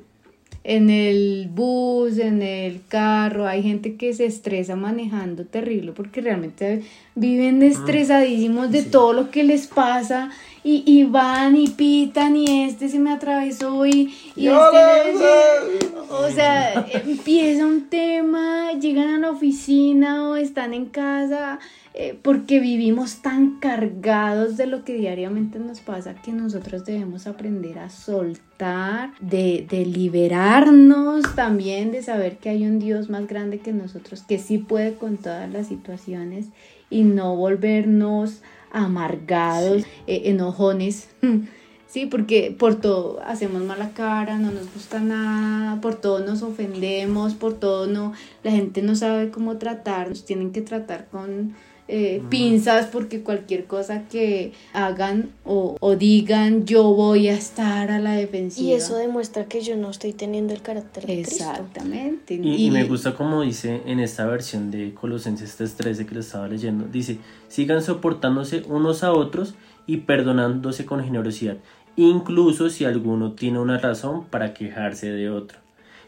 en 0.64 0.90
el 0.90 1.50
bus, 1.50 2.18
en 2.18 2.42
el 2.42 2.82
carro, 2.88 3.48
hay 3.48 3.64
gente 3.64 3.96
que 3.96 4.14
se 4.14 4.26
estresa 4.26 4.76
manejando 4.76 5.46
terrible 5.46 5.94
porque 5.94 6.22
realmente 6.22 6.84
viven 7.16 7.64
ah, 7.64 7.68
estresadísimos 7.68 8.70
de 8.72 8.84
todo 8.84 9.14
lo 9.14 9.32
que 9.32 9.44
les 9.44 9.68
pasa 9.68 10.30
y, 10.70 11.06
van 11.06 11.56
y 11.56 11.70
pitan 11.70 12.36
y 12.36 12.64
este 12.64 12.90
se 12.90 13.00
me 13.00 13.12
atravesó 13.12 13.86
y, 13.86 14.14
y 14.36 14.48
este... 14.48 15.88
O 16.10 16.30
sea, 16.30 16.86
empieza 17.06 17.66
un 17.66 17.88
tema, 17.88 18.74
llegan 18.74 19.08
a 19.08 19.20
la 19.20 19.32
oficina 19.32 20.30
o 20.30 20.36
están 20.36 20.74
en 20.74 20.88
casa 20.88 21.60
eh, 22.00 22.16
porque 22.22 22.60
vivimos 22.60 23.24
tan 23.24 23.60
cargados 23.60 24.56
de 24.56 24.68
lo 24.68 24.84
que 24.84 24.94
diariamente 24.94 25.58
nos 25.58 25.80
pasa 25.80 26.14
que 26.14 26.32
nosotros 26.32 26.86
debemos 26.86 27.26
aprender 27.26 27.80
a 27.80 27.90
soltar, 27.90 29.14
de, 29.20 29.66
de 29.68 29.84
liberarnos 29.84 31.34
también, 31.34 31.92
de 31.92 32.04
saber 32.04 32.38
que 32.38 32.50
hay 32.50 32.68
un 32.68 32.78
Dios 32.78 33.10
más 33.10 33.26
grande 33.26 33.58
que 33.58 33.74
nosotros, 33.74 34.22
que 34.22 34.38
sí 34.38 34.60
puede 34.60 34.94
con 34.94 35.18
todas 35.18 35.52
las 35.52 35.70
situaciones 35.70 36.50
y 36.92 37.02
no 37.02 37.36
volvernos 37.36 38.44
amargados, 38.72 39.84
eh, 40.06 40.22
enojones. 40.26 41.10
Sí, 41.88 42.06
porque 42.06 42.54
por 42.56 42.76
todo 42.76 43.22
hacemos 43.26 43.64
mala 43.64 43.92
cara, 43.92 44.38
no 44.38 44.52
nos 44.52 44.72
gusta 44.74 45.00
nada, 45.00 45.80
por 45.80 45.96
todo 45.96 46.20
nos 46.20 46.44
ofendemos, 46.44 47.34
por 47.34 47.54
todo 47.54 47.88
no, 47.88 48.12
la 48.44 48.52
gente 48.52 48.82
no 48.82 48.94
sabe 48.94 49.32
cómo 49.32 49.58
tratarnos, 49.58 50.26
tienen 50.26 50.52
que 50.52 50.62
tratar 50.62 51.08
con 51.08 51.56
eh, 51.88 52.22
pinzas 52.30 52.88
porque 52.88 53.22
cualquier 53.22 53.66
cosa 53.66 54.08
que 54.10 54.52
hagan 54.74 55.32
o, 55.46 55.78
digan 55.98 56.66
yo 56.66 56.84
voy 56.94 57.30
a 57.30 57.34
estar 57.34 57.92
a 57.92 58.00
la 58.00 58.14
defensiva. 58.14 58.68
Y 58.68 58.74
eso 58.74 58.98
demuestra 58.98 59.46
que 59.46 59.62
yo 59.62 59.78
no 59.78 59.90
estoy 59.90 60.14
teniendo 60.14 60.54
el 60.54 60.62
carácter 60.62 61.06
de 61.06 61.22
Exactamente. 61.22 62.34
Y, 62.36 62.68
y, 62.68 62.72
me 62.72 62.84
gusta 62.84 63.16
como 63.16 63.42
dice 63.42 63.82
en 63.86 64.00
esta 64.00 64.26
versión 64.26 64.70
de 64.70 64.94
Colosenses 64.94 65.56
13 65.76 66.06
que 66.06 66.16
lo 66.16 66.20
estaba 66.20 66.48
leyendo, 66.48 66.86
dice, 66.92 67.20
sigan 67.48 67.82
soportándose 67.82 68.64
unos 68.68 69.04
a 69.04 69.14
otros 69.14 69.56
y 69.86 69.98
perdonándose 69.98 70.86
con 70.86 71.04
generosidad, 71.04 71.58
incluso 71.96 72.70
si 72.70 72.86
alguno 72.86 73.32
tiene 73.32 73.60
una 73.60 73.78
razón 73.78 74.26
para 74.26 74.54
quejarse 74.54 75.10
de 75.10 75.30
otro. 75.30 75.60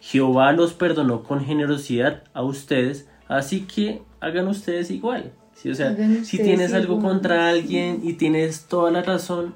Jehová 0.01 0.51
los 0.51 0.73
perdonó 0.73 1.23
con 1.23 1.43
generosidad 1.43 2.23
a 2.34 2.43
ustedes, 2.43 3.07
así 3.27 3.61
que 3.61 4.01
hagan 4.19 4.47
ustedes 4.47 4.91
igual. 4.91 5.32
O 5.68 5.76
sea, 5.76 5.95
si 6.24 6.38
tienes 6.38 6.74
algo 6.74 6.99
contra 6.99 7.49
alguien 7.49 7.99
y 8.03 8.14
tienes 8.14 8.66
toda 8.66 8.91
la 8.91 9.01
razón, 9.01 9.53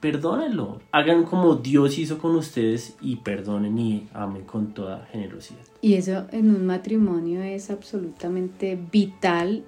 perdónenlo. 0.00 0.80
Hagan 0.92 1.24
como 1.24 1.56
Dios 1.56 1.98
hizo 1.98 2.18
con 2.18 2.34
ustedes 2.36 2.94
y 3.00 3.16
perdonen 3.16 3.78
y 3.78 4.08
amen 4.14 4.44
con 4.44 4.72
toda 4.72 5.06
generosidad. 5.10 5.60
Y 5.80 5.94
eso 5.94 6.26
en 6.32 6.54
un 6.54 6.64
matrimonio 6.66 7.42
es 7.42 7.70
absolutamente 7.70 8.78
vital 8.92 9.64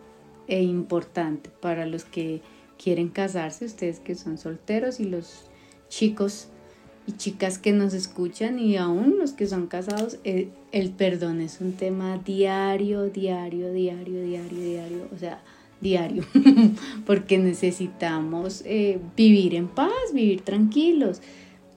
e 0.47 0.63
importante 0.63 1.51
para 1.51 1.87
los 1.87 2.05
que 2.05 2.41
quieren 2.83 3.09
casarse, 3.09 3.65
ustedes 3.65 4.01
que 4.01 4.15
son 4.15 4.39
solteros 4.39 5.01
y 5.01 5.05
los 5.05 5.51
chicos 5.89 6.49
y 7.07 7.13
chicas 7.13 7.59
que 7.59 7.73
nos 7.73 7.95
escuchan 7.95 8.59
y 8.59 8.77
aún 8.77 9.17
los 9.19 9.33
que 9.33 9.47
son 9.47 9.67
casados, 9.67 10.19
el, 10.25 10.51
el 10.73 10.91
perdón 10.91 11.41
es 11.41 11.61
un 11.61 11.73
tema 11.73 12.19
diario, 12.19 13.09
diario, 13.09 13.73
diario, 13.73 14.23
diario, 14.23 14.61
diario, 14.61 15.09
o 15.15 15.19
sea, 15.19 15.43
diario, 15.81 16.25
porque 17.07 17.39
necesitamos 17.39 18.63
eh, 18.65 19.01
vivir 19.17 19.55
en 19.55 19.69
paz, 19.69 19.93
vivir 20.13 20.43
tranquilos. 20.43 21.21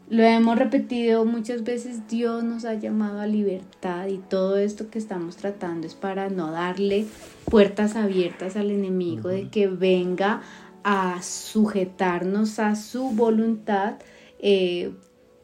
Lo 0.09 0.23
hemos 0.23 0.57
repetido 0.57 1.23
muchas 1.23 1.63
veces, 1.63 2.07
Dios 2.09 2.43
nos 2.43 2.65
ha 2.65 2.73
llamado 2.73 3.21
a 3.21 3.27
libertad 3.27 4.07
y 4.07 4.17
todo 4.17 4.57
esto 4.57 4.89
que 4.89 4.99
estamos 4.99 5.37
tratando 5.37 5.87
es 5.87 5.95
para 5.95 6.29
no 6.29 6.51
darle 6.51 7.05
puertas 7.45 7.95
abiertas 7.95 8.57
al 8.57 8.71
enemigo 8.71 9.29
de 9.29 9.47
que 9.47 9.67
venga 9.67 10.41
a 10.83 11.21
sujetarnos 11.21 12.59
a 12.59 12.75
su 12.75 13.11
voluntad 13.11 13.99
eh, 14.39 14.91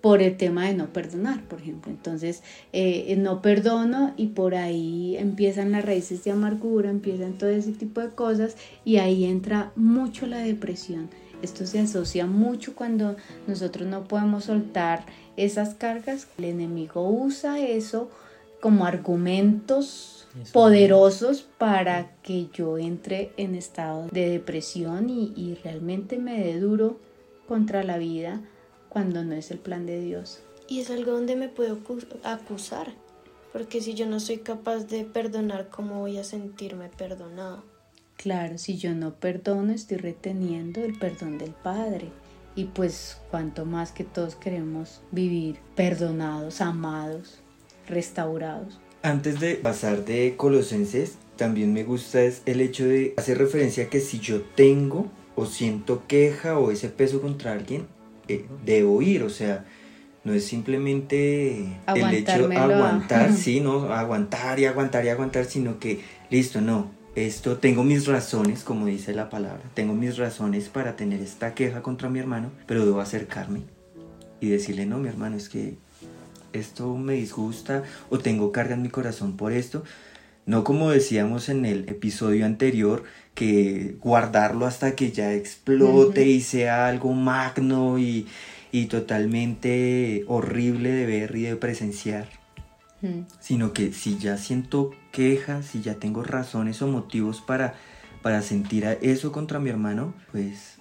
por 0.02 0.22
el 0.22 0.38
tema 0.38 0.66
de 0.66 0.74
no 0.74 0.94
perdonar, 0.94 1.44
por 1.44 1.60
ejemplo. 1.60 1.92
Entonces, 1.92 2.44
eh, 2.74 3.16
no 3.18 3.42
perdono 3.42 4.14
y 4.18 4.28
por 4.28 4.56
ahí 4.56 5.18
empiezan 5.18 5.72
las 5.72 5.86
raíces 5.86 6.24
de 6.24 6.32
amargura, 6.32 6.90
empiezan 6.90 7.38
todo 7.38 7.50
ese 7.50 7.72
tipo 7.72 8.02
de 8.02 8.10
cosas 8.10 8.56
y 8.86 8.98
ahí 8.98 9.26
entra 9.26 9.72
mucho 9.76 10.28
la 10.28 10.38
depresión. 10.38 11.10
Esto 11.42 11.66
se 11.66 11.80
asocia 11.80 12.26
mucho 12.26 12.74
cuando 12.76 13.16
nosotros 13.48 13.88
no 13.88 14.06
podemos 14.06 14.46
soltar 14.46 15.06
esas 15.36 15.76
cargas. 15.76 16.28
El 16.38 16.46
enemigo 16.46 17.08
usa 17.08 17.60
eso 17.60 18.10
como 18.60 18.86
argumentos 18.86 20.28
poderosos 20.52 21.42
para 21.58 22.12
que 22.22 22.48
yo 22.54 22.78
entre 22.78 23.32
en 23.38 23.56
estado 23.56 24.08
de 24.12 24.30
depresión 24.30 25.10
y, 25.10 25.34
y 25.36 25.58
realmente 25.64 26.18
me 26.18 26.44
dé 26.44 26.60
duro 26.60 27.00
contra 27.48 27.84
la 27.84 27.98
vida 27.98 28.42
cuando 28.98 29.24
no 29.24 29.36
es 29.36 29.52
el 29.52 29.60
plan 29.60 29.86
de 29.86 30.02
Dios. 30.02 30.40
Y 30.68 30.80
es 30.80 30.90
algo 30.90 31.12
donde 31.12 31.36
me 31.36 31.50
puedo 31.50 31.78
acusar, 32.24 32.96
porque 33.54 33.80
si 33.80 33.94
yo 33.94 34.08
no 34.08 34.20
soy 34.20 34.40
capaz 34.40 34.86
de 34.86 35.04
perdonar, 35.04 35.70
¿cómo 35.70 36.00
voy 36.00 36.18
a 36.18 36.24
sentirme 36.24 36.90
perdonado? 36.90 37.64
Claro, 38.16 38.58
si 38.58 38.76
yo 38.76 38.96
no 38.96 39.14
perdono, 39.14 39.72
estoy 39.72 39.98
reteniendo 39.98 40.84
el 40.84 40.98
perdón 40.98 41.38
del 41.38 41.52
Padre. 41.52 42.08
Y 42.56 42.64
pues 42.64 43.20
cuanto 43.30 43.66
más 43.66 43.92
que 43.92 44.04
todos 44.04 44.34
queremos 44.36 45.02
vivir 45.12 45.60
perdonados, 45.76 46.60
amados, 46.60 47.38
restaurados. 47.88 48.80
Antes 49.04 49.40
de 49.40 49.58
pasar 49.58 50.06
de 50.06 50.34
Colosenses, 50.38 51.20
también 51.36 51.72
me 51.72 51.84
gusta 51.84 52.24
es 52.24 52.42
el 52.48 52.62
hecho 52.62 52.86
de 52.86 53.14
hacer 53.16 53.38
referencia 53.38 53.84
a 53.84 53.90
que 53.92 54.00
si 54.00 54.18
yo 54.18 54.42
tengo 54.42 55.06
o 55.36 55.46
siento 55.46 56.08
queja 56.08 56.58
o 56.58 56.72
ese 56.72 56.90
peso 56.90 57.22
contra 57.22 57.54
alguien, 57.54 57.86
eh, 58.28 58.46
debo 58.66 59.02
ir, 59.02 59.24
o 59.24 59.30
sea, 59.30 59.66
no 60.24 60.34
es 60.34 60.46
simplemente 60.46 61.80
el 61.96 62.14
hecho 62.14 62.48
de 62.48 62.58
aguantar, 62.58 63.34
sí, 63.38 63.62
no, 63.62 63.94
aguantar 63.94 64.60
y 64.60 64.66
aguantar 64.66 65.06
y 65.06 65.10
aguantar, 65.10 65.46
sino 65.46 65.80
que, 65.80 66.02
listo, 66.30 66.62
no, 66.62 66.92
esto 67.16 67.58
tengo 67.58 67.84
mis 67.84 68.06
razones, 68.06 68.64
como 68.64 68.86
dice 68.86 69.14
la 69.14 69.30
palabra, 69.30 69.62
tengo 69.74 69.94
mis 69.94 70.18
razones 70.18 70.70
para 70.70 70.96
tener 70.96 71.22
esta 71.22 71.54
queja 71.54 71.82
contra 71.82 72.10
mi 72.10 72.20
hermano, 72.20 72.52
pero 72.66 72.86
debo 72.86 73.02
acercarme 73.02 73.62
y 74.40 74.50
decirle, 74.50 74.86
no, 74.86 75.00
mi 75.00 75.08
hermano, 75.08 75.38
es 75.38 75.50
que 75.50 75.78
esto 76.54 76.96
me 76.96 77.14
disgusta 77.14 77.84
o 78.10 78.20
tengo 78.20 78.52
carga 78.52 78.76
en 78.76 78.82
mi 78.82 78.90
corazón 78.90 79.38
por 79.38 79.52
esto. 79.52 79.84
No 80.48 80.64
como 80.64 80.90
decíamos 80.90 81.50
en 81.50 81.66
el 81.66 81.90
episodio 81.90 82.46
anterior, 82.46 83.04
que 83.36 83.98
guardarlo 84.00 84.66
hasta 84.66 84.96
que 84.96 85.12
ya 85.12 85.34
explote 85.34 86.26
y 86.26 86.40
sea 86.40 86.88
algo 86.88 87.14
magno 87.14 88.00
y, 88.00 88.26
totalmente 88.90 90.24
horrible 90.28 90.92
de 90.92 91.06
ver 91.06 91.36
y 91.36 91.42
de 91.42 91.56
presenciar. 91.58 92.30
Sino 93.42 93.74
que 93.74 93.92
si 93.92 94.18
ya 94.18 94.38
siento 94.38 94.92
quejas, 95.12 95.66
si 95.66 95.82
ya 95.82 95.96
tengo 95.96 96.24
razones 96.24 96.82
o 96.82 96.88
motivos 96.88 97.42
para, 97.42 97.76
para 98.22 98.42
sentir 98.42 98.86
eso 99.02 99.32
contra 99.34 99.60
mi 99.60 99.70
hermano, 99.70 100.14
pues 100.32 100.78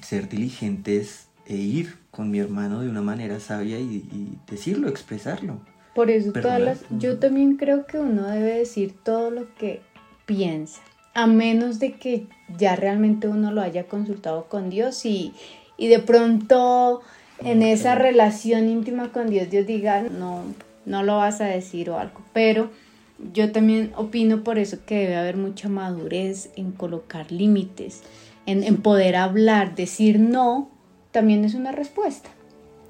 ser 0.00 0.28
diligentes 0.28 1.26
e 1.46 1.56
ir 1.56 1.98
con 2.10 2.30
mi 2.30 2.38
hermano 2.38 2.80
de 2.80 2.88
una 2.88 3.02
manera 3.02 3.40
sabia 3.40 3.78
y, 3.78 4.38
decirlo, 4.48 4.88
expresarlo. 4.88 5.60
Por 5.94 6.10
eso 6.10 6.32
todas 6.32 6.60
las, 6.60 6.84
yo 6.98 7.18
también 7.18 7.56
creo 7.56 7.86
que 7.86 7.98
uno 7.98 8.26
debe 8.26 8.58
decir 8.58 8.94
todo 9.02 9.30
lo 9.30 9.54
que 9.54 9.80
piensa, 10.24 10.80
a 11.14 11.26
menos 11.26 11.78
de 11.78 11.92
que 11.92 12.26
ya 12.56 12.76
realmente 12.76 13.28
uno 13.28 13.52
lo 13.52 13.60
haya 13.60 13.84
consultado 13.84 14.46
con 14.48 14.70
Dios 14.70 15.04
y, 15.04 15.34
y 15.76 15.88
de 15.88 15.98
pronto 15.98 17.02
en 17.44 17.62
esa 17.62 17.94
relación 17.94 18.68
íntima 18.68 19.12
con 19.12 19.28
Dios 19.28 19.50
Dios 19.50 19.66
diga, 19.66 20.02
no, 20.02 20.44
no 20.86 21.02
lo 21.02 21.16
vas 21.16 21.40
a 21.42 21.44
decir 21.44 21.90
o 21.90 21.98
algo, 21.98 22.22
pero 22.32 22.70
yo 23.32 23.52
también 23.52 23.92
opino 23.94 24.42
por 24.42 24.58
eso 24.58 24.78
que 24.86 24.96
debe 24.96 25.16
haber 25.16 25.36
mucha 25.36 25.68
madurez 25.68 26.50
en 26.56 26.72
colocar 26.72 27.30
límites, 27.30 28.02
en, 28.46 28.64
en 28.64 28.78
poder 28.78 29.16
hablar, 29.16 29.74
decir 29.74 30.18
no 30.18 30.70
también 31.10 31.44
es 31.44 31.54
una 31.54 31.72
respuesta. 31.72 32.30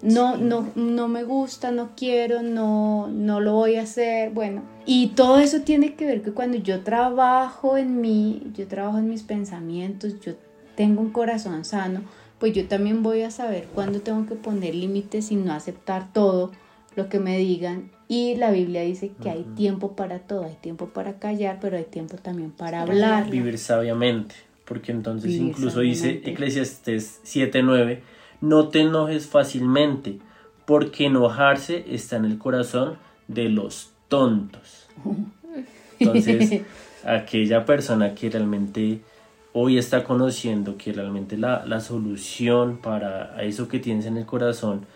No, 0.02 0.36
no, 0.36 0.68
no 0.74 1.06
me 1.06 1.22
gusta, 1.22 1.70
no 1.70 1.90
quiero, 1.96 2.42
no, 2.42 3.08
no 3.08 3.40
lo 3.40 3.52
voy 3.52 3.76
a 3.76 3.82
hacer, 3.82 4.30
bueno. 4.30 4.62
Y 4.84 5.08
todo 5.08 5.38
eso 5.38 5.60
tiene 5.60 5.94
que 5.94 6.06
ver 6.06 6.22
que 6.22 6.32
cuando 6.32 6.58
yo 6.58 6.80
trabajo 6.80 7.76
en 7.76 8.00
mí, 8.00 8.42
yo 8.54 8.66
trabajo 8.66 8.98
en 8.98 9.08
mis 9.08 9.22
pensamientos, 9.22 10.20
yo 10.20 10.32
tengo 10.74 11.00
un 11.00 11.10
corazón 11.10 11.64
sano, 11.64 12.00
pues 12.40 12.52
yo 12.52 12.66
también 12.66 13.04
voy 13.04 13.22
a 13.22 13.30
saber 13.30 13.68
cuándo 13.72 14.00
tengo 14.00 14.26
que 14.26 14.34
poner 14.34 14.74
límites 14.74 15.30
y 15.30 15.36
no 15.36 15.52
aceptar 15.52 16.12
todo 16.12 16.50
lo 16.96 17.08
que 17.08 17.20
me 17.20 17.38
digan. 17.38 17.92
Y 18.08 18.34
la 18.34 18.50
Biblia 18.50 18.82
dice 18.82 19.12
que 19.22 19.30
hay 19.30 19.44
tiempo 19.56 19.94
para 19.94 20.18
todo, 20.18 20.44
hay 20.44 20.56
tiempo 20.60 20.88
para 20.88 21.20
callar, 21.20 21.58
pero 21.60 21.76
hay 21.76 21.84
tiempo 21.84 22.16
también 22.16 22.50
para 22.50 22.82
hablar. 22.82 23.30
Vivir 23.30 23.56
sabiamente, 23.56 24.34
porque 24.64 24.90
entonces 24.90 25.32
incluso 25.32 25.80
dice 25.80 26.22
Eclesiastes 26.24 27.20
7:9 27.24 28.00
no 28.42 28.68
te 28.68 28.80
enojes 28.80 29.26
fácilmente, 29.26 30.18
porque 30.66 31.06
enojarse 31.06 31.86
está 31.88 32.16
en 32.16 32.26
el 32.26 32.36
corazón 32.36 32.98
de 33.28 33.48
los 33.48 33.92
tontos. 34.08 34.88
Entonces, 35.98 36.62
aquella 37.04 37.64
persona 37.64 38.14
que 38.14 38.28
realmente 38.28 39.00
hoy 39.54 39.78
está 39.78 40.04
conociendo 40.04 40.76
que 40.76 40.92
realmente 40.92 41.38
la, 41.38 41.64
la 41.64 41.80
solución 41.80 42.78
para 42.78 43.42
eso 43.42 43.68
que 43.68 43.78
tienes 43.78 44.06
en 44.06 44.16
el 44.16 44.26
corazón 44.26 44.86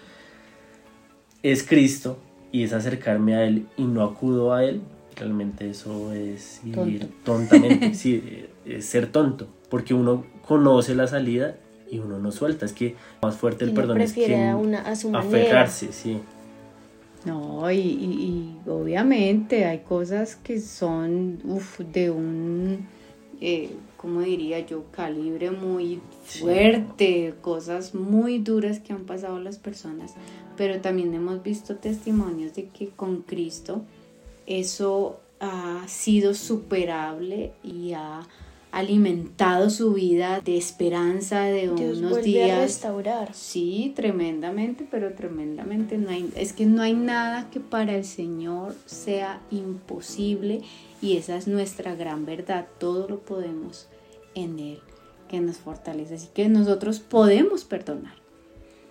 es 1.43 1.63
Cristo 1.63 2.19
y 2.51 2.65
es 2.65 2.73
acercarme 2.73 3.37
a 3.37 3.45
Él 3.45 3.67
y 3.77 3.85
no 3.85 4.03
acudo 4.03 4.55
a 4.55 4.65
Él, 4.65 4.81
realmente 5.15 5.71
eso 5.71 6.13
es 6.13 6.61
vivir 6.65 7.09
tontamente, 7.25 7.95
sí, 7.95 8.47
es 8.65 8.87
ser 8.87 9.13
tonto, 9.13 9.47
porque 9.71 9.95
uno 9.95 10.25
conoce 10.43 10.95
la 10.95 11.07
salida 11.07 11.57
y 11.91 11.99
uno 11.99 12.19
no 12.19 12.33
suelta. 12.33 12.67
Es 12.67 12.73
que 12.73 12.97
más 13.23 13.37
fuerte 13.37 13.65
el 13.65 13.73
perdón 13.73 14.01
es 14.01 14.13
que 14.13 14.45
a, 14.45 14.57
una, 14.57 14.83
a 14.83 14.97
su 14.97 15.15
aferrarse, 15.17 15.93
sí. 15.93 16.21
No, 17.25 17.69
y, 17.73 17.79
y, 17.79 18.57
obviamente 18.69 19.65
hay 19.65 19.81
cosas 19.81 20.37
que 20.37 20.61
son 20.61 21.41
de 21.93 22.11
un, 22.11 22.87
eh, 23.41 23.71
¿cómo 23.97 24.21
diría 24.21 24.61
yo? 24.61 24.85
Calibre 24.93 25.51
muy 25.51 26.01
fuerte, 26.25 27.35
cosas 27.41 27.97
muy 27.97 28.39
duras 28.39 28.79
que 28.79 28.93
han 28.93 29.07
pasado 29.07 29.41
las 29.41 29.59
personas, 29.59 30.15
pero 30.57 30.81
también 30.81 31.13
hemos 31.15 31.43
visto 31.43 31.75
testimonios 31.77 32.55
de 32.55 32.69
que 32.69 32.91
con 32.91 33.23
Cristo 33.23 33.83
eso 34.47 35.19
ha 35.41 35.83
sido 35.89 36.33
superable 36.33 37.53
y 37.65 37.93
ha 37.95 38.21
alimentado 38.77 39.71
su 39.71 39.95
vida 39.95 40.43
de 40.45 40.59
esperanza, 40.59 41.45
de 41.45 41.71
unos 41.71 42.23
días. 42.23 42.59
A 42.59 42.61
restaurar. 42.61 43.33
Sí, 43.33 43.95
tremendamente, 43.97 44.87
pero 44.91 45.15
tremendamente. 45.15 45.97
No 45.97 46.11
hay, 46.11 46.31
es 46.37 46.53
que 46.53 46.67
no 46.67 46.83
hay 46.83 46.93
nada 46.93 47.49
que 47.51 47.59
para 47.59 47.97
el 47.97 48.05
Señor 48.05 48.75
sea 48.85 49.41
imposible 49.51 50.61
y 51.01 51.17
esa 51.17 51.37
es 51.37 51.49
nuestra 51.49 51.95
gran 51.95 52.27
verdad. 52.27 52.67
Todo 52.79 53.09
lo 53.09 53.21
podemos 53.21 53.89
en 54.35 54.59
Él 54.59 54.81
que 55.29 55.41
nos 55.41 55.57
fortalece. 55.57 56.17
Así 56.17 56.29
que 56.35 56.47
nosotros 56.51 57.01
podemos 57.01 57.65
perdonar 57.65 58.26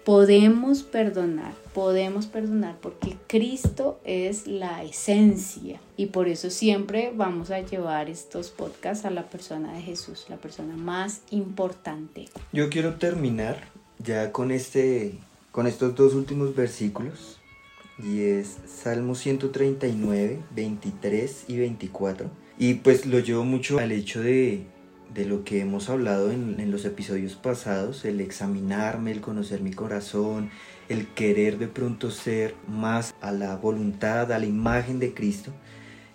podemos 0.05 0.83
perdonar, 0.83 1.53
podemos 1.73 2.27
perdonar 2.27 2.77
porque 2.79 3.17
Cristo 3.27 3.99
es 4.05 4.45
la 4.45 4.83
esencia 4.83 5.81
y 5.97 6.05
por 6.07 6.27
eso 6.27 6.51
siempre 6.51 7.11
vamos 7.13 7.49
a 7.49 7.59
llevar 7.59 8.09
estos 8.09 8.51
podcasts 8.51 9.05
a 9.05 9.09
la 9.09 9.23
persona 9.23 9.73
de 9.73 9.81
Jesús, 9.81 10.27
la 10.29 10.37
persona 10.37 10.77
más 10.77 11.21
importante. 11.31 12.29
Yo 12.53 12.69
quiero 12.69 12.93
terminar 12.95 13.67
ya 13.97 14.31
con 14.31 14.51
este 14.51 15.17
con 15.51 15.67
estos 15.67 15.95
dos 15.95 16.13
últimos 16.13 16.55
versículos 16.55 17.39
y 17.97 18.21
es 18.21 18.57
Salmo 18.67 19.15
139, 19.15 20.39
23 20.53 21.45
y 21.47 21.57
24. 21.57 22.29
Y 22.57 22.75
pues 22.75 23.05
lo 23.05 23.19
llevo 23.19 23.43
mucho 23.43 23.79
al 23.79 23.91
hecho 23.91 24.21
de, 24.21 24.65
de 25.13 25.25
lo 25.25 25.43
que 25.43 25.61
hemos 25.61 25.89
hablado 25.89 26.31
en, 26.31 26.59
en, 26.59 26.71
los 26.71 26.85
episodios 26.85 27.35
pasados, 27.35 28.05
el 28.05 28.19
examinarme, 28.21 29.11
el 29.11 29.21
conocer 29.21 29.61
mi 29.61 29.71
corazón, 29.71 30.49
el 30.89 31.07
querer 31.07 31.57
de 31.57 31.67
pronto 31.67 32.11
ser 32.11 32.55
más 32.67 33.13
a 33.21 33.31
la 33.31 33.55
voluntad, 33.55 34.31
a 34.31 34.39
la 34.39 34.45
imagen 34.45 34.99
de 34.99 35.13
Cristo. 35.13 35.51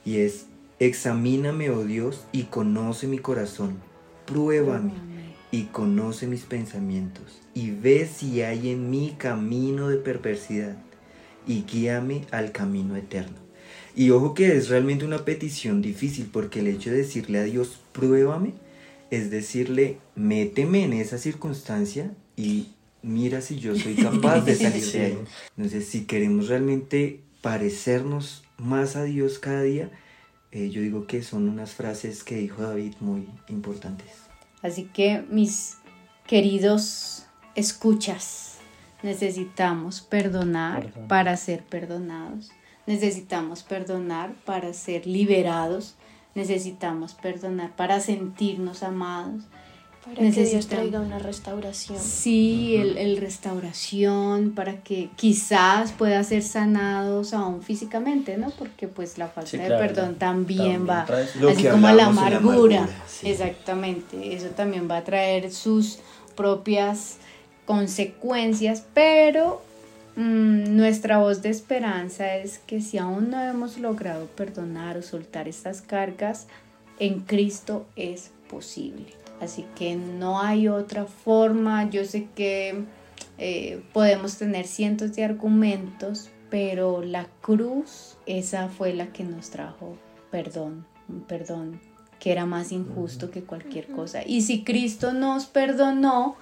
Y 0.04 0.18
es, 0.18 0.46
examíname, 0.78 1.70
oh 1.70 1.84
Dios, 1.84 2.26
y 2.32 2.44
conoce 2.44 3.06
mi 3.06 3.18
corazón, 3.18 3.76
pruébame 4.26 4.92
y 5.50 5.64
conoce 5.64 6.26
mis 6.26 6.42
pensamientos, 6.42 7.40
y 7.54 7.72
ve 7.72 8.06
si 8.06 8.42
hay 8.42 8.70
en 8.70 8.88
mí 8.88 9.16
camino 9.18 9.88
de 9.88 9.96
perversidad, 9.96 10.76
y 11.46 11.64
guíame 11.64 12.26
al 12.30 12.52
camino 12.52 12.96
eterno. 12.96 13.36
Y 13.96 14.10
ojo 14.10 14.34
que 14.34 14.56
es 14.56 14.68
realmente 14.68 15.04
una 15.04 15.24
petición 15.24 15.82
difícil, 15.82 16.28
porque 16.32 16.60
el 16.60 16.68
hecho 16.68 16.90
de 16.90 16.98
decirle 16.98 17.40
a 17.40 17.44
Dios, 17.44 17.80
pruébame, 17.92 18.54
es 19.10 19.30
decirle, 19.30 19.98
méteme 20.14 20.84
en 20.84 20.92
esa 20.92 21.18
circunstancia 21.18 22.12
y 22.36 22.68
mira 23.02 23.40
si 23.40 23.58
yo 23.58 23.76
soy 23.76 23.94
capaz 23.96 24.40
de 24.40 24.54
salir 24.54 24.84
de 24.84 25.04
ahí. 25.04 25.18
Entonces, 25.56 25.86
si 25.86 26.04
queremos 26.04 26.48
realmente 26.48 27.20
parecernos 27.42 28.44
más 28.58 28.96
a 28.96 29.04
Dios 29.04 29.38
cada 29.38 29.62
día, 29.62 29.90
eh, 30.52 30.70
yo 30.70 30.80
digo 30.80 31.06
que 31.06 31.22
son 31.22 31.48
unas 31.48 31.72
frases 31.72 32.24
que 32.24 32.36
dijo 32.36 32.62
David 32.62 32.94
muy 33.00 33.28
importantes. 33.48 34.08
Así 34.62 34.84
que 34.92 35.24
mis 35.30 35.76
queridos 36.26 37.26
escuchas, 37.54 38.58
necesitamos 39.02 40.00
perdonar 40.00 40.86
Perdón. 40.86 41.08
para 41.08 41.36
ser 41.36 41.62
perdonados. 41.64 42.50
Necesitamos 42.86 43.62
perdonar 43.62 44.34
para 44.44 44.72
ser 44.72 45.06
liberados. 45.06 45.94
Necesitamos 46.34 47.14
perdonar 47.14 47.70
para 47.76 48.00
sentirnos 48.00 48.82
amados. 48.82 49.42
Para 50.04 50.30
que 50.30 50.44
Dios 50.46 50.66
traiga 50.66 50.98
una 51.00 51.18
restauración. 51.18 51.98
Sí, 51.98 52.74
el, 52.76 52.96
el 52.96 53.18
restauración 53.18 54.52
para 54.52 54.76
que 54.80 55.10
quizás 55.16 55.92
pueda 55.92 56.24
ser 56.24 56.42
sanados 56.42 57.34
aún 57.34 57.62
físicamente, 57.62 58.38
¿no? 58.38 58.48
Porque 58.50 58.88
pues 58.88 59.18
la 59.18 59.28
falta 59.28 59.50
Sí, 59.50 59.58
de 59.58 59.66
claro, 59.66 59.86
perdón 59.86 60.14
también, 60.14 60.86
también 60.86 60.88
va, 60.88 61.02
así 61.50 61.62
que 61.62 61.68
como 61.70 61.90
la 61.90 62.06
amargura. 62.06 62.78
amargura, 62.78 62.88
sí. 63.06 63.28
Exactamente, 63.28 64.34
eso 64.34 64.46
también 64.48 64.90
va 64.90 64.96
a 64.98 65.04
traer 65.04 65.52
sus 65.52 65.98
propias 66.34 67.18
consecuencias, 67.66 68.84
pero 68.94 69.62
mm, 70.20 70.76
nuestra 70.76 71.18
voz 71.18 71.42
de 71.42 71.50
esperanza 71.50 72.36
es 72.36 72.58
que 72.58 72.80
si 72.80 72.98
aún 72.98 73.30
no 73.30 73.40
hemos 73.42 73.78
logrado 73.78 74.26
perdonar 74.26 74.96
o 74.96 75.02
soltar 75.02 75.48
estas 75.48 75.82
cargas, 75.82 76.46
en 76.98 77.20
Cristo 77.20 77.86
es 77.96 78.30
posible. 78.48 79.06
Así 79.40 79.64
que 79.74 79.96
no 79.96 80.40
hay 80.40 80.68
otra 80.68 81.06
forma. 81.06 81.88
Yo 81.88 82.04
sé 82.04 82.28
que 82.34 82.84
eh, 83.38 83.82
podemos 83.92 84.36
tener 84.36 84.66
cientos 84.66 85.14
de 85.16 85.24
argumentos, 85.24 86.28
pero 86.50 87.02
la 87.02 87.26
cruz, 87.40 88.18
esa 88.26 88.68
fue 88.68 88.92
la 88.92 89.12
que 89.12 89.24
nos 89.24 89.50
trajo 89.50 89.96
perdón, 90.30 90.86
un 91.08 91.22
perdón 91.22 91.80
que 92.18 92.32
era 92.32 92.44
más 92.46 92.70
injusto 92.70 93.30
que 93.30 93.42
cualquier 93.42 93.86
cosa. 93.88 94.22
Y 94.24 94.42
si 94.42 94.62
Cristo 94.62 95.12
nos 95.12 95.46
perdonó, 95.46 96.36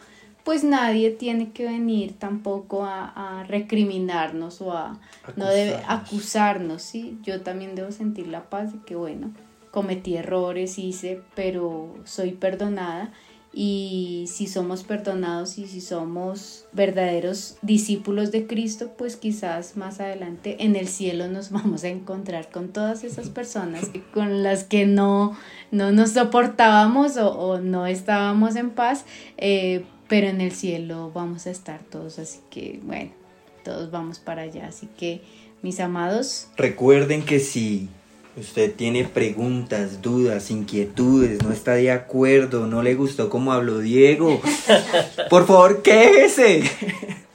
pues 0.48 0.64
nadie 0.64 1.10
tiene 1.10 1.52
que 1.52 1.66
venir 1.66 2.14
tampoco 2.18 2.82
a, 2.86 3.40
a 3.40 3.44
recriminarnos 3.44 4.62
o 4.62 4.72
a 4.72 4.98
no 5.36 5.46
debe 5.46 5.76
Acusarnos. 5.76 5.84
acusarnos, 5.86 6.82
¿sí? 6.82 7.18
Yo 7.22 7.42
también 7.42 7.74
debo 7.74 7.92
sentir 7.92 8.28
la 8.28 8.48
paz 8.48 8.72
de 8.72 8.78
que, 8.78 8.94
bueno, 8.96 9.30
cometí 9.70 10.16
errores, 10.16 10.78
hice, 10.78 11.20
pero 11.34 11.94
soy 12.04 12.32
perdonada. 12.32 13.12
Y 13.52 14.24
si 14.28 14.46
somos 14.46 14.84
perdonados 14.84 15.58
y 15.58 15.66
si 15.66 15.82
somos 15.82 16.64
verdaderos 16.72 17.58
discípulos 17.60 18.32
de 18.32 18.46
Cristo, 18.46 18.92
pues 18.96 19.16
quizás 19.16 19.76
más 19.76 20.00
adelante 20.00 20.64
en 20.64 20.76
el 20.76 20.88
cielo 20.88 21.28
nos 21.28 21.50
vamos 21.58 21.84
a 21.84 21.88
encontrar 21.88 22.50
con 22.50 22.68
todas 22.68 23.04
esas 23.04 23.28
personas 23.28 23.90
con 24.14 24.42
las 24.42 24.64
que 24.64 24.86
no, 24.86 25.36
no 25.72 25.92
nos 25.92 26.12
soportábamos 26.12 27.18
o, 27.18 27.32
o 27.32 27.60
no 27.60 27.86
estábamos 27.86 28.56
en 28.56 28.70
paz, 28.70 29.04
eh, 29.36 29.84
pero 30.08 30.28
en 30.28 30.40
el 30.40 30.52
cielo 30.52 31.10
vamos 31.14 31.46
a 31.46 31.50
estar 31.50 31.80
todos, 31.90 32.18
así 32.18 32.40
que 32.50 32.80
bueno, 32.82 33.10
todos 33.64 33.90
vamos 33.90 34.18
para 34.18 34.42
allá. 34.42 34.66
Así 34.68 34.88
que 34.98 35.20
mis 35.62 35.80
amados, 35.80 36.48
Recuerden 36.56 37.22
que 37.22 37.40
si 37.40 37.88
usted 38.36 38.74
tiene 38.74 39.04
preguntas, 39.04 40.02
dudas, 40.02 40.50
inquietudes, 40.50 41.42
no 41.42 41.52
está 41.52 41.74
de 41.74 41.90
acuerdo, 41.90 42.66
no 42.66 42.82
le 42.82 42.94
gustó 42.94 43.28
cómo 43.28 43.52
habló 43.52 43.80
Diego, 43.80 44.40
por 45.30 45.46
favor 45.46 45.82
quéjese. 45.82 46.62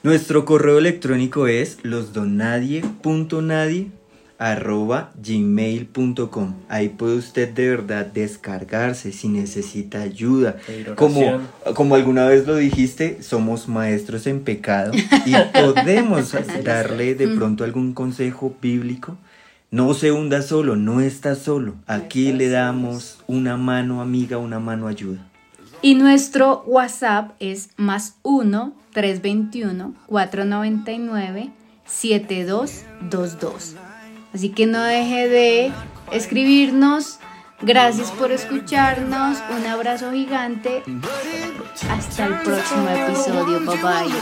Nuestro 0.02 0.44
correo 0.44 0.78
electrónico 0.78 1.46
es 1.46 1.78
losdonadie.nadie 1.82 3.90
arroba 4.38 5.12
gmail.com 5.22 6.54
ahí 6.68 6.88
puede 6.88 7.16
usted 7.16 7.48
de 7.50 7.68
verdad 7.68 8.06
descargarse 8.06 9.12
si 9.12 9.28
necesita 9.28 10.02
ayuda. 10.02 10.56
Pedir 10.66 10.94
como, 10.94 11.40
como 11.74 11.94
alguna 11.94 12.26
vez 12.26 12.46
lo 12.46 12.56
dijiste 12.56 13.22
somos 13.22 13.68
maestros 13.68 14.26
en 14.26 14.40
pecado 14.40 14.92
y 14.94 15.34
podemos 15.58 16.34
darle 16.64 17.14
de 17.14 17.28
pronto 17.28 17.64
algún 17.64 17.92
consejo 17.94 18.54
bíblico. 18.60 19.16
No 19.70 19.94
se 19.94 20.12
hunda 20.12 20.42
solo, 20.42 20.76
no 20.76 21.00
está 21.00 21.34
solo. 21.34 21.74
Aquí 21.86 22.32
le 22.32 22.48
damos 22.48 23.18
una 23.26 23.56
mano 23.56 24.00
amiga, 24.00 24.38
una 24.38 24.60
mano 24.60 24.86
ayuda. 24.86 25.26
Y 25.82 25.96
nuestro 25.96 26.62
WhatsApp 26.66 27.32
es 27.40 27.70
más 27.76 28.14
1 28.22 28.72
321 28.92 29.94
499 30.06 31.50
7222. 31.84 33.74
Así 34.34 34.48
que 34.48 34.66
no 34.66 34.82
deje 34.82 35.28
de 35.28 35.72
escribirnos. 36.10 37.20
Gracias 37.62 38.10
por 38.10 38.32
escucharnos. 38.32 39.38
Un 39.56 39.64
abrazo 39.66 40.10
gigante. 40.10 40.82
Hasta 41.88 42.26
el 42.26 42.40
próximo 42.40 42.88
episodio. 42.90 43.60
Bye 43.60 43.78
bye. 43.80 44.12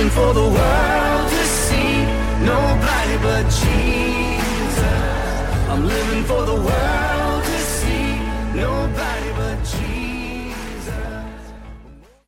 Living 0.00 0.16
for 0.16 0.32
the 0.32 0.40
world 0.40 1.28
to 1.28 1.44
see. 1.44 2.04
Nobody 2.42 3.16
but 3.20 3.44
Jesus. 3.60 4.80
I'm 5.68 5.86
living 5.86 6.24
for 6.24 6.42
the 6.46 6.54
world 6.54 7.44
to 7.44 7.58
see. 7.76 8.16
Nobody 8.54 9.19